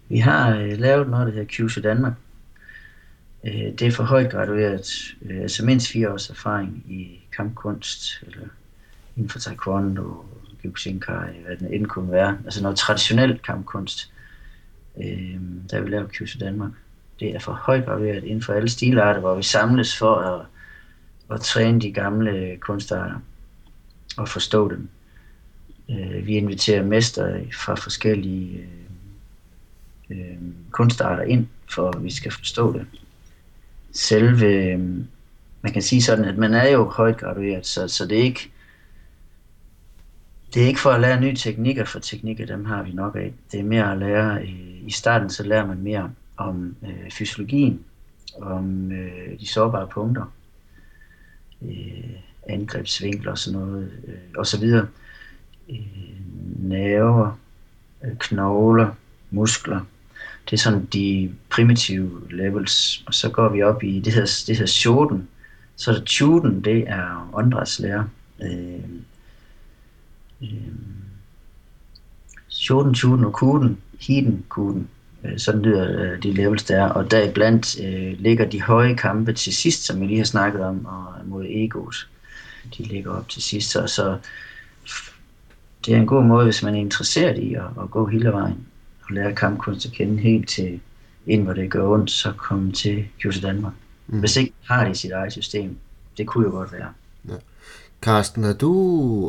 Vi 0.09 0.17
har 0.17 0.55
øh, 0.55 0.79
lavet 0.79 1.09
noget, 1.09 1.27
der 1.27 1.33
hedder 1.33 1.47
QC 1.47 1.83
Danmark. 1.83 2.13
Øh, 3.43 3.53
det 3.53 3.81
er 3.81 3.91
for 3.91 4.03
højt 4.03 4.31
gradueret, 4.31 5.15
øh, 5.21 5.41
altså 5.41 5.65
mindst 5.65 5.91
fire 5.91 6.13
års 6.13 6.29
erfaring 6.29 6.83
i 6.89 7.19
kampkunst, 7.35 8.23
eller 8.27 8.47
inden 9.15 9.29
for 9.29 9.39
taekwondo, 9.39 10.25
gyuxinkai, 10.61 11.41
hvad 11.45 11.57
den 11.57 11.73
end 11.73 11.85
kunne 11.85 12.11
være. 12.11 12.37
Altså 12.45 12.63
noget 12.63 12.77
traditionel 12.77 13.39
kampkunst, 13.39 14.11
øh, 14.97 15.39
der 15.71 15.81
vi 15.81 15.89
laver 15.89 16.07
QC 16.07 16.39
Danmark. 16.39 16.71
Det 17.19 17.35
er 17.35 17.39
for 17.39 17.51
højt 17.51 17.85
gradueret 17.85 18.23
inden 18.23 18.41
for 18.41 18.53
alle 18.53 18.69
stilarter, 18.69 19.19
hvor 19.19 19.35
vi 19.35 19.43
samles 19.43 19.97
for 19.97 20.15
at, 20.15 20.45
at 21.31 21.41
træne 21.41 21.81
de 21.81 21.91
gamle 21.91 22.57
kunstarter 22.57 23.19
og 24.17 24.29
forstå 24.29 24.69
dem. 24.69 24.89
Øh, 25.89 26.25
vi 26.27 26.33
inviterer 26.33 26.83
mester 26.83 27.39
fra 27.53 27.75
forskellige 27.75 28.67
øh, 30.09 30.17
øh, 30.17 30.37
kunstarter 30.71 31.23
ind, 31.23 31.47
for 31.69 31.89
at 31.89 32.03
vi 32.03 32.11
skal 32.11 32.31
forstå 32.31 32.73
det. 32.73 32.85
Selve, 33.91 34.45
øh, 34.45 34.79
man 35.61 35.73
kan 35.73 35.81
sige 35.81 36.01
sådan, 36.01 36.25
at 36.25 36.37
man 36.37 36.53
er 36.53 36.69
jo 36.69 36.89
højt 36.89 37.17
gradueret, 37.17 37.65
så, 37.65 37.87
så 37.87 38.05
det 38.05 38.19
er 38.19 38.23
ikke 38.23 38.51
det 40.53 40.63
er 40.63 40.67
ikke 40.67 40.79
for 40.79 40.89
at 40.89 41.01
lære 41.01 41.21
nye 41.21 41.35
teknikker, 41.35 41.85
for 41.85 41.99
teknikker 41.99 42.45
dem 42.45 42.65
har 42.65 42.83
vi 42.83 42.91
nok 42.91 43.15
af. 43.15 43.33
Det 43.51 43.59
er 43.59 43.63
mere 43.63 43.91
at 43.91 43.97
lære, 43.97 44.41
øh, 44.41 44.87
i 44.87 44.91
starten 44.91 45.29
så 45.29 45.43
lærer 45.43 45.65
man 45.65 45.77
mere 45.77 46.11
om 46.37 46.75
øh, 46.83 47.11
fysiologien, 47.11 47.83
om 48.41 48.91
øh, 48.91 49.39
de 49.39 49.47
sårbare 49.47 49.87
punkter, 49.87 50.33
øh, 51.61 52.28
angrebsvinkler 52.49 53.31
og 53.31 53.37
sådan 53.37 53.59
noget, 53.59 53.91
øh, 54.07 54.13
og 54.37 54.47
så 54.47 54.59
videre 54.59 54.87
øh, 55.69 55.77
nerver, 56.59 57.39
øh, 58.03 58.17
knogler, 58.19 58.91
muskler. 59.31 59.79
Det 60.45 60.53
er 60.53 60.57
sådan 60.57 60.85
de 60.85 61.31
primitive 61.49 62.21
levels. 62.31 63.03
Og 63.07 63.13
så 63.13 63.29
går 63.29 63.49
vi 63.49 63.63
op 63.63 63.83
i 63.83 63.99
det 63.99 64.13
hedder, 64.13 64.43
det 64.47 64.55
hedder 64.55 64.71
shoten. 64.71 65.27
Så 65.75 65.91
er 65.91 65.95
der 65.95 66.61
det 66.61 66.89
er 66.89 67.37
Andras 67.37 67.79
lære. 67.79 68.09
Øh, 68.41 68.79
øh, 70.41 70.49
shoten, 72.47 72.93
tuden 72.93 73.25
og 73.25 73.33
kuden, 73.33 73.77
hiden, 73.99 74.45
kuden. 74.49 74.89
Øh, 75.23 75.39
sådan 75.39 75.61
lyder 75.61 76.01
øh, 76.01 76.23
de 76.23 76.33
levels 76.33 76.63
der. 76.63 76.83
Og 76.83 77.11
deriblandt 77.11 77.81
øh, 77.83 78.19
ligger 78.19 78.45
de 78.45 78.61
høje 78.61 78.95
kampe 78.95 79.33
til 79.33 79.55
sidst, 79.55 79.85
som 79.85 80.01
vi 80.01 80.05
lige 80.05 80.17
har 80.17 80.25
snakket 80.25 80.61
om, 80.61 80.85
og 80.85 81.13
mod 81.25 81.45
egos. 81.49 82.09
De 82.77 82.83
ligger 82.83 83.11
op 83.11 83.29
til 83.29 83.41
sidst. 83.41 83.71
Så, 83.71 83.87
så 83.87 84.17
det 85.85 85.93
er 85.93 85.97
en 85.97 86.07
god 86.07 86.23
måde, 86.23 86.43
hvis 86.43 86.63
man 86.63 86.75
er 86.75 86.79
interesseret 86.79 87.37
i 87.37 87.53
at, 87.53 87.63
at 87.81 87.91
gå 87.91 88.05
hele 88.05 88.31
vejen 88.31 88.67
og 89.03 89.15
lære 89.15 89.35
kampkunst 89.35 89.85
at 89.85 89.91
kende 89.91 90.21
helt 90.21 90.49
til 90.49 90.79
ind, 91.27 91.43
hvor 91.43 91.53
det 91.53 91.71
gør 91.71 91.87
ondt, 91.87 92.11
så 92.11 92.31
komme 92.37 92.71
til 92.71 93.05
Kjose 93.21 93.41
Danmark. 93.41 93.73
Mm. 94.07 94.19
Hvis 94.19 94.37
ikke 94.37 94.53
har 94.63 94.87
de 94.87 94.95
sit 94.95 95.11
eget 95.11 95.31
system, 95.31 95.77
det 96.17 96.27
kunne 96.27 96.45
jo 96.45 96.51
godt 96.51 96.71
være. 96.71 96.87
Ja. 97.29 97.33
Carsten, 98.01 98.43
har 98.43 98.53
du 98.53 98.73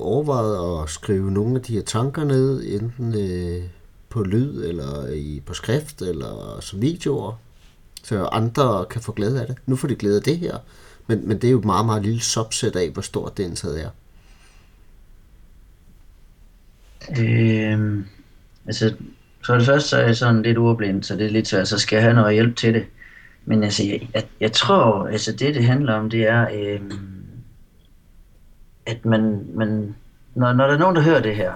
overvejet 0.03 0.83
at 0.83 0.91
skrive 0.91 1.31
nogle 1.31 1.57
af 1.57 1.63
de 1.63 1.73
her 1.73 1.83
tanker 1.83 2.25
ned, 2.25 2.81
enten 2.81 3.15
øh, 3.15 3.63
på 4.09 4.23
lyd, 4.23 4.65
eller 4.65 5.09
i, 5.09 5.43
på 5.47 5.55
skrift, 5.55 6.03
eller 6.03 6.59
som 6.61 6.83
videoer, 6.83 7.33
så 8.03 8.25
andre 8.25 8.87
kan 8.91 9.01
få 9.01 9.13
glæde 9.13 9.41
af 9.41 9.47
det? 9.47 9.57
Nu 9.67 9.77
får 9.77 9.89
de 9.89 9.95
glæde 9.95 10.17
af 10.17 10.23
det 10.23 10.39
her, 10.39 10.59
men, 11.11 11.29
men 11.29 11.39
det 11.39 11.45
er 11.45 11.51
jo 11.53 11.59
et 11.59 11.65
meget, 11.65 11.87
meget 11.87 12.03
lille 12.03 12.21
subset 12.21 12.77
af, 12.77 12.91
hvor 12.91 13.03
stort 13.03 13.37
det 13.37 13.45
indtaget 13.45 13.85
er. 13.85 13.91
Øhm, 17.21 18.07
altså, 18.67 18.95
for 19.47 19.55
det 19.55 19.67
første 19.67 19.89
så 19.89 19.97
er 19.97 20.07
jeg 20.07 20.17
sådan 20.17 20.43
lidt 20.43 20.59
ordblind, 20.59 21.03
så 21.03 21.17
det 21.17 21.27
er 21.27 21.31
lidt 21.31 21.49
svært, 21.49 21.69
så 21.69 21.79
skal 21.79 21.97
jeg 21.97 22.03
have 22.03 22.15
noget 22.15 22.35
hjælp 22.35 22.57
til 22.57 22.75
det. 22.75 22.87
Men 23.45 23.65
altså, 23.65 23.85
jeg, 23.85 24.09
jeg, 24.15 24.25
jeg 24.41 24.53
tror, 24.53 25.07
altså 25.07 25.33
det 25.33 25.55
det 25.55 25.65
handler 25.65 25.95
om, 25.95 26.11
det 26.11 26.29
er, 26.29 26.49
øhm, 26.53 26.93
at 28.87 29.05
man, 29.05 29.47
man 29.55 29.95
når, 30.35 30.53
når 30.53 30.67
der 30.67 30.75
er 30.75 30.79
nogen, 30.79 30.97
der 30.97 31.03
hører 31.03 31.23
det 31.23 31.37
her, 31.37 31.53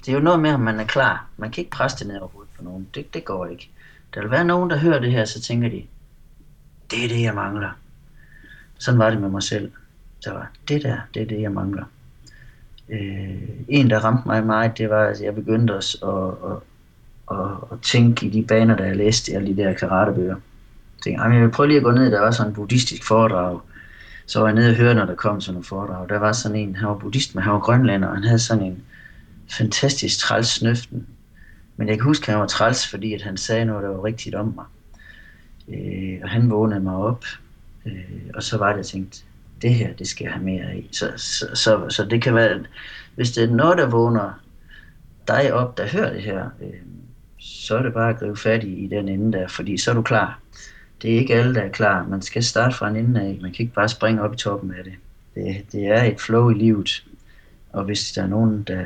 det 0.00 0.08
er 0.08 0.12
jo 0.12 0.20
noget 0.22 0.40
med, 0.40 0.52
om 0.52 0.60
man 0.60 0.80
er 0.80 0.84
klar. 0.84 1.26
Man 1.36 1.50
kan 1.50 1.60
ikke 1.60 1.70
presse 1.70 1.98
det 1.98 2.06
ned 2.06 2.18
over 2.18 2.28
hovedet 2.28 2.50
på 2.56 2.64
nogen. 2.64 2.88
Det, 2.94 3.14
det 3.14 3.24
går 3.24 3.46
ikke. 3.46 3.70
Der 4.14 4.20
vil 4.20 4.30
være 4.30 4.44
nogen, 4.44 4.70
der 4.70 4.76
hører 4.76 5.00
det 5.00 5.12
her, 5.12 5.24
så 5.24 5.40
tænker 5.40 5.68
de, 5.68 5.82
det 6.90 7.04
er 7.04 7.08
det, 7.08 7.22
jeg 7.22 7.34
mangler. 7.34 7.70
Sådan 8.78 8.98
var 8.98 9.10
det 9.10 9.20
med 9.20 9.28
mig 9.28 9.42
selv. 9.42 9.70
Så 10.20 10.32
var 10.32 10.50
det 10.68 10.82
der, 10.82 10.96
det 11.14 11.22
er 11.22 11.26
det, 11.26 11.40
jeg 11.40 11.52
mangler. 11.52 11.84
Øh, 12.88 13.42
en, 13.68 13.90
der 13.90 13.98
ramte 13.98 14.22
mig 14.28 14.46
meget, 14.46 14.78
det 14.78 14.90
var, 14.90 15.04
at 15.04 15.20
jeg 15.20 15.34
begyndte 15.34 15.74
at, 15.74 15.96
at, 16.02 16.10
at, 16.50 16.56
at, 17.30 17.50
at 17.72 17.78
tænke 17.82 18.26
i 18.26 18.30
de 18.30 18.42
baner, 18.42 18.76
der 18.76 18.84
jeg 18.84 18.96
læste 18.96 19.32
alle 19.32 19.56
de 19.56 19.62
der 19.62 19.72
karatebøger. 19.74 20.36
Jeg 20.36 21.02
tænkte, 21.02 21.24
jeg 21.24 21.42
vil 21.42 21.50
prøve 21.50 21.66
lige 21.66 21.76
at 21.76 21.84
gå 21.84 21.90
ned, 21.90 22.10
der 22.10 22.20
var 22.20 22.30
sådan 22.30 22.50
en 22.50 22.54
buddhistisk 22.54 23.04
foredrag. 23.04 23.60
Så 24.26 24.40
var 24.40 24.46
jeg 24.46 24.54
nede 24.54 24.70
og 24.70 24.76
høre, 24.76 24.94
når 24.94 25.04
der 25.04 25.14
kom 25.14 25.40
sådan 25.40 25.58
en 25.58 25.64
foredrag. 25.64 26.08
Der 26.08 26.18
var 26.18 26.32
sådan 26.32 26.56
en, 26.56 26.76
han 26.76 26.88
var 26.88 26.94
buddhist, 26.94 27.34
men 27.34 27.44
han 27.44 27.52
var 27.52 27.58
grønlander, 27.58 28.08
og 28.08 28.14
han 28.14 28.24
havde 28.24 28.38
sådan 28.38 28.64
en 28.64 28.82
fantastisk 29.50 30.18
træls 30.18 30.48
snøften. 30.48 31.06
Men 31.76 31.88
jeg 31.88 31.96
kan 31.96 32.04
huske, 32.04 32.24
at 32.24 32.32
han 32.32 32.40
var 32.40 32.46
træls, 32.46 32.90
fordi 32.90 33.14
at 33.14 33.22
han 33.22 33.36
sagde 33.36 33.64
noget, 33.64 33.82
der 33.82 33.88
var 33.88 34.04
rigtigt 34.04 34.34
om 34.34 34.54
mig. 34.54 34.64
Øh, 35.68 36.18
og 36.22 36.28
han 36.28 36.50
vågnede 36.50 36.80
mig 36.80 36.94
op, 36.94 37.24
øh, 37.86 38.30
og 38.34 38.42
så 38.42 38.58
var 38.58 38.68
det, 38.68 38.76
jeg 38.76 38.86
tænkte, 38.86 39.18
det 39.62 39.74
her, 39.74 39.92
det 39.92 40.08
skal 40.08 40.24
jeg 40.24 40.32
have 40.32 40.44
mere 40.44 40.78
i. 40.78 40.88
Så, 40.92 41.12
så, 41.16 41.46
så, 41.54 41.86
så 41.88 42.04
det 42.04 42.22
kan 42.22 42.34
være, 42.34 42.64
hvis 43.14 43.32
det 43.32 43.44
er 43.44 43.54
noget, 43.54 43.78
der 43.78 43.88
vågner 43.88 44.42
dig 45.28 45.52
op, 45.52 45.78
der 45.78 45.88
hører 45.88 46.12
det 46.12 46.22
her, 46.22 46.50
øh, 46.62 46.68
så 47.38 47.78
er 47.78 47.82
det 47.82 47.92
bare 47.92 48.10
at 48.10 48.18
gribe 48.18 48.36
fat 48.36 48.64
i, 48.64 48.84
i 48.84 48.88
den 48.88 49.08
ende 49.08 49.38
der, 49.38 49.48
fordi 49.48 49.78
så 49.78 49.90
er 49.90 49.94
du 49.94 50.02
klar. 50.02 50.40
Det 51.02 51.14
er 51.14 51.18
ikke 51.18 51.34
alle, 51.34 51.54
der 51.54 51.60
er 51.60 51.68
klar. 51.68 52.06
Man 52.06 52.22
skal 52.22 52.44
starte 52.44 52.76
fra 52.76 52.88
en 52.88 52.96
ende 52.96 53.20
af. 53.20 53.38
Man 53.42 53.52
kan 53.52 53.62
ikke 53.62 53.74
bare 53.74 53.88
springe 53.88 54.22
op 54.22 54.34
i 54.34 54.36
toppen 54.36 54.74
af 54.74 54.84
det. 54.84 54.92
Det, 55.34 55.72
det 55.72 55.86
er 55.86 56.02
et 56.02 56.20
flow 56.20 56.50
i 56.50 56.54
livet. 56.54 57.04
Og 57.72 57.84
hvis 57.84 58.12
der 58.12 58.22
er 58.22 58.26
nogen, 58.26 58.62
der 58.62 58.84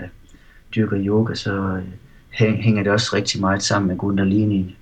dyrker 0.75 0.99
yoga, 1.01 1.35
så 1.35 1.83
øh, 2.41 2.55
hænger 2.55 2.83
det 2.83 2.93
også 2.93 3.17
rigtig 3.17 3.41
meget 3.41 3.63
sammen 3.63 3.89
med 3.89 3.97
Kundalini. 3.97 4.77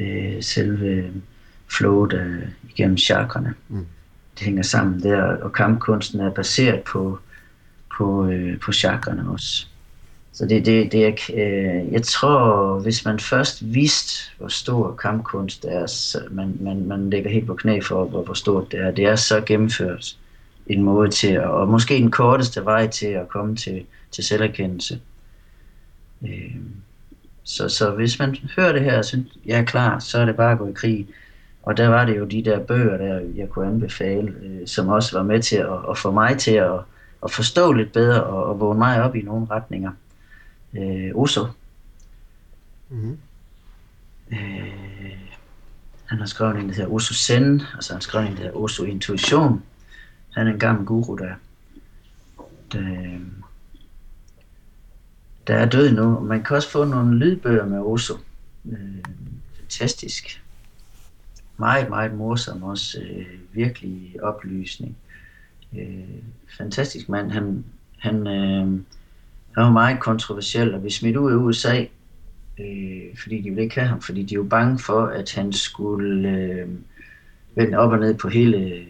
Øh, 0.00 0.42
selve 0.42 1.12
flowet 1.70 2.12
øh, 2.12 2.48
igennem 2.70 2.96
chakrene. 2.96 3.54
Mm. 3.68 3.86
Det 4.38 4.44
hænger 4.44 4.62
sammen 4.62 5.02
der, 5.02 5.22
og 5.22 5.52
kampkunsten 5.52 6.20
er 6.20 6.30
baseret 6.30 6.82
på, 6.82 7.18
på, 7.96 8.26
øh, 8.26 8.60
på 8.60 8.72
chakrene 8.72 9.30
også. 9.30 9.66
Så 10.32 10.46
det, 10.46 10.66
det, 10.66 10.92
det 10.92 11.06
er, 11.06 11.12
øh, 11.34 11.92
jeg 11.92 12.02
tror, 12.02 12.78
hvis 12.80 13.04
man 13.04 13.18
først 13.18 13.74
vidste, 13.74 14.32
hvor 14.38 14.48
stor 14.48 14.94
kampkunst 14.94 15.64
er, 15.64 15.86
så 15.86 16.18
man, 16.30 16.56
man, 16.60 16.86
man 16.86 17.10
lægger 17.10 17.30
helt 17.30 17.46
på 17.46 17.54
knæ 17.54 17.80
for, 17.80 18.04
hvor, 18.04 18.22
hvor 18.22 18.34
stort 18.34 18.72
det 18.72 18.80
er. 18.80 18.90
Det 18.90 19.04
er 19.04 19.16
så 19.16 19.40
gennemført 19.40 20.16
en 20.66 20.82
måde 20.82 21.10
til, 21.10 21.28
at, 21.32 21.44
og 21.44 21.68
måske 21.68 21.94
den 21.94 22.10
korteste 22.10 22.64
vej 22.64 22.86
til 22.86 23.06
at 23.06 23.28
komme 23.28 23.56
til, 23.56 23.84
til 24.10 24.24
selverkendelse. 24.24 25.00
Øh, 26.22 26.56
så, 27.44 27.68
så 27.68 27.90
hvis 27.90 28.18
man 28.18 28.36
hører 28.56 28.72
det 28.72 28.82
her 28.82 28.98
og 28.98 29.04
synes, 29.04 29.26
jeg 29.46 29.58
er 29.58 29.64
klar, 29.64 29.98
så 29.98 30.18
er 30.18 30.24
det 30.24 30.36
bare 30.36 30.52
at 30.52 30.58
gå 30.58 30.68
i 30.68 30.72
krig. 30.72 31.06
Og 31.62 31.76
der 31.76 31.88
var 31.88 32.04
det 32.04 32.18
jo 32.18 32.24
de 32.24 32.44
der 32.44 32.60
bøger, 32.60 32.96
der 32.96 33.20
jeg 33.36 33.48
kunne 33.48 33.66
anbefale, 33.66 34.34
øh, 34.42 34.66
som 34.66 34.88
også 34.88 35.18
var 35.18 35.24
med 35.24 35.42
til 35.42 35.56
at, 35.56 35.90
at 35.90 35.98
få 35.98 36.10
mig 36.10 36.38
til 36.38 36.50
at, 36.54 36.80
at 37.24 37.30
forstå 37.30 37.72
lidt 37.72 37.92
bedre 37.92 38.24
og, 38.24 38.44
og 38.44 38.60
vågne 38.60 38.78
mig 38.78 39.02
op 39.02 39.16
i 39.16 39.22
nogle 39.22 39.46
retninger. 39.50 39.92
Øh, 40.74 41.10
Oso. 41.14 41.46
Mm-hmm. 42.88 43.18
Øh, 44.32 45.18
han 46.04 46.18
har 46.18 46.26
skrevet 46.26 46.56
en, 46.56 46.68
der 46.68 46.74
hedder 46.74 46.90
Oso 46.90 47.14
Zen, 47.14 47.62
altså 47.74 47.92
han 47.92 47.96
har 47.96 48.00
skrevet 48.00 48.28
en, 48.28 48.36
der 48.36 48.42
hedder 48.42 48.56
Oso 48.56 48.84
Intuition. 48.84 49.62
Han 50.30 50.46
er 50.46 50.52
en 50.52 50.58
gammel 50.58 50.86
guru, 50.86 51.16
der, 51.16 51.34
der, 52.72 53.18
der 55.46 55.54
er 55.54 55.66
død 55.66 55.92
nu. 55.92 56.20
Man 56.20 56.42
kan 56.42 56.56
også 56.56 56.70
få 56.70 56.84
nogle 56.84 57.18
lydbøger 57.18 57.66
med 57.66 57.78
Oso. 57.78 58.14
Øh, 58.72 58.78
fantastisk. 59.60 60.42
Meget, 61.60 61.88
meget 61.88 62.14
morsom 62.14 62.62
også. 62.62 63.00
Øh, 63.00 63.26
virkelig 63.52 64.16
oplysning. 64.22 64.96
Øh, 65.78 66.22
fantastisk 66.58 67.08
mand. 67.08 67.30
Han, 67.30 67.64
han, 67.98 68.26
øh, 68.26 68.66
han 69.54 69.64
var 69.64 69.70
meget 69.70 70.00
kontroversiel 70.00 70.74
og 70.74 70.80
blev 70.80 70.90
smidt 70.90 71.16
ud 71.16 71.32
af 71.32 71.36
USA, 71.36 71.84
øh, 72.60 73.16
fordi 73.22 73.40
de 73.40 73.50
ville 73.50 73.62
ikke 73.62 73.74
have 73.74 73.88
ham, 73.88 74.00
fordi 74.00 74.22
de 74.22 74.38
var 74.38 74.44
bange 74.44 74.78
for, 74.78 75.06
at 75.06 75.34
han 75.34 75.52
skulle 75.52 76.28
øh, 76.28 76.68
vende 77.54 77.78
op 77.78 77.92
og 77.92 77.98
ned 77.98 78.14
på 78.14 78.28
hele 78.28 78.86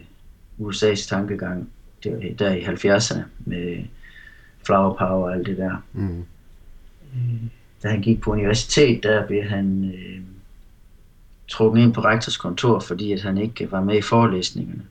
USA's 0.61 1.09
tankegang 1.09 1.71
der, 2.05 2.35
der 2.39 2.55
i 2.55 2.65
70'erne 2.65 3.21
med 3.39 3.85
flower 4.67 4.95
power 4.95 5.25
og 5.25 5.35
alt 5.35 5.47
det 5.47 5.57
der. 5.57 5.85
Mm. 5.93 6.25
Øh, 7.15 7.43
da 7.83 7.89
han 7.89 8.01
gik 8.01 8.21
på 8.21 8.33
universitet, 8.33 9.03
der 9.03 9.27
blev 9.27 9.43
han 9.43 9.85
øh, 9.95 10.21
trukket 11.51 11.83
ind 11.83 11.95
på 11.95 12.01
rektors 12.01 12.37
kontor, 12.37 12.81
fordi 12.81 13.13
at 13.13 13.23
han 13.23 13.39
ikke 13.39 13.73
var 13.73 13.81
med 13.81 13.99
i 13.99 14.03
forelæsningerne. 14.03 14.83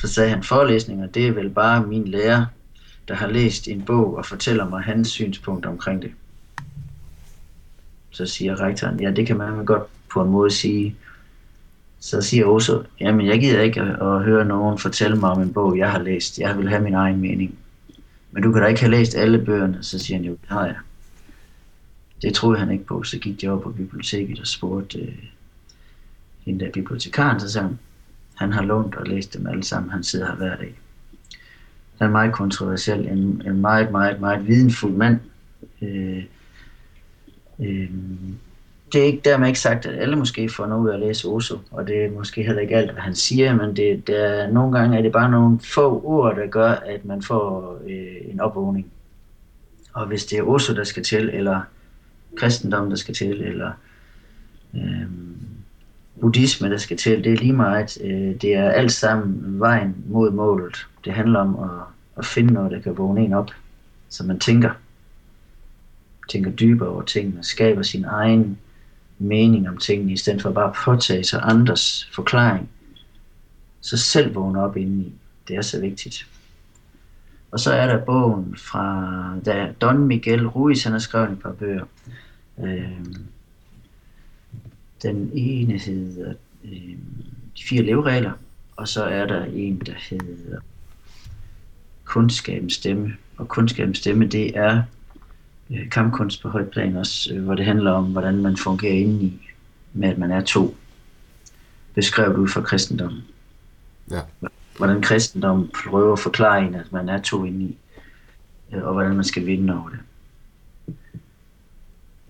Så 0.00 0.08
sagde 0.08 0.30
han, 0.30 0.42
forelæsninger, 0.42 1.06
det 1.06 1.26
er 1.26 1.32
vel 1.32 1.50
bare 1.50 1.86
min 1.86 2.08
lærer, 2.08 2.46
der 3.08 3.14
har 3.14 3.26
læst 3.26 3.68
en 3.68 3.82
bog 3.82 4.16
og 4.16 4.26
fortæller 4.26 4.68
mig 4.68 4.82
hans 4.82 5.08
synspunkt 5.08 5.66
omkring 5.66 6.02
det. 6.02 6.10
Så 8.10 8.26
siger 8.26 8.60
rektoren, 8.60 9.00
ja, 9.00 9.10
det 9.10 9.26
kan 9.26 9.36
man 9.36 9.64
godt 9.64 9.82
på 10.12 10.22
en 10.22 10.30
måde 10.30 10.50
sige. 10.50 10.96
Så 12.00 12.22
siger 12.22 12.46
Oso, 12.46 12.82
jamen 13.00 13.26
jeg 13.26 13.40
gider 13.40 13.60
ikke 13.60 13.80
at, 13.80 13.88
at 13.88 14.22
høre 14.22 14.44
nogen 14.44 14.78
fortælle 14.78 15.16
mig 15.16 15.30
om 15.30 15.42
en 15.42 15.52
bog, 15.52 15.78
jeg 15.78 15.90
har 15.90 15.98
læst. 15.98 16.38
Jeg 16.38 16.58
vil 16.58 16.68
have 16.68 16.82
min 16.82 16.94
egen 16.94 17.20
mening. 17.20 17.58
Men 18.32 18.42
du 18.42 18.52
kan 18.52 18.62
da 18.62 18.68
ikke 18.68 18.80
have 18.80 18.90
læst 18.90 19.14
alle 19.14 19.38
bøgerne. 19.38 19.78
Så 19.82 19.98
siger 19.98 20.16
han 20.18 20.26
jo, 20.26 20.32
det 20.32 20.48
har 20.48 20.66
jeg. 20.66 20.76
Det 22.22 22.34
troede 22.34 22.58
han 22.58 22.70
ikke 22.70 22.84
på. 22.84 23.02
Så 23.02 23.18
gik 23.18 23.42
jeg 23.42 23.50
op 23.50 23.62
på 23.62 23.70
biblioteket 23.70 24.40
og 24.40 24.46
spurgte 24.46 24.98
øh, 24.98 25.24
hende 26.44 26.64
der 26.64 26.70
bibliotekaren, 26.70 27.40
så 27.40 27.50
sagde 27.50 27.68
han, 27.68 27.78
han 28.34 28.52
har 28.52 28.62
lånt 28.62 28.94
og 28.94 29.06
læst 29.06 29.34
dem 29.34 29.46
alle 29.46 29.64
sammen. 29.64 29.90
Han 29.90 30.04
sidder 30.04 30.26
her 30.26 30.34
hver 30.34 30.56
dag. 30.56 30.74
Han 31.98 32.08
er 32.08 32.12
meget 32.12 32.32
kontroversiel. 32.32 33.08
En, 33.08 33.42
en 33.46 33.60
meget, 33.60 33.90
meget, 33.92 34.20
meget 34.20 34.46
videnfuld 34.46 34.92
mand. 34.92 35.20
Øh, 35.82 36.24
øh, 37.60 37.90
det 38.92 39.00
er 39.00 39.04
ikke 39.04 39.20
dermed 39.24 39.46
ikke 39.46 39.60
sagt, 39.60 39.86
at 39.86 40.02
alle 40.02 40.16
måske 40.16 40.48
får 40.48 40.66
noget 40.66 40.82
ud 40.82 40.88
af 40.88 40.94
at 40.94 41.00
læse 41.00 41.28
Oso, 41.28 41.58
og 41.70 41.86
det 41.86 42.04
er 42.04 42.10
måske 42.10 42.42
heller 42.42 42.62
ikke 42.62 42.76
alt, 42.76 42.92
hvad 42.92 43.02
han 43.02 43.14
siger, 43.14 43.54
men 43.54 43.76
det, 43.76 44.06
der, 44.06 44.50
nogle 44.50 44.78
gange 44.78 44.98
er 44.98 45.02
det 45.02 45.12
bare 45.12 45.30
nogle 45.30 45.60
få 45.60 46.02
ord, 46.04 46.36
der 46.36 46.46
gør, 46.46 46.70
at 46.70 47.04
man 47.04 47.22
får 47.22 47.78
øh, 47.86 48.32
en 48.32 48.40
opvågning. 48.40 48.86
Og 49.92 50.06
hvis 50.06 50.24
det 50.24 50.38
er 50.38 50.42
Oso, 50.42 50.74
der 50.74 50.84
skal 50.84 51.02
til, 51.02 51.30
eller 51.32 51.60
kristendom, 52.36 52.88
der 52.88 52.96
skal 52.96 53.14
til, 53.14 53.42
eller 53.42 53.72
øh, 54.74 55.06
buddhisme, 56.20 56.70
der 56.70 56.78
skal 56.78 56.96
til, 56.96 57.24
det 57.24 57.32
er 57.32 57.36
lige 57.36 57.52
meget. 57.52 57.98
Øh, 58.04 58.40
det 58.40 58.54
er 58.54 58.70
alt 58.70 58.92
sammen 58.92 59.60
vejen 59.60 59.96
mod 60.06 60.30
målet. 60.30 60.86
Det 61.04 61.12
handler 61.12 61.40
om 61.40 61.70
at, 61.70 61.84
at 62.16 62.26
finde 62.26 62.52
noget, 62.52 62.70
der 62.70 62.80
kan 62.80 62.98
vågne 62.98 63.20
en 63.20 63.32
op, 63.32 63.50
så 64.08 64.24
man 64.24 64.40
tænker 64.40 64.70
tænker 66.28 66.50
dybere 66.50 66.88
over 66.88 67.02
tingene, 67.02 67.44
skaber 67.44 67.82
sin 67.82 68.04
egen 68.04 68.58
mening 69.18 69.68
om 69.68 69.78
tingene, 69.78 70.12
i 70.12 70.16
stedet 70.16 70.42
for 70.42 70.50
bare 70.52 70.68
at 70.68 70.76
påtage 70.84 71.24
sig 71.24 71.40
andres 71.42 72.10
forklaring. 72.14 72.68
Så 73.80 73.96
selv 73.96 74.34
vågne 74.34 74.62
op 74.62 74.76
indeni. 74.76 75.12
Det 75.48 75.56
er 75.56 75.62
så 75.62 75.80
vigtigt. 75.80 76.26
Og 77.50 77.60
så 77.60 77.72
er 77.72 77.86
der 77.86 78.04
bogen 78.04 78.56
fra 78.56 79.38
da 79.46 79.72
Don 79.80 79.98
Miguel 79.98 80.46
Ruiz, 80.46 80.82
han 80.82 80.92
har 80.92 80.98
skrevet 80.98 81.30
et 81.32 81.42
par 81.42 81.52
bøger. 81.52 81.84
Øh, 82.64 83.04
den 85.02 85.30
ene 85.34 85.78
hedder 85.78 86.34
øh, 86.64 86.98
De 87.58 87.64
fire 87.68 87.82
leveregler, 87.82 88.32
og 88.76 88.88
så 88.88 89.04
er 89.04 89.26
der 89.26 89.44
en, 89.44 89.78
der 89.78 89.94
hedder 90.10 90.58
Kundskabens 92.04 92.74
stemme. 92.74 93.16
Og 93.36 93.48
kundskabens 93.48 93.98
stemme, 93.98 94.26
det 94.26 94.58
er 94.58 94.82
øh, 95.70 95.90
kampkunst 95.90 96.42
på 96.42 96.48
højt 96.48 96.70
plan 96.70 96.96
også, 96.96 97.34
øh, 97.34 97.44
hvor 97.44 97.54
det 97.54 97.64
handler 97.64 97.90
om, 97.90 98.04
hvordan 98.04 98.42
man 98.42 98.56
fungerer 98.56 98.94
indeni, 98.94 99.48
med 99.92 100.08
at 100.08 100.18
man 100.18 100.30
er 100.30 100.40
to. 100.40 100.76
Beskrevet 101.94 102.36
ud 102.36 102.48
fra 102.48 102.60
kristendommen. 102.60 103.22
Ja. 104.10 104.20
Hvordan 104.78 105.02
kristendommen 105.02 105.70
prøver 105.84 106.12
at 106.12 106.18
forklare 106.18 106.66
en, 106.66 106.74
at 106.74 106.92
man 106.92 107.08
er 107.08 107.22
to 107.22 107.44
indeni, 107.44 107.78
øh, 108.74 108.84
og 108.84 108.92
hvordan 108.92 109.14
man 109.14 109.24
skal 109.24 109.46
vinde 109.46 109.78
over 109.78 109.88
det. 109.88 109.98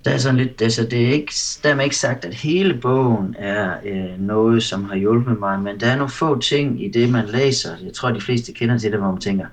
Der 0.05 0.11
er 0.11 0.19
sådan 0.19 0.37
lidt, 0.37 0.63
altså 0.63 0.83
det 0.83 1.07
er 1.07 1.13
ikke, 1.13 1.33
dermed 1.63 1.85
ikke 1.85 1.97
sagt, 1.97 2.25
at 2.25 2.35
hele 2.35 2.75
bogen 2.75 3.37
er 3.39 3.77
øh, 3.85 4.21
noget, 4.21 4.63
som 4.63 4.85
har 4.85 4.97
hjulpet 4.97 5.39
mig, 5.39 5.61
men 5.61 5.81
der 5.81 5.87
er 5.87 5.97
nogle 5.97 6.11
få 6.11 6.41
ting 6.41 6.85
i 6.85 6.89
det, 6.89 7.11
man 7.11 7.27
læser. 7.27 7.77
Jeg 7.85 7.93
tror, 7.93 8.11
de 8.11 8.21
fleste 8.21 8.53
kender 8.53 8.79
til 8.79 8.93
det, 8.93 9.01
hvor 9.01 9.11
man 9.11 9.21
tænker, 9.21 9.47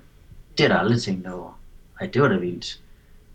det 0.58 0.64
er 0.64 0.68
der 0.68 0.78
aldrig 0.78 1.02
tænkt 1.02 1.28
over 1.28 1.56
ej, 2.02 2.08
det 2.14 2.22
var 2.22 2.28
da 2.28 2.38
vildt. 2.38 2.80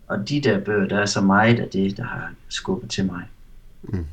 Og 0.06 0.28
de 0.28 0.40
der 0.40 0.60
bøger, 0.60 0.88
der 0.88 0.98
er 0.98 1.06
så 1.06 1.20
meget 1.20 1.60
af 1.60 1.68
det, 1.68 1.96
der 1.96 2.04
har 2.04 2.32
skubbet 2.48 2.90
til 2.90 3.04
mig. 3.04 3.22
Mm. 3.82 4.06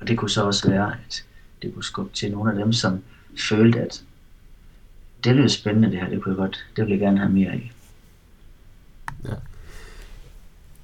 Og 0.00 0.08
det 0.08 0.18
kunne 0.18 0.30
så 0.30 0.42
også 0.42 0.70
være, 0.70 0.94
at 1.06 1.24
det 1.62 1.74
kunne 1.74 1.84
skubbe 1.84 2.14
til 2.14 2.32
nogle 2.32 2.50
af 2.50 2.58
dem, 2.58 2.72
som 2.72 3.02
følte, 3.48 3.80
at 3.80 4.02
det 5.24 5.36
lyder 5.36 5.48
spændende 5.48 5.90
det 5.90 6.00
her, 6.00 6.08
det 6.08 6.22
kunne 6.22 6.32
jeg 6.32 6.36
godt, 6.36 6.66
det 6.76 6.84
vil 6.84 6.90
jeg 6.90 7.00
gerne 7.00 7.18
have 7.18 7.32
mere 7.32 7.50
af. 7.50 7.72
Ja. 9.24 9.34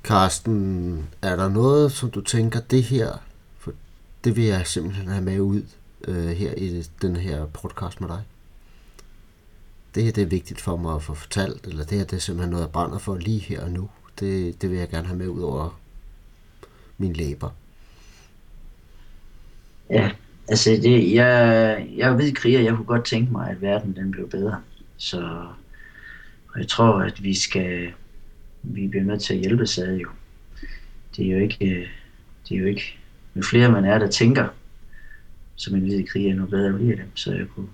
Karsten, 0.05 1.09
er 1.23 1.37
der 1.37 1.49
noget, 1.49 1.93
som 1.93 2.11
du 2.11 2.21
tænker, 2.21 2.61
det 2.61 2.83
her, 2.83 3.23
for 3.59 3.73
det 4.25 4.37
vil 4.37 4.45
jeg 4.45 4.67
simpelthen 4.67 5.09
have 5.09 5.25
med 5.25 5.41
ud 5.41 5.63
øh, 6.09 6.27
her 6.27 6.55
i 6.55 6.87
den 7.03 7.17
her 7.17 7.47
podcast 7.47 8.01
med 8.01 8.09
dig? 8.09 8.23
Det 9.95 10.05
her 10.05 10.13
det 10.13 10.23
er 10.23 10.27
vigtigt 10.27 10.61
for 10.61 10.77
mig 10.77 10.95
at 10.95 11.03
få 11.03 11.15
fortalt, 11.15 11.67
eller 11.67 11.85
det 11.85 11.99
her 11.99 12.05
det 12.05 12.17
er 12.17 12.21
simpelthen 12.21 12.51
noget, 12.51 12.65
jeg 12.65 12.73
brænder 12.73 12.99
for 12.99 13.17
lige 13.17 13.41
her 13.41 13.63
og 13.63 13.71
nu. 13.71 13.91
Det, 14.21 14.63
det 14.63 14.71
vil 14.71 14.79
jeg 14.79 14.89
gerne 14.89 15.07
have 15.07 15.19
med 15.19 15.29
ud 15.29 15.43
over 15.43 15.81
min 16.99 17.13
læber. 17.13 17.51
Ja, 19.91 20.11
altså 20.49 20.71
det, 20.71 21.15
jeg, 21.15 21.87
jeg 21.97 22.09
er 22.09 22.17
ved 22.17 22.33
kriger, 22.33 22.61
jeg 22.61 22.75
kunne 22.75 22.85
godt 22.85 23.05
tænke 23.05 23.33
mig, 23.33 23.51
at 23.51 23.63
verden 23.63 23.97
den 23.97 24.11
blev 24.11 24.31
bedre. 24.31 24.61
Så 24.97 25.47
og 26.55 26.61
jeg 26.61 26.69
tror, 26.69 27.01
at 27.01 27.23
vi 27.23 27.35
skal, 27.35 27.93
vi 28.63 28.89
bliver 28.89 29.05
nødt 29.05 29.23
til 29.23 29.35
at 29.35 29.41
hjælpe 29.41 29.67
sig 29.67 30.03
jo. 30.03 30.09
Det 31.17 31.27
er 31.27 31.31
jo 31.31 31.39
ikke, 31.39 31.89
det 32.49 32.55
er 32.55 32.59
jo 32.59 32.67
ikke, 32.67 32.99
jo 33.37 33.43
flere 33.43 33.71
man 33.71 33.85
er, 33.85 33.99
der 33.99 34.11
tænker, 34.11 34.49
som 35.57 35.75
en 35.75 35.81
hvid 35.81 36.05
kriger, 36.07 36.35
nu 36.35 36.47
bedre 36.47 36.73
bliver 36.73 36.97
det. 36.97 37.05
Så 37.15 37.35
jeg 37.35 37.47
kunne, 37.49 37.69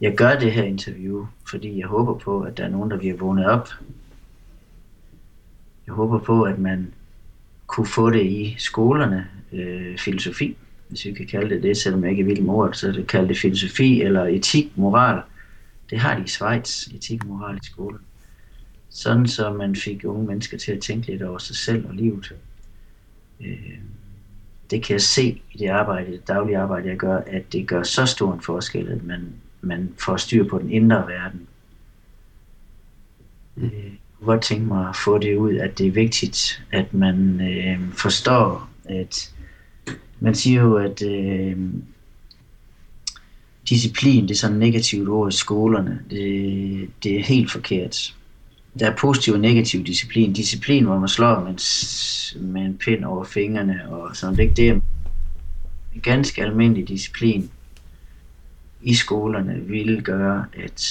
jeg 0.00 0.16
gør 0.16 0.38
det 0.38 0.52
her 0.52 0.62
interview, 0.62 1.26
fordi 1.50 1.78
jeg 1.78 1.86
håber 1.86 2.14
på, 2.14 2.42
at 2.42 2.56
der 2.56 2.64
er 2.64 2.68
nogen, 2.68 2.90
der 2.90 2.98
bliver 2.98 3.16
vågnet 3.16 3.46
op. 3.46 3.68
Jeg 5.86 5.94
håber 5.94 6.18
på, 6.18 6.42
at 6.42 6.58
man 6.58 6.92
kunne 7.66 7.86
få 7.86 8.10
det 8.10 8.26
i 8.26 8.54
skolerne, 8.58 9.28
øh, 9.52 9.98
filosofi, 9.98 10.56
hvis 10.90 11.04
vi 11.04 11.12
kan 11.12 11.26
kalde 11.26 11.54
det 11.54 11.62
det, 11.62 11.76
selvom 11.76 12.02
jeg 12.02 12.10
ikke 12.10 12.24
vil 12.24 12.42
med 12.42 12.54
ordet, 12.54 12.76
så 12.76 12.88
er 12.88 12.92
det 12.92 13.06
kalde 13.06 13.28
det 13.28 13.38
filosofi 13.38 14.02
eller 14.02 14.24
etik, 14.24 14.72
moral. 14.76 15.22
Det 15.90 15.98
har 15.98 16.16
de 16.16 16.24
i 16.24 16.28
Schweiz, 16.28 16.86
etik 16.86 17.24
og 17.24 17.28
moral 17.28 17.56
i 17.56 17.66
skolen. 17.66 18.00
Sådan 18.90 19.26
så 19.28 19.52
man 19.52 19.76
fik 19.76 20.04
unge 20.04 20.26
mennesker 20.26 20.58
til 20.58 20.72
at 20.72 20.80
tænke 20.80 21.06
lidt 21.06 21.22
over 21.22 21.38
sig 21.38 21.56
selv 21.56 21.88
og 21.88 21.94
livet. 21.94 22.32
Øh, 23.40 23.78
det 24.70 24.82
kan 24.82 24.92
jeg 24.92 25.00
se 25.00 25.42
i 25.52 25.58
det 25.58 25.68
arbejde, 25.68 26.12
det 26.12 26.28
daglige 26.28 26.58
arbejde, 26.58 26.88
jeg 26.88 26.96
gør, 26.96 27.16
at 27.16 27.52
det 27.52 27.68
gør 27.68 27.82
så 27.82 28.06
stor 28.06 28.34
en 28.34 28.40
forskel, 28.40 28.88
at 28.88 29.04
man, 29.04 29.32
man 29.60 29.94
får 29.98 30.16
styr 30.16 30.48
på 30.48 30.58
den 30.58 30.70
indre 30.70 31.06
verden. 31.08 31.46
Mm. 33.56 33.64
Øh, 33.64 33.84
jeg 33.84 33.92
kunne 34.18 34.26
godt 34.26 34.42
tænke 34.42 34.66
mig 34.66 34.88
at 34.88 34.96
få 35.04 35.18
det 35.18 35.36
ud, 35.36 35.56
at 35.56 35.78
det 35.78 35.86
er 35.86 35.90
vigtigt, 35.90 36.62
at 36.72 36.94
man 36.94 37.40
øh, 37.40 37.92
forstår, 37.92 38.68
at 38.84 39.32
man 40.20 40.34
siger 40.34 40.60
jo, 40.60 40.76
at 40.76 41.02
øh, 41.02 41.56
disciplin, 43.68 44.22
det 44.28 44.30
er 44.30 44.38
sådan 44.38 44.56
et 44.56 44.60
negativt 44.60 45.08
ord 45.08 45.32
i 45.32 45.36
skolerne. 45.36 46.00
Det, 46.10 46.90
det 47.02 47.18
er 47.18 47.24
helt 47.24 47.50
forkert. 47.50 48.14
Der 48.78 48.90
er 48.90 48.96
positiv 48.96 49.34
og 49.34 49.40
negativ 49.40 49.84
disciplin. 49.84 50.32
Disciplin, 50.32 50.84
hvor 50.84 50.98
man 50.98 51.08
slår 51.08 51.40
med 51.40 51.50
en, 51.50 52.52
med 52.52 52.62
en 52.62 52.76
pind 52.76 53.04
over 53.04 53.24
fingrene 53.24 53.88
og 53.88 54.16
sådan 54.16 54.36
det, 54.36 54.56
det 54.56 54.68
er 54.68 54.74
en 55.94 56.00
ganske 56.02 56.42
almindelig 56.42 56.88
disciplin 56.88 57.50
i 58.82 58.94
skolerne 58.94 59.60
vil 59.66 60.02
gøre, 60.02 60.44
at 60.64 60.82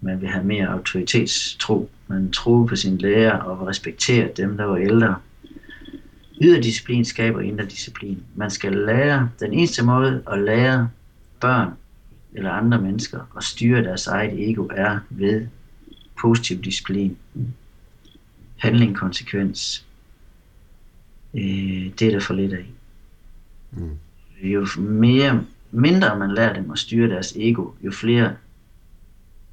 man 0.00 0.20
vil 0.20 0.28
have 0.28 0.44
mere 0.44 0.66
autoritetstro. 0.66 1.90
Man 2.06 2.30
troede 2.30 2.68
på 2.68 2.76
sin 2.76 2.98
lærer 2.98 3.38
og 3.38 3.66
respektere 3.66 4.28
dem, 4.36 4.56
der 4.56 4.64
var 4.64 4.76
ældre. 4.76 5.16
Ydre 6.42 6.60
disciplin 6.60 7.04
skaber 7.04 7.40
indre 7.40 7.64
disciplin. 7.64 8.22
Man 8.34 8.50
skal 8.50 8.72
lære, 8.72 9.30
den 9.40 9.52
eneste 9.52 9.84
måde 9.84 10.22
at 10.32 10.42
lære 10.42 10.90
børn 11.40 11.72
eller 12.34 12.50
andre 12.50 12.80
mennesker 12.80 13.20
at 13.36 13.44
styre 13.44 13.84
deres 13.84 14.06
eget 14.06 14.50
ego 14.50 14.68
er 14.70 14.98
ved 15.10 15.46
positiv 16.20 16.62
disciplin. 16.62 17.16
Handling, 18.56 18.96
konsekvens. 18.96 19.86
Øh, 21.34 21.90
det 21.98 22.02
er 22.02 22.10
der 22.10 22.20
for 22.20 22.34
lidt 22.34 22.52
af. 22.52 22.66
Mm. 23.70 23.98
Jo 24.42 24.66
mere, 24.78 25.44
mindre 25.70 26.18
man 26.18 26.34
lærer 26.34 26.52
dem 26.52 26.70
at 26.70 26.78
styre 26.78 27.08
deres 27.08 27.32
ego, 27.36 27.70
jo 27.84 27.90
flere 27.90 28.36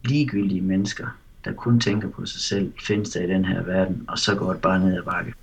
ligegyldige 0.05 0.61
mennesker, 0.61 1.07
der 1.45 1.53
kun 1.53 1.79
tænker 1.79 2.09
på 2.09 2.25
sig 2.25 2.41
selv, 2.41 2.73
findes 2.81 3.09
der 3.09 3.23
i 3.23 3.27
den 3.27 3.45
her 3.45 3.63
verden, 3.63 4.05
og 4.07 4.19
så 4.19 4.35
går 4.35 4.53
det 4.53 4.61
bare 4.61 4.79
ned 4.79 4.97
ad 4.97 5.03
bakke. 5.03 5.33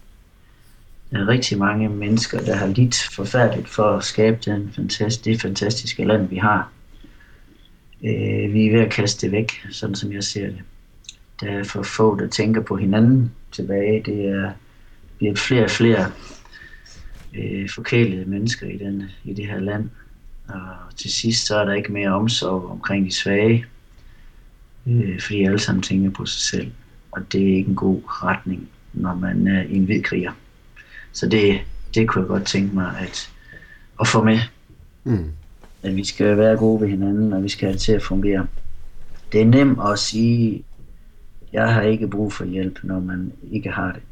Der 1.11 1.19
er 1.19 1.29
rigtig 1.29 1.59
mange 1.59 1.89
mennesker, 1.89 2.41
der 2.41 2.55
har 2.55 2.67
lidt 2.67 2.97
forfærdeligt 3.13 3.69
for 3.69 3.97
at 3.97 4.05
skabe 4.05 4.39
den 4.45 4.73
fantastiske, 4.73 5.31
det 5.31 5.41
fantastiske 5.41 6.05
land, 6.05 6.29
vi 6.29 6.37
har. 6.37 6.73
Øh, 8.05 8.55
vi 8.55 8.67
er 8.67 8.73
ved 8.73 8.81
at 8.81 8.93
kaste 8.93 9.27
det 9.27 9.33
væk, 9.33 9.53
sådan 9.71 9.95
som 9.95 10.13
jeg 10.13 10.25
ser 10.25 10.47
det. 10.47 10.63
Der 11.41 11.51
er 11.51 11.65
for 11.65 11.83
få, 11.83 12.19
der 12.19 12.29
tænker 12.29 12.63
på 12.63 12.77
hinanden 12.77 13.33
tilbage. 13.53 14.03
Det 14.03 14.25
er, 14.25 14.53
vi 15.21 15.27
er 15.27 15.35
flere 15.35 15.65
og 15.65 15.71
flere 15.71 16.13
øh, 17.35 17.69
forkælede 17.69 18.25
mennesker 18.25 18.67
i, 18.67 18.79
den, 18.79 19.03
i 19.25 19.33
det 19.33 19.47
her 19.47 19.61
land. 19.61 19.91
Og 20.49 20.97
til 20.97 21.13
sidst 21.13 21.47
så 21.47 21.57
er 21.57 21.65
der 21.65 21.75
ikke 21.75 21.93
mere 21.93 22.09
omsorg 22.09 22.71
omkring 22.71 23.07
de 23.07 23.15
svage, 23.15 23.65
øh, 24.87 25.21
fordi 25.21 25.45
alle 25.45 25.59
sammen 25.59 25.83
tænker 25.83 26.11
på 26.11 26.27
sig 26.27 26.43
selv. 26.43 26.73
Og 27.11 27.33
det 27.33 27.43
er 27.43 27.57
ikke 27.57 27.69
en 27.69 27.77
god 27.77 28.01
retning, 28.07 28.69
når 28.93 29.15
man 29.15 29.47
er 29.47 29.63
i 29.63 29.77
en 29.77 29.85
hvid 29.85 30.03
kriger. 30.03 30.33
Så 31.17 31.27
det, 31.27 31.61
det 31.95 32.09
kunne 32.09 32.23
jeg 32.23 32.29
godt 32.29 32.45
tænke 32.45 32.75
mig 32.75 32.99
at, 33.01 33.31
at 34.01 34.09
få 34.09 34.25
med. 34.25 34.39
Mm. 35.05 35.31
At 35.83 35.97
vi 35.97 36.05
skal 36.05 36.37
være 36.37 36.57
gode 36.57 36.81
ved 36.81 36.89
hinanden, 36.89 37.33
og 37.33 37.43
vi 37.43 37.49
skal 37.49 37.67
have 37.67 37.73
det 37.73 37.81
til 37.81 37.93
at 37.93 38.03
fungere. 38.03 38.47
Det 39.33 39.41
er 39.41 39.47
nemt 39.47 39.79
at 39.93 39.99
sige, 39.99 40.65
jeg 41.53 41.75
har 41.75 41.83
ikke 41.83 42.09
brug 42.09 42.33
for 42.33 42.45
hjælp, 42.45 42.79
når 42.83 43.01
man 43.01 43.33
ikke 43.51 43.71
har 43.71 43.93
det. 43.93 44.03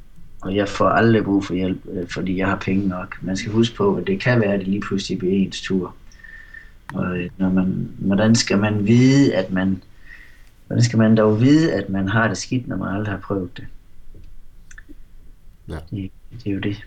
Og 0.40 0.56
jeg 0.56 0.68
får 0.68 0.88
aldrig 0.88 1.24
brug 1.24 1.44
for 1.44 1.54
hjælp, 1.54 1.78
øh, 1.92 2.08
fordi 2.08 2.38
jeg 2.38 2.46
har 2.46 2.56
penge 2.56 2.88
nok. 2.88 3.18
Man 3.22 3.36
skal 3.36 3.52
huske 3.52 3.76
på, 3.76 3.96
at 3.96 4.06
det 4.06 4.20
kan 4.20 4.40
være, 4.40 4.52
at 4.52 4.60
det 4.60 4.68
lige 4.68 4.80
pludselig 4.80 5.18
bliver 5.18 5.34
ens 5.34 5.62
tur. 5.62 5.94
Og 6.94 7.18
øh, 7.18 7.30
når 7.38 7.50
man, 7.50 7.90
hvordan 7.98 8.34
skal 8.34 8.58
man 8.58 8.86
vide, 8.86 9.34
at 9.34 9.52
man, 9.52 9.82
hvordan 10.66 10.84
skal 10.84 10.98
man 10.98 11.16
dog 11.16 11.40
vide, 11.40 11.72
at 11.72 11.88
man 11.88 12.08
har 12.08 12.28
det 12.28 12.36
skidt, 12.36 12.68
når 12.68 12.76
man 12.76 12.88
aldrig 12.94 13.12
har 13.12 13.20
prøvet 13.20 13.56
det? 13.56 13.66
Ja. 15.68 15.78
Det, 15.90 16.10
det 16.30 16.46
er 16.46 16.54
jo 16.54 16.60
det. 16.60 16.84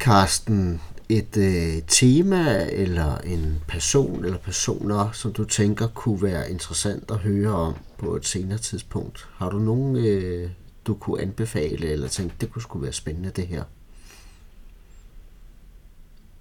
Karsten, 0.00 0.80
et 1.08 1.36
øh, 1.36 1.82
tema 1.86 2.66
eller 2.72 3.18
en 3.18 3.60
person 3.68 4.24
eller 4.24 4.38
personer, 4.38 5.12
som 5.12 5.32
du 5.32 5.44
tænker 5.44 5.86
kunne 5.86 6.22
være 6.22 6.50
interessant 6.50 7.10
at 7.10 7.16
høre 7.18 7.52
om 7.52 7.74
på 7.98 8.16
et 8.16 8.26
senere 8.26 8.58
tidspunkt? 8.58 9.28
Har 9.36 9.50
du 9.50 9.58
nogen, 9.58 9.96
øh, 9.96 10.50
du 10.86 10.94
kunne 10.94 11.22
anbefale, 11.22 11.86
eller 11.86 12.08
tænke, 12.08 12.34
det 12.40 12.52
kunne 12.52 12.62
skulle 12.62 12.82
være 12.82 12.92
spændende 12.92 13.30
det 13.30 13.46
her? 13.46 13.64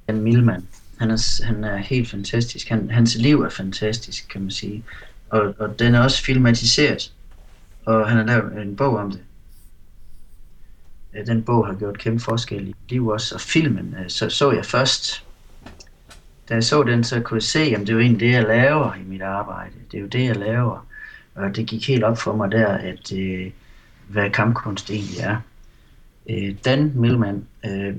Jan 0.07 0.21
Milman, 0.21 0.67
han 0.97 1.11
er, 1.11 1.45
han 1.45 1.63
er 1.63 1.77
helt 1.77 2.09
fantastisk. 2.09 2.69
Han, 2.69 2.89
hans 2.89 3.15
liv 3.15 3.41
er 3.41 3.49
fantastisk, 3.49 4.27
kan 4.29 4.41
man 4.41 4.51
sige. 4.51 4.83
Og, 5.29 5.53
og 5.59 5.79
den 5.79 5.95
er 5.95 5.99
også 5.99 6.23
filmatiseret. 6.23 7.13
Og 7.85 8.09
han 8.09 8.17
har 8.17 8.25
lavet 8.25 8.61
en 8.61 8.75
bog 8.75 8.97
om 8.97 9.11
det. 9.11 9.21
Øh, 11.13 11.27
den 11.27 11.43
bog 11.43 11.67
har 11.67 11.73
gjort 11.73 11.97
kæmpe 11.97 12.23
forskel 12.23 12.67
i 12.67 12.75
liv 12.89 13.07
også, 13.07 13.35
og 13.35 13.41
filmen 13.41 13.95
øh, 13.99 14.09
så, 14.09 14.29
så 14.29 14.51
jeg 14.51 14.65
først. 14.65 15.25
Da 16.49 16.53
jeg 16.53 16.63
så 16.63 16.83
den, 16.83 17.03
så 17.03 17.19
kunne 17.19 17.35
jeg 17.35 17.43
se, 17.43 17.59
at 17.59 17.79
det 17.79 17.89
er 17.89 17.93
jo 17.93 17.99
egentlig 17.99 18.19
det, 18.19 18.31
jeg 18.31 18.43
laver 18.43 18.93
i 18.93 19.03
mit 19.03 19.21
arbejde. 19.21 19.73
Det 19.91 19.97
er 19.97 20.01
jo 20.01 20.07
det, 20.07 20.25
jeg 20.25 20.35
laver. 20.35 20.85
Og 21.35 21.55
det 21.55 21.67
gik 21.67 21.87
helt 21.87 22.03
op 22.03 22.17
for 22.17 22.35
mig 22.35 22.51
der, 22.51 22.67
at 22.67 23.13
øh, 23.13 23.51
hvad 24.07 24.29
kampkunst 24.29 24.89
egentlig 24.89 25.19
er. 25.19 25.37
Øh, 26.29 26.55
Dan 26.65 26.91
Millman 26.95 27.45
øh, 27.65 27.95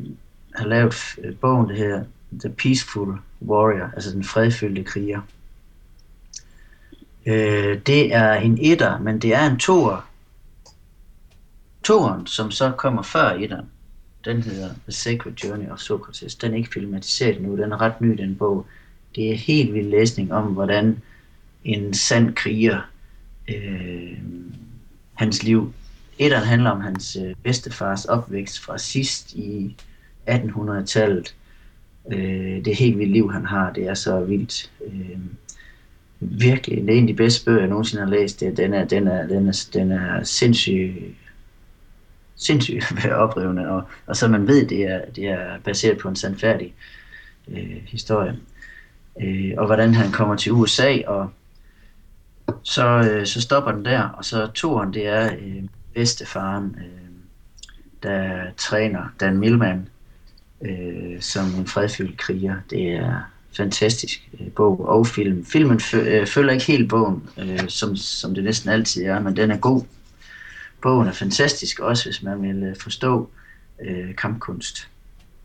har 0.54 0.66
lavet 0.66 0.94
øh, 1.24 1.34
bogen, 1.36 1.68
det 1.68 1.76
her 1.76 2.04
The 2.40 2.50
Peaceful 2.50 3.18
Warrior, 3.42 3.90
altså 3.94 4.10
den 4.10 4.24
fredfyldte 4.24 4.82
kriger. 4.82 5.20
Øh, 7.26 7.78
det 7.86 8.14
er 8.14 8.32
en 8.32 8.58
etter, 8.60 8.98
men 8.98 9.18
det 9.18 9.34
er 9.34 9.50
en 9.50 9.58
toer, 9.58 10.09
Toren, 11.90 12.26
som 12.26 12.50
så 12.50 12.70
kommer 12.70 13.02
før 13.02 13.32
i 13.32 13.46
den, 13.46 13.60
den 14.24 14.42
hedder 14.42 14.68
The 14.68 14.92
Sacred 14.92 15.32
Journey 15.32 15.68
of 15.68 15.78
Socrates. 15.78 16.34
Den 16.34 16.52
er 16.52 16.56
ikke 16.56 16.70
filmatiseret 16.72 17.42
nu, 17.42 17.56
den 17.56 17.72
er 17.72 17.80
ret 17.80 18.00
ny, 18.00 18.18
den 18.18 18.36
bog. 18.36 18.66
Det 19.14 19.30
er 19.30 19.36
helt 19.36 19.74
vild 19.74 19.88
læsning 19.88 20.32
om, 20.32 20.44
hvordan 20.44 21.02
en 21.64 21.94
sand 21.94 22.34
kriger, 22.34 22.80
øh, 23.48 24.18
hans 25.14 25.42
liv. 25.42 25.72
Etteren 26.18 26.46
handler 26.46 26.70
om 26.70 26.80
hans 26.80 27.16
øh, 27.16 27.34
bedstefars 27.42 28.04
opvækst 28.04 28.60
fra 28.60 28.78
sidst 28.78 29.32
i 29.34 29.76
1800-tallet. 30.28 31.34
Øh, 32.12 32.64
det 32.64 32.76
helt 32.76 32.98
vildt 32.98 33.12
liv, 33.12 33.32
han 33.32 33.46
har. 33.46 33.72
Det 33.72 33.86
er 33.88 33.94
så 33.94 34.20
vildt. 34.20 34.70
Øh, 34.86 35.18
virkelig, 36.20 36.82
det 36.82 36.94
er 36.94 36.98
en 36.98 37.04
af 37.04 37.14
de 37.14 37.14
bedste 37.14 37.44
bøger, 37.44 37.60
jeg 37.60 37.68
nogensinde 37.68 38.02
har 38.02 38.10
læst. 38.10 38.40
Det, 38.40 38.56
den, 38.56 38.74
er, 38.74 38.84
den, 38.84 39.08
er, 39.08 39.26
den, 39.26 39.48
er, 39.48 39.68
den 39.72 39.92
er 39.92 40.24
sindssygt 40.24 41.16
sindssygt 42.40 43.06
oprivende, 43.24 43.68
og, 43.68 43.82
og 44.06 44.16
så 44.16 44.28
man 44.28 44.46
ved, 44.48 44.66
det 44.66 44.82
er, 44.82 45.00
det 45.16 45.24
er 45.24 45.58
baseret 45.64 45.98
på 45.98 46.08
en 46.08 46.16
sandfærdig 46.16 46.74
øh, 47.48 47.82
historie. 47.86 48.36
Øh, 49.22 49.52
og 49.58 49.66
hvordan 49.66 49.94
han 49.94 50.12
kommer 50.12 50.36
til 50.36 50.52
USA, 50.52 50.98
og 51.06 51.30
så, 52.62 52.86
øh, 52.86 53.26
så 53.26 53.40
stopper 53.40 53.72
den 53.72 53.84
der, 53.84 54.02
og 54.02 54.24
så 54.24 54.46
toren, 54.46 54.94
det 54.94 55.06
er 55.06 55.32
øh, 55.32 55.62
bedstefaren, 55.94 56.76
øh, 56.78 57.10
der 58.02 58.44
træner 58.56 59.14
Dan 59.20 59.38
Milman 59.38 59.88
øh, 60.62 61.20
som 61.20 61.46
en 61.46 61.66
fredfyldt 61.66 62.18
kriger. 62.18 62.56
Det 62.70 62.92
er 62.92 63.20
fantastisk 63.56 64.28
øh, 64.40 64.52
bog 64.52 64.88
og 64.88 65.06
film. 65.06 65.44
Filmen 65.44 65.80
øh, 65.94 66.26
følger 66.26 66.52
ikke 66.52 66.64
helt 66.64 66.88
bogen, 66.88 67.28
øh, 67.38 67.68
som, 67.68 67.96
som 67.96 68.34
det 68.34 68.44
næsten 68.44 68.70
altid 68.70 69.04
er, 69.04 69.20
men 69.20 69.36
den 69.36 69.50
er 69.50 69.56
god. 69.56 69.82
Bogen 70.82 71.08
er 71.08 71.12
fantastisk 71.12 71.80
også, 71.80 72.04
hvis 72.04 72.22
man 72.22 72.42
vil 72.42 72.62
øh, 72.62 72.76
forstå 72.76 73.30
øh, 73.84 74.16
kampkunst. 74.16 74.88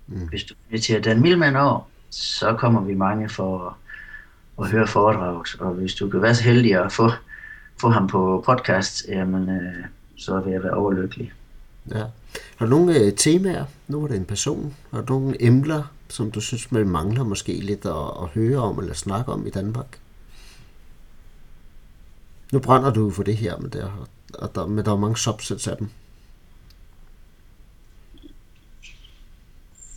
Mm. 0.08 0.28
Hvis 0.28 0.44
du 0.44 0.54
inviterer 0.70 1.02
Dan 1.02 1.22
Milman 1.22 1.56
over, 1.56 1.88
så 2.10 2.56
kommer 2.60 2.82
vi 2.82 2.94
mange 2.94 3.30
for 3.30 3.68
at, 3.68 3.74
at 4.66 4.72
høre 4.72 4.88
foredrag. 4.88 5.44
Og 5.60 5.74
hvis 5.74 5.94
du 5.96 6.10
kan 6.10 6.22
være 6.22 6.36
så 6.36 6.44
heldig 6.44 6.76
at 6.86 6.92
få, 6.92 7.12
få 7.78 7.90
ham 7.90 8.08
på 8.08 8.44
podcast, 8.46 9.06
jamen, 9.08 9.50
øh, 9.50 9.86
så 10.16 10.40
vil 10.40 10.54
jeg 10.54 10.64
være 10.64 10.74
overlykkelig. 10.74 11.34
Ja. 11.92 12.04
Har 12.56 12.66
du 12.66 12.70
nogle 12.70 13.00
øh, 13.00 13.14
temaer? 13.14 13.66
Nu 13.88 14.04
er 14.04 14.08
det 14.08 14.18
en 14.18 14.26
person. 14.26 14.76
Har 14.92 15.02
du 15.02 15.14
nogle 15.14 15.44
emner, 15.44 15.84
som 16.10 16.32
du 16.32 16.42
synes, 16.42 16.72
man 16.72 16.90
mangler 16.90 17.24
måske 17.24 17.54
lidt 17.54 17.86
at, 17.86 18.24
at 18.24 18.28
høre 18.34 18.58
om 18.58 18.80
eller 18.80 18.94
snakke 18.94 19.32
om 19.32 19.48
i 19.48 19.50
Danmark? 19.50 20.00
Nu 22.54 22.60
brænder 22.60 22.94
du 22.94 23.12
for 23.12 23.24
det 23.24 23.38
her, 23.38 23.58
men 23.58 23.70
der, 23.70 24.08
og 24.40 24.56
der, 24.56 24.66
men 24.66 24.86
der 24.86 24.92
er 24.92 24.98
mange 24.98 25.18
subsets 25.18 25.68
af 25.68 25.78
dem. 25.78 25.90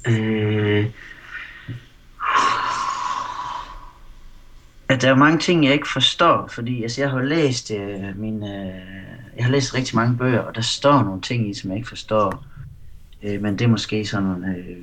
Øh, 0.08 0.90
at 4.88 5.02
der 5.02 5.10
er 5.10 5.16
mange 5.16 5.38
ting, 5.38 5.64
jeg 5.64 5.72
ikke 5.72 5.88
forstår, 5.88 6.46
fordi 6.46 6.82
altså, 6.82 7.00
jeg 7.00 7.10
har 7.10 7.22
læst 7.22 7.70
øh, 7.70 8.18
min, 8.18 8.42
øh, 8.42 8.74
jeg 9.36 9.44
har 9.44 9.50
læst 9.50 9.74
rigtig 9.74 9.96
mange 9.96 10.16
bøger, 10.16 10.40
og 10.40 10.54
der 10.54 10.60
står 10.60 11.02
nogle 11.02 11.20
ting 11.20 11.50
i, 11.50 11.54
som 11.54 11.70
jeg 11.70 11.76
ikke 11.76 11.88
forstår. 11.88 12.44
Øh, 13.22 13.42
men 13.42 13.58
det 13.58 13.64
er 13.64 13.68
måske 13.68 14.06
sådan, 14.06 14.44
øh, 14.44 14.76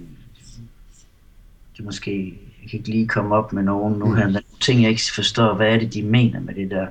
det 1.73 1.79
er 1.79 1.83
måske, 1.83 2.39
jeg 2.61 2.69
kan 2.69 2.79
ikke 2.79 2.89
lige 2.89 3.07
komme 3.07 3.35
op 3.35 3.53
med 3.53 3.63
nogen 3.63 3.99
nu 3.99 4.13
her, 4.13 4.27
mm. 4.27 4.33
der 4.33 4.39
er 4.39 4.43
nogle 4.49 4.61
ting, 4.61 4.81
jeg 4.81 4.89
ikke 4.89 5.13
forstår, 5.15 5.53
hvad 5.53 5.73
er 5.73 5.79
det, 5.79 5.93
de 5.93 6.03
mener 6.03 6.39
med 6.39 6.55
det 6.55 6.71
der. 6.71 6.87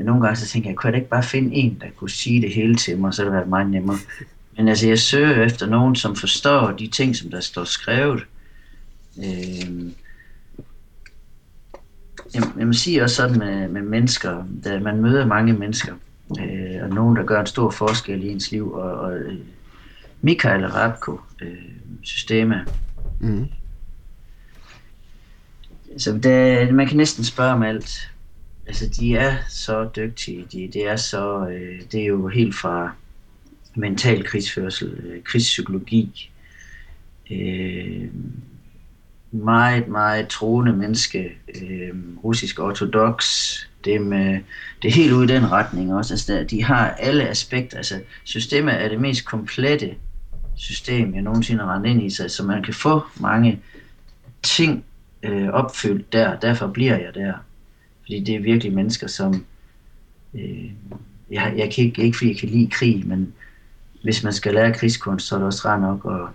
Nogle 0.00 0.22
gange 0.22 0.36
så 0.36 0.46
tænker 0.46 0.70
jeg, 0.70 0.76
kunne 0.76 0.90
jeg 0.90 0.96
ikke 0.96 1.10
bare 1.10 1.22
finde 1.22 1.54
en, 1.54 1.78
der 1.80 1.86
kunne 1.96 2.10
sige 2.10 2.42
det 2.42 2.54
hele 2.54 2.74
til 2.74 2.98
mig, 2.98 3.14
så 3.14 3.24
det 3.24 3.32
være 3.32 3.46
meget 3.46 3.70
nemmere. 3.70 3.96
Men 4.56 4.68
altså, 4.68 4.88
jeg 4.88 4.98
søger 4.98 5.44
efter 5.44 5.66
nogen, 5.66 5.96
som 5.96 6.16
forstår 6.16 6.70
de 6.70 6.86
ting, 6.86 7.16
som 7.16 7.30
der 7.30 7.40
står 7.40 7.64
skrevet. 7.64 8.26
Øh, 9.18 9.92
jeg 12.34 12.66
må 12.66 12.72
sige 12.72 13.02
også 13.02 13.16
sådan 13.16 13.38
med, 13.38 13.68
med 13.68 13.82
mennesker, 13.82 14.44
da 14.64 14.80
man 14.80 15.00
møder 15.00 15.26
mange 15.26 15.52
mennesker, 15.52 15.94
øh, 16.40 16.82
og 16.82 16.88
nogen, 16.88 17.16
der 17.16 17.24
gør 17.24 17.40
en 17.40 17.46
stor 17.46 17.70
forskel 17.70 18.22
i 18.22 18.28
ens 18.28 18.50
liv, 18.50 18.72
og, 18.72 18.92
og 18.92 19.16
øh, 19.16 19.38
Michael 20.22 20.66
Rabko, 20.66 21.20
øh, 21.42 21.56
Systema, 22.02 22.64
mm. 23.20 23.46
så 25.98 26.18
der, 26.22 26.72
man 26.72 26.86
kan 26.86 26.96
næsten 26.96 27.24
spørge 27.24 27.52
om 27.52 27.62
alt. 27.62 28.10
Altså, 28.66 28.88
de 28.88 29.16
er 29.16 29.36
så 29.48 29.88
dygtige, 29.96 30.46
de, 30.52 30.70
det 30.72 30.88
er 30.88 30.96
så, 30.96 31.48
øh, 31.48 31.80
det 31.92 32.00
er 32.00 32.06
jo 32.06 32.28
helt 32.28 32.54
fra 32.54 32.94
mental 33.74 34.24
krigsførsel, 34.24 34.88
øh, 34.88 35.22
krigspsykologi, 35.22 36.30
øh, 37.30 38.08
meget, 39.32 39.88
meget 39.88 40.28
troende 40.28 40.72
menneske, 40.72 41.32
øh, 41.62 41.94
russisk 42.24 42.58
ortodox, 42.58 43.24
det, 43.84 44.02
med, 44.02 44.40
det 44.82 44.88
er 44.88 44.94
helt 44.94 45.12
ude 45.12 45.24
i 45.24 45.36
den 45.36 45.50
retning 45.50 45.94
også. 45.94 46.14
Altså, 46.14 46.46
de 46.50 46.64
har 46.64 46.90
alle 46.90 47.28
aspekter. 47.28 47.76
Altså, 47.76 48.00
systemet 48.24 48.82
er 48.82 48.88
det 48.88 49.00
mest 49.00 49.24
komplette 49.24 49.94
system, 50.56 51.14
jeg 51.14 51.22
nogensinde 51.22 51.64
har 51.64 51.74
rendt 51.74 51.86
ind 51.86 52.02
i 52.02 52.10
sig, 52.10 52.30
så 52.30 52.42
man 52.42 52.62
kan 52.62 52.74
få 52.74 53.02
mange 53.20 53.60
ting 54.42 54.84
øh, 55.22 55.48
opfyldt 55.48 56.12
der, 56.12 56.38
derfor 56.38 56.66
bliver 56.66 56.96
jeg 56.96 57.14
der. 57.14 57.32
Fordi 58.04 58.20
det 58.20 58.34
er 58.34 58.40
virkelig 58.40 58.72
mennesker, 58.72 59.06
som... 59.06 59.44
Øh, 60.34 60.70
jeg, 61.30 61.54
jeg 61.56 61.72
kan 61.74 61.84
ikke, 61.84 62.02
ikke 62.02 62.16
fordi 62.16 62.30
jeg 62.30 62.38
kan 62.38 62.48
lide 62.48 62.70
krig, 62.70 63.06
men 63.06 63.32
hvis 64.02 64.24
man 64.24 64.32
skal 64.32 64.54
lære 64.54 64.74
krigskunst, 64.74 65.26
så 65.26 65.34
er 65.34 65.38
det 65.38 65.46
også 65.46 65.68
rart 65.68 65.80
nok 65.80 66.06
at 66.20 66.28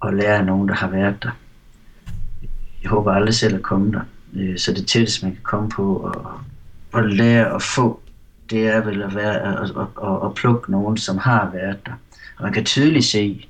og 0.00 0.14
lære 0.14 0.38
af 0.38 0.44
nogen, 0.44 0.68
der 0.68 0.74
har 0.74 0.88
været 0.88 1.22
der. 1.22 1.30
Jeg 2.82 2.90
håber 2.90 3.12
aldrig 3.12 3.34
selv 3.34 3.54
at 3.54 3.62
komme 3.62 3.92
der. 3.92 4.00
Øh, 4.34 4.58
så 4.58 4.72
det 4.72 4.86
tætteste, 4.86 5.26
man 5.26 5.34
kan 5.34 5.42
komme 5.42 5.70
på 5.70 5.96
og, 5.96 6.40
og 6.92 7.04
lære 7.04 7.54
at 7.54 7.62
få, 7.62 8.00
det 8.50 8.66
er 8.66 8.84
vel 8.84 9.02
at, 9.02 9.14
være, 9.14 9.40
at, 9.40 9.70
at, 9.70 9.70
at, 10.02 10.26
at 10.26 10.34
plukke 10.34 10.70
nogen, 10.70 10.96
som 10.96 11.18
har 11.18 11.50
været 11.50 11.86
der. 11.86 11.92
Og 12.36 12.42
man 12.42 12.52
kan 12.52 12.64
tydeligt 12.64 13.04
se, 13.04 13.48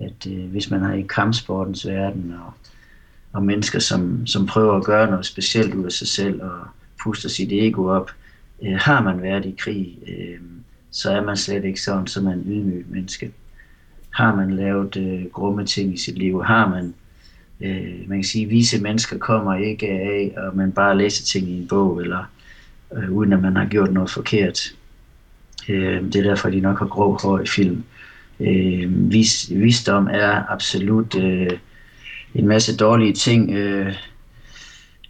at 0.00 0.26
øh, 0.28 0.50
hvis 0.50 0.70
man 0.70 0.80
har 0.80 0.92
i 0.92 1.02
kampsportens 1.02 1.86
verden 1.86 2.34
og, 2.46 2.52
og 3.38 3.44
mennesker, 3.44 3.78
som, 3.78 4.26
som 4.26 4.46
prøver 4.46 4.76
at 4.76 4.84
gøre 4.84 5.10
noget 5.10 5.26
specielt 5.26 5.74
ud 5.74 5.84
af 5.84 5.92
sig 5.92 6.08
selv 6.08 6.42
og 6.42 6.60
puster 7.02 7.28
sit 7.28 7.52
ego 7.52 7.86
op, 7.86 8.10
øh, 8.62 8.76
har 8.76 9.02
man 9.02 9.22
været 9.22 9.46
i 9.46 9.54
krig, 9.58 9.98
øh, 10.08 10.40
så 10.90 11.10
er 11.10 11.24
man 11.24 11.36
slet 11.36 11.64
ikke 11.64 11.82
sådan 11.82 12.06
som 12.06 12.26
en 12.26 12.42
ydmyg 12.46 12.86
menneske. 12.88 13.32
Har 14.10 14.36
man 14.36 14.50
lavet 14.50 14.96
øh, 14.96 15.24
grumme 15.32 15.66
ting 15.66 15.94
i 15.94 15.96
sit 15.96 16.18
liv? 16.18 16.42
Har 16.42 16.68
man, 16.68 16.94
øh, 17.60 18.08
man 18.08 18.18
kan 18.18 18.24
sige, 18.24 18.46
vise 18.46 18.82
mennesker 18.82 19.18
kommer 19.18 19.54
ikke 19.54 19.88
af, 19.88 20.34
og 20.36 20.56
man 20.56 20.72
bare 20.72 20.98
læser 20.98 21.24
ting 21.24 21.48
i 21.48 21.58
en 21.58 21.68
bog, 21.68 22.00
eller 22.00 22.24
øh, 22.96 23.12
uden 23.12 23.32
at 23.32 23.42
man 23.42 23.56
har 23.56 23.66
gjort 23.66 23.92
noget 23.92 24.10
forkert. 24.10 24.74
Øh, 25.68 26.02
det 26.02 26.16
er 26.16 26.22
derfor, 26.22 26.50
de 26.50 26.60
nok 26.60 26.78
har 26.78 26.86
grå 26.86 27.18
hår 27.22 27.40
i 27.40 27.46
film. 27.46 27.84
Øh, 28.40 29.12
vis, 29.12 29.50
visdom 29.50 30.08
er 30.10 30.52
absolut 30.52 31.16
øh, 31.16 31.50
en 32.34 32.48
masse 32.48 32.76
dårlige 32.76 33.12
ting, 33.12 33.50
øh, 33.50 33.94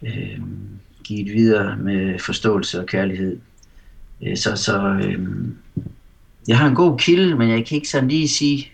øh, 0.03 0.39
givet 1.03 1.33
videre 1.33 1.77
med 1.77 2.19
forståelse 2.19 2.79
og 2.79 2.85
kærlighed. 2.85 3.39
Øh, 4.23 4.37
så 4.37 4.55
så 4.55 5.01
øh, 5.03 5.27
jeg 6.47 6.57
har 6.57 6.67
en 6.67 6.75
god 6.75 6.99
kilde, 6.99 7.35
men 7.35 7.49
jeg 7.49 7.65
kan 7.65 7.75
ikke 7.75 7.89
sådan 7.89 8.09
lige 8.09 8.29
sige, 8.29 8.71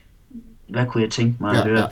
hvad 0.68 0.86
kunne 0.86 1.04
jeg 1.04 1.12
tænke 1.12 1.38
mig 1.40 1.52
at 1.52 1.58
ja, 1.58 1.64
høre? 1.64 1.80
Ja. 1.80 1.88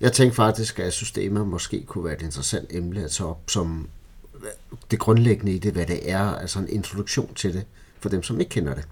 Jeg 0.00 0.12
tænkte 0.12 0.36
faktisk, 0.36 0.78
at 0.78 0.92
systemet 0.92 1.46
måske 1.46 1.82
kunne 1.86 2.04
være 2.04 2.14
et 2.14 2.22
interessant 2.22 2.66
emne 2.70 3.04
at 3.04 3.10
tage 3.10 3.28
op 3.28 3.42
som 3.48 3.88
det 4.90 4.98
grundlæggende 4.98 5.52
i 5.52 5.58
det, 5.58 5.72
hvad 5.72 5.86
det 5.86 6.10
er, 6.10 6.20
altså 6.20 6.58
en 6.58 6.68
introduktion 6.68 7.34
til 7.34 7.54
det, 7.54 7.64
for 8.00 8.08
dem, 8.08 8.22
som 8.22 8.40
ikke 8.40 8.50
kender 8.50 8.74
det. 8.74 8.88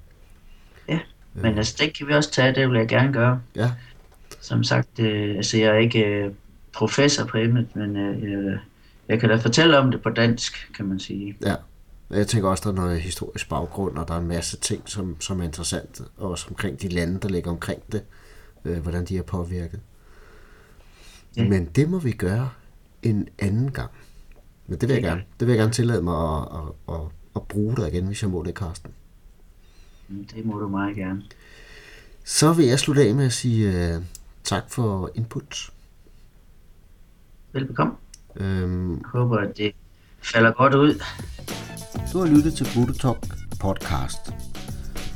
Ja, 0.89 0.99
men 1.35 1.53
øh. 1.53 1.59
altså 1.59 1.77
det 1.81 1.99
kan 1.99 2.09
vi 2.09 2.13
også 2.13 2.31
tage, 2.31 2.55
det 2.55 2.71
vil 2.71 2.79
jeg 2.79 2.89
gerne 2.89 3.13
gøre. 3.13 3.41
Ja. 3.57 3.73
Som 4.41 4.65
sagt, 4.65 4.99
øh, 4.99 5.37
altså 5.37 5.59
jeg 5.59 5.69
er 5.69 5.79
ikke 5.79 6.05
øh, 6.05 6.33
professor 6.75 7.25
på 7.25 7.39
emnet, 7.39 7.77
men 7.77 7.97
øh, 7.97 8.59
jeg 9.09 9.21
kan 9.21 9.29
da 9.29 9.37
fortælle 9.37 9.79
om 9.79 9.91
det 9.91 10.03
på 10.03 10.11
dansk, 10.11 10.73
kan 10.77 10.87
man 10.87 10.99
sige. 10.99 11.37
Ja, 11.45 11.55
jeg 12.11 12.27
tænker 12.27 12.49
også, 12.49 12.62
der 12.64 12.71
er 12.71 12.85
noget 12.85 13.01
historisk 13.01 13.49
baggrund, 13.49 13.99
og 13.99 14.09
der 14.09 14.14
er 14.14 14.19
en 14.19 14.29
masse 14.29 14.57
ting, 14.57 14.83
som, 14.87 15.21
som 15.21 15.41
er 15.41 15.45
interessant, 15.45 16.01
også 16.16 16.47
omkring 16.49 16.83
de 16.83 16.89
lande, 16.89 17.21
der 17.21 17.29
ligger 17.29 17.51
omkring 17.51 17.83
det 17.93 18.03
øh, 18.64 18.79
hvordan 18.79 19.05
de 19.05 19.19
er 19.19 19.23
påvirket. 19.23 19.81
Ja. 21.37 21.49
Men 21.49 21.64
det 21.64 21.91
må 21.91 21.99
vi 21.99 22.12
gøre 22.12 22.51
en 23.03 23.29
anden 23.39 23.73
gang. 23.73 23.91
Men 24.66 24.81
det 24.81 24.89
vil 24.89 24.95
jeg 24.95 25.03
gerne. 25.03 25.25
Det 25.41 25.49
vil 25.49 25.53
jeg 25.53 25.61
gerne 25.61 25.73
tillade 25.73 26.03
mig 26.03 26.37
at, 26.37 26.49
at, 26.53 26.95
at, 26.95 27.01
at 27.37 27.43
bruge 27.43 27.77
dig 27.77 27.89
igen, 27.89 28.07
hvis 28.07 28.23
jeg 28.23 28.31
må 28.31 28.43
det, 28.43 28.55
Karsten. 28.55 28.91
Det 30.09 30.45
må 30.47 30.59
du 30.59 30.69
meget 30.69 30.97
gerne. 30.97 31.23
Så 32.25 32.53
vil 32.53 32.66
jeg 32.66 32.79
slutte 32.79 33.03
af 33.03 33.14
med 33.14 33.25
at 33.25 33.33
sige 33.33 33.97
uh, 33.97 34.03
tak 34.45 34.71
for 34.71 35.11
input. 35.14 35.71
Velbekomme. 37.53 37.95
Øhm, 38.37 38.91
jeg 38.91 39.01
håber, 39.05 39.39
at 39.39 39.57
det 39.57 39.73
falder 40.23 40.53
godt 40.53 40.75
ud. 40.75 41.03
Du 42.13 42.19
har 42.19 42.27
lyttet 42.27 42.55
til 42.55 42.67
Buddha 42.75 42.93
Talk 42.93 43.27
podcast. 43.61 44.33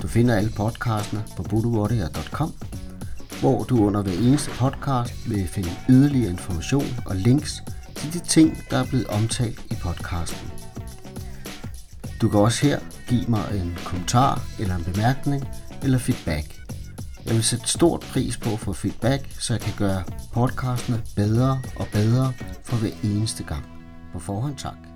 Du 0.03 0.09
finder 0.09 0.37
alle 0.37 0.51
podcastene 0.57 1.25
på 1.37 1.43
buddhawarrior.com 1.43 2.53
hvor 3.43 3.63
du 3.63 3.85
under 3.87 4.03
hver 4.03 4.13
eneste 4.13 4.51
podcast 4.51 5.31
vil 5.31 5.49
finde 5.49 5.69
yderligere 5.89 6.31
information 6.31 6.87
og 7.07 7.17
links 7.17 7.63
til 7.95 8.13
de 8.13 8.19
ting, 8.19 8.59
der 8.71 8.77
er 8.77 8.87
blevet 8.87 9.07
omtalt 9.07 9.59
i 9.71 9.75
podcasten. 9.83 10.51
Du 12.21 12.29
kan 12.29 12.41
også 12.41 12.67
her 12.67 12.79
give 13.09 13.25
mig 13.29 13.45
en 13.55 13.79
kommentar 13.85 14.43
eller 14.61 14.77
en 14.77 14.85
bemærkning 14.85 15.49
eller 15.83 15.99
feedback. 15.99 16.62
Jeg 17.27 17.35
vil 17.35 17.45
sætte 17.45 17.69
stort 17.69 18.01
pris 18.01 18.37
på 18.37 18.53
at 18.53 18.59
få 18.59 18.73
feedback, 18.73 19.27
så 19.41 19.55
jeg 19.55 19.61
kan 19.61 19.75
gøre 19.79 20.03
podcastene 20.33 21.03
bedre 21.17 21.63
og 21.77 21.87
bedre 21.93 22.33
for 22.65 22.77
hver 22.77 22.91
eneste 23.05 23.45
gang. 23.45 23.65
På 24.13 24.19
forhånd 24.19 24.57
tak. 24.57 24.92